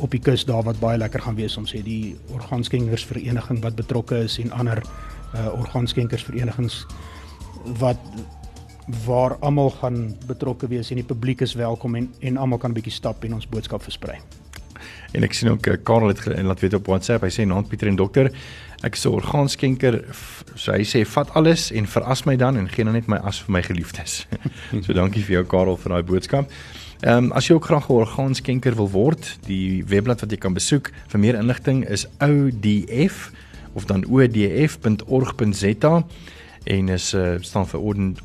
op 0.00 0.10
die 0.10 0.20
kus 0.20 0.44
daar 0.44 0.62
wat 0.62 0.80
baie 0.80 0.98
lekker 0.98 1.20
gaan 1.20 1.34
wees. 1.34 1.56
Om 1.56 1.66
sê 1.66 1.82
die 1.82 2.16
orgaanskenkersvereniging 2.32 3.62
wat 3.62 3.74
betrokke 3.74 4.16
is 4.16 4.38
en 4.38 4.50
ander 4.50 4.82
uh, 5.34 5.52
orgaanskenkersverenigings 5.60 6.86
wat 7.78 7.98
waar 9.06 9.36
almal 9.40 9.70
gaan 9.70 10.16
betrokke 10.26 10.66
wees 10.68 10.90
en 10.90 10.96
die 10.96 11.06
publiek 11.06 11.40
is 11.40 11.54
welkom 11.54 11.94
en 11.94 12.10
en 12.20 12.36
almal 12.36 12.58
kan 12.58 12.70
'n 12.70 12.74
bietjie 12.74 12.92
stap 12.92 13.24
en 13.24 13.34
ons 13.34 13.48
boodskap 13.48 13.82
versprei. 13.82 14.18
En 15.12 15.22
ek 15.22 15.32
sien 15.32 15.50
ook 15.50 15.66
uh, 15.66 15.76
Karel 15.84 16.08
het 16.08 16.26
en 16.26 16.46
laat 16.46 16.60
weet 16.60 16.74
op 16.74 16.86
WhatsApp, 16.86 17.22
hy 17.22 17.30
sê 17.30 17.44
naam 17.46 17.66
Pieter 17.68 17.88
en 17.88 17.96
dokter, 17.96 18.30
ek 18.82 18.96
is 18.96 19.04
'n 19.04 19.08
orgaanskenker. 19.08 20.04
So 20.54 20.72
hy 20.72 20.84
sê 20.84 21.04
vat 21.06 21.30
alles 21.34 21.70
en 21.70 21.86
veras 21.86 22.24
my 22.24 22.36
dan 22.36 22.56
en 22.56 22.68
gee 22.68 22.84
dan 22.84 22.92
net 22.92 23.06
my 23.06 23.16
as 23.16 23.40
vir 23.40 23.52
my 23.52 23.62
geliefdes. 23.62 24.26
so 24.84 24.92
dankie 24.92 25.22
vir 25.22 25.34
jou 25.34 25.44
Karel 25.44 25.76
vir 25.76 25.92
daai 25.92 26.02
boodskap. 26.02 26.50
Ehm 27.02 27.24
um, 27.24 27.32
as 27.32 27.46
jy 27.46 27.54
ook 27.54 27.64
graag 27.64 27.88
'n 27.88 27.92
orgaanskenker 27.92 28.74
wil 28.74 28.90
word, 28.90 29.38
die 29.46 29.84
webblad 29.84 30.20
wat 30.20 30.30
jy 30.30 30.38
kan 30.38 30.54
besoek 30.54 30.92
vir 31.08 31.20
meer 31.20 31.34
inligting 31.34 31.84
is 31.84 32.06
ODF 32.20 33.32
of 33.72 33.84
dan 33.84 34.04
odf.org.za 34.06 35.94
en 36.64 36.88
is 36.88 37.14
uh, 37.14 37.34
staan 37.40 37.66
vir 37.66 37.80
Orden 37.80 38.16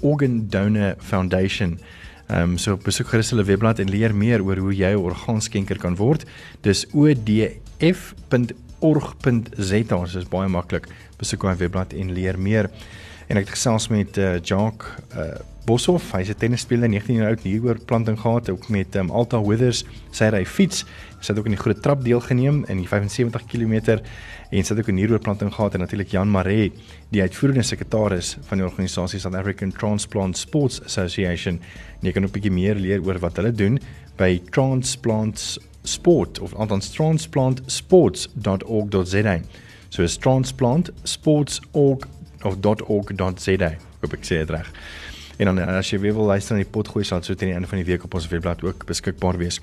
Organ 0.00 0.46
Donor 0.48 0.94
Foundation. 0.98 1.78
Ehm 2.26 2.42
um, 2.50 2.58
so 2.58 2.76
besoek 2.80 3.08
gerus 3.12 3.30
hulle 3.34 3.44
webblad 3.44 3.78
en 3.78 3.90
leer 3.90 4.14
meer 4.14 4.42
oor 4.42 4.56
hoe 4.56 4.74
jy 4.74 4.92
'n 4.94 5.02
orgaanskenker 5.02 5.78
kan 5.78 5.96
word. 5.96 6.24
Dis 6.60 6.86
odf.org.za. 6.92 8.04
Dit 10.04 10.14
is 10.14 10.28
baie 10.28 10.48
maklik. 10.48 10.88
Besoek 11.18 11.42
daai 11.42 11.56
webblad 11.56 11.92
en 11.92 12.12
leer 12.12 12.38
meer. 12.38 12.70
En 13.28 13.36
ek 13.36 13.44
het 13.44 13.54
gesels 13.56 13.88
met 13.88 14.16
uh, 14.16 14.40
Jacques 14.40 14.88
uh, 15.16 15.34
Boshoff, 15.64 16.12
hy's 16.12 16.28
'n 16.28 16.36
tennisspeler, 16.38 16.88
19 16.88 17.14
jaar 17.14 17.28
oud, 17.28 17.42
hier 17.42 17.64
oor 17.64 17.78
planting 17.78 18.20
gehad, 18.20 18.50
ook 18.50 18.68
met 18.68 18.94
um, 18.96 19.10
Alta 19.10 19.40
Withers, 19.40 19.84
sy 20.10 20.28
ry 20.28 20.44
fiets. 20.44 20.84
Sy 21.24 21.32
het 21.32 21.40
ook 21.40 21.46
in 21.48 21.54
die 21.56 21.62
groot 21.62 21.80
trap 21.80 22.02
deelgeneem 22.04 22.66
in 22.68 22.82
die 22.82 22.88
75 22.88 23.46
km 23.48 23.96
en 24.52 24.60
sy 24.60 24.74
het 24.74 24.82
ook 24.82 24.90
'n 24.92 25.00
nieroorplanting 25.00 25.54
gehad 25.54 25.74
en 25.74 25.80
natuurlik 25.80 26.12
Jan 26.12 26.30
Maree, 26.30 26.72
die 27.08 27.22
uitvoerende 27.22 27.62
sekretaris 27.62 28.36
van 28.44 28.58
die 28.58 28.66
organisasie 28.66 29.20
South 29.20 29.34
African 29.34 29.72
Transplant 29.72 30.36
Sports 30.36 30.82
Association. 30.84 31.60
En 32.00 32.06
jy 32.06 32.12
kan 32.12 32.24
ook 32.24 32.28
'n 32.28 32.32
bietjie 32.32 32.52
meer 32.52 32.74
leer 32.74 33.00
oor 33.00 33.18
wat 33.18 33.36
hulle 33.36 33.52
doen 33.52 33.80
by 34.16 34.42
Transplants 34.50 35.58
Sport 35.82 36.40
of 36.40 36.54
althans 36.54 36.90
transplantsports.org.za. 36.90 39.40
So 39.88 40.02
is 40.02 40.16
transplantsports.org 40.16 42.08
of 42.42 42.56
.org.za. 42.86 43.76
Hoop 44.00 44.12
ek 44.12 44.24
sê 44.24 44.36
dit 44.42 44.50
reg. 44.50 44.72
En 45.36 45.50
dan 45.50 45.58
as 45.58 45.90
jy 45.90 45.98
weer 45.98 46.14
wil 46.14 46.28
luister 46.30 46.56
na 46.56 46.62
die 46.62 46.70
potgooi 46.70 47.04
sal 47.04 47.22
so 47.22 47.34
teen 47.34 47.50
die 47.50 47.54
einde 47.56 47.68
van 47.68 47.80
die 47.80 47.86
week 47.88 48.04
op 48.04 48.14
ons 48.14 48.28
webblad 48.30 48.62
ook 48.62 48.86
beskikbaar 48.86 49.38
wees. 49.38 49.60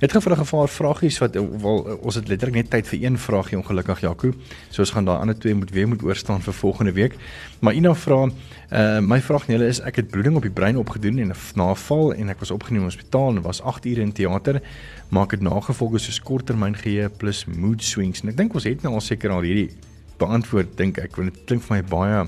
Net 0.00 0.12
gou 0.12 0.20
vir 0.20 0.32
'n 0.32 0.42
gevaar 0.44 0.68
vragies 0.68 1.18
wat 1.18 1.34
wel 1.34 1.98
ons 2.02 2.14
het 2.14 2.28
letterlik 2.28 2.54
net 2.54 2.70
tyd 2.70 2.86
vir 2.86 2.98
een 3.04 3.18
vragie 3.18 3.58
ongelukkig 3.58 4.00
Jaco. 4.00 4.32
So 4.70 4.82
ons 4.82 4.90
gaan 4.90 5.04
daai 5.04 5.20
ander 5.20 5.38
twee 5.38 5.54
moet 5.54 5.70
weer 5.70 5.88
moet 5.88 6.02
oorstaan 6.02 6.42
vir 6.42 6.52
volgende 6.52 6.92
week. 6.92 7.14
Maar 7.60 7.74
Ina 7.74 7.94
vra 7.94 8.28
uh 8.72 9.00
my 9.00 9.20
vraag 9.20 9.48
aan 9.48 9.54
julle 9.54 9.68
is 9.68 9.80
ek 9.80 9.96
het 9.96 10.10
bloeding 10.10 10.36
op 10.36 10.42
die 10.42 10.50
brein 10.50 10.76
opgedoen 10.76 11.18
en 11.18 11.30
'n 11.30 11.74
val 11.76 12.14
en 12.14 12.28
ek 12.28 12.38
was 12.38 12.50
opgeneem 12.50 12.82
in 12.82 12.88
hospitaal 12.88 13.36
en 13.36 13.42
was 13.42 13.62
8 13.62 13.86
ure 13.86 14.00
in 14.00 14.12
teater. 14.12 14.60
Maak 15.08 15.30
dit 15.30 15.40
nagevolge 15.40 15.98
soos 15.98 16.20
korttermyn 16.20 16.74
geheue 16.74 17.08
plus 17.08 17.44
mood 17.44 17.82
swings. 17.82 18.22
En 18.22 18.28
ek 18.28 18.36
dink 18.36 18.54
ons 18.54 18.64
het 18.64 18.82
nou 18.82 18.94
al 18.94 19.00
seker 19.00 19.30
al 19.30 19.42
hierdie 19.42 19.70
beantwoord 20.18 20.76
dink 20.76 20.98
ek 20.98 21.16
want 21.16 21.32
dit 21.32 21.44
klink 21.44 21.62
vir 21.62 21.76
my 21.76 21.82
baie 21.82 22.26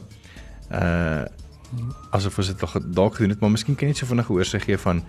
uh 0.71 1.25
asof 2.11 2.39
ons 2.39 2.53
dit 2.53 2.61
dalk 2.95 3.15
gedoen 3.15 3.35
het, 3.35 3.41
maar 3.41 3.51
miskien 3.51 3.75
kan 3.75 3.89
jy 3.89 3.95
net 3.95 4.03
so 4.03 4.07
vinnig 4.07 4.31
oorsig 4.31 4.65
gee 4.65 4.79
van 4.79 5.03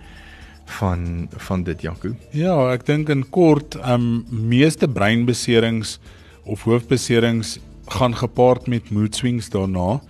van 0.78 1.28
van 1.48 1.62
dit 1.64 1.82
Jaco. 1.82 2.12
Ja, 2.36 2.54
ek 2.74 2.86
dink 2.86 3.08
in 3.08 3.24
kort, 3.30 3.78
ehm 3.80 3.94
um, 3.94 4.48
meeste 4.50 4.88
breinbeserings 4.88 5.98
of 6.44 6.64
hoofbeserings 6.68 7.58
gaan 7.88 8.16
gepaard 8.16 8.66
met 8.68 8.90
mood 8.90 9.16
swings 9.16 9.48
daarna. 9.48 10.00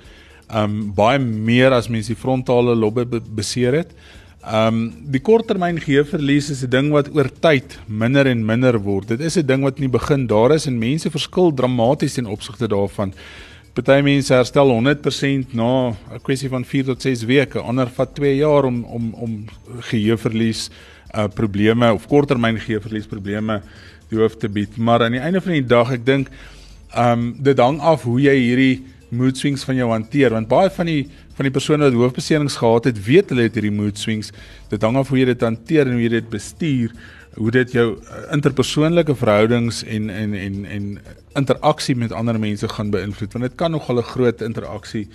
Ehm 0.49 0.65
um, 0.65 0.95
baie 0.95 1.19
meer 1.19 1.73
as 1.73 1.89
mens 1.89 2.11
die 2.11 2.19
frontale 2.19 2.75
lobbe 2.75 3.07
beseer 3.23 3.83
het. 3.83 3.95
Ehm 4.43 4.67
um, 4.67 4.81
die 5.13 5.21
korttermyn 5.21 5.81
geheueverlies 5.83 6.51
is 6.51 6.65
'n 6.65 6.71
ding 6.71 6.91
wat 6.91 7.15
oor 7.15 7.31
tyd 7.41 7.79
minder 7.87 8.27
en 8.27 8.45
minder 8.45 8.79
word. 8.79 9.09
Dit 9.09 9.21
is 9.21 9.37
'n 9.37 9.47
ding 9.47 9.63
wat 9.63 9.77
in 9.77 9.91
die 9.91 9.99
begin 9.99 10.27
daar 10.27 10.55
is 10.55 10.67
en 10.67 10.79
mense 10.79 11.11
verskil 11.11 11.55
dramaties 11.55 12.19
in 12.19 12.27
opsigte 12.27 12.69
daarvan. 12.69 13.13
Party 13.79 14.03
mense 14.03 14.35
herstel 14.35 14.73
100% 14.75 15.53
na 15.55 15.95
'n 15.95 16.21
kwessie 16.27 16.49
van 16.49 16.65
4 16.65 16.85
tot 16.85 17.03
6 17.03 17.23
weke, 17.25 17.61
ander 17.61 17.87
vat 17.87 18.15
2 18.15 18.37
jaar 18.37 18.65
om 18.65 18.83
om 18.85 19.15
om 19.15 19.45
geheueverlies 19.91 20.71
uh 21.15 21.29
probleme 21.29 21.93
of 21.93 22.09
korttermyn 22.09 22.59
geheueverlies 22.59 23.07
probleme 23.07 23.63
die 24.11 24.19
hoof 24.19 24.35
te 24.37 24.49
bied. 24.49 24.77
Maar 24.77 25.03
aan 25.03 25.13
die 25.13 25.21
einde 25.21 25.41
van 25.41 25.53
die 25.53 25.67
dag, 25.67 25.93
ek 25.93 26.05
dink 26.05 26.29
um 26.97 27.37
dit 27.39 27.59
hang 27.59 27.79
af 27.81 28.03
hoe 28.03 28.21
jy 28.21 28.35
hierdie 28.35 28.83
mood 29.11 29.37
swings 29.37 29.63
van 29.65 29.77
jou 29.77 29.89
hanteer 29.91 30.35
want 30.35 30.49
baie 30.49 30.71
van 30.71 30.87
die 30.87 31.07
van 31.37 31.45
die 31.45 31.55
persone 31.55 31.85
wat 31.85 31.95
hoofbeserings 31.95 32.57
gehad 32.57 32.85
het, 32.85 32.99
weet 33.07 33.31
hulle 33.31 33.47
het 33.47 33.55
hierdie 33.55 33.71
mood 33.71 33.99
swings. 33.99 34.33
Dit 34.71 34.83
hang 34.83 34.97
af 34.97 35.09
hoe 35.09 35.19
jy 35.19 35.25
dit 35.25 35.41
hanteer 35.41 35.87
en 35.87 35.93
hoe 35.93 36.03
jy 36.03 36.09
dit 36.19 36.31
bestuur 36.31 36.91
hoe 37.35 37.51
dit 37.51 37.73
jou 37.73 37.89
uh, 37.97 38.33
interpersoonlike 38.33 39.15
verhoudings 39.15 39.85
en 39.85 40.11
en 40.11 40.35
en 40.35 40.65
en 40.65 40.99
interaksie 41.35 41.97
met 41.97 42.13
ander 42.13 42.39
mense 42.39 42.69
gaan 42.69 42.91
beïnvloed. 42.91 43.33
Want 43.33 43.45
dit 43.45 43.55
kan 43.55 43.71
nogal 43.71 43.99
'n 43.99 44.03
groot 44.03 44.41
interaksie 44.41 45.09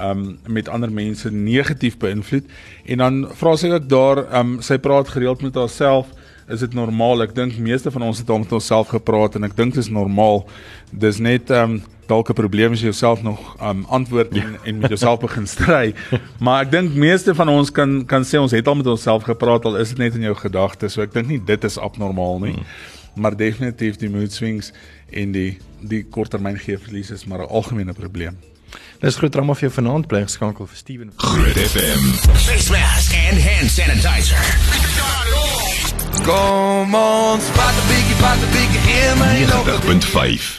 um 0.00 0.38
met 0.46 0.68
ander 0.68 0.92
mense 0.92 1.30
negatief 1.30 1.98
beïnvloed. 1.98 2.44
En 2.84 2.98
dan 2.98 3.28
vra 3.32 3.56
sy 3.56 3.70
ook 3.70 3.88
daar 3.88 4.24
um 4.38 4.60
sy 4.60 4.78
praat 4.78 5.08
gereeld 5.08 5.42
met 5.42 5.54
haarself 5.54 6.06
is 6.50 6.60
dit 6.60 6.74
normaal 6.74 7.22
ek 7.22 7.34
dink 7.34 7.58
meeste 7.58 7.90
van 7.90 8.02
ons 8.02 8.18
het 8.18 8.30
al 8.30 8.42
met 8.42 8.52
onsself 8.52 8.88
gepraat 8.88 9.38
en 9.38 9.44
ek 9.44 9.56
dink 9.56 9.74
dit 9.74 9.84
is 9.84 9.90
normaal 9.90 10.44
dis 10.90 11.18
net 11.22 11.50
um 11.50 11.80
dalk 12.10 12.30
'n 12.30 12.34
probleem 12.34 12.72
as 12.72 12.80
jy 12.80 12.90
jouself 12.90 13.22
nog 13.22 13.38
um 13.62 13.84
antwoord 13.88 14.34
en, 14.34 14.52
ja. 14.52 14.58
en 14.64 14.78
met 14.78 14.90
jouself 14.90 15.20
begin 15.26 15.46
stry. 15.46 15.94
maar 16.38 16.64
ek 16.64 16.70
dink 16.70 16.94
meeste 16.94 17.34
van 17.34 17.48
ons 17.48 17.70
kan 17.70 18.04
kan 18.06 18.22
sê 18.26 18.38
ons 18.38 18.52
het 18.52 18.66
al 18.66 18.74
met 18.74 18.86
onsself 18.86 19.22
gepraat 19.22 19.64
al 19.64 19.76
is 19.76 19.88
dit 19.94 19.98
net 19.98 20.14
in 20.14 20.22
jou 20.22 20.34
gedagtes. 20.34 20.92
So 20.92 21.02
ek 21.02 21.14
dink 21.14 21.28
nie 21.28 21.40
dit 21.44 21.64
is 21.64 21.78
abnormaal 21.78 22.40
nie. 22.40 22.54
Hmm. 22.54 22.66
Maar 23.14 23.36
definitief 23.36 23.96
die 23.98 24.10
mood 24.10 24.32
swings 24.32 24.72
en 25.10 25.32
die 25.32 25.58
die 25.80 26.02
korttermyn 26.02 26.58
geefverlies 26.58 27.10
is 27.10 27.26
maar 27.26 27.46
'n 27.46 27.50
algemene 27.50 27.92
probleem. 27.92 28.36
Dis 29.00 29.16
groot 29.16 29.32
drama 29.32 29.54
vir 29.54 29.68
jou 29.68 29.72
vanaand 29.72 30.06
bly 30.06 30.22
geskakel 30.22 30.66
vir 30.66 30.76
Steven. 30.76 31.12
Groot 31.16 31.56
FM. 31.56 32.02
Face 32.46 32.70
mask 32.70 33.14
and 33.14 33.38
hand 33.38 33.70
sanitizer. 33.70 35.49
Come 36.24 36.94
on, 36.94 37.40
spot 37.40 37.74
the 37.74 37.82
biggie, 37.82 38.18
spot 38.18 38.38
the 38.38 38.46
biggie, 38.46 38.80
90.5 39.46 40.58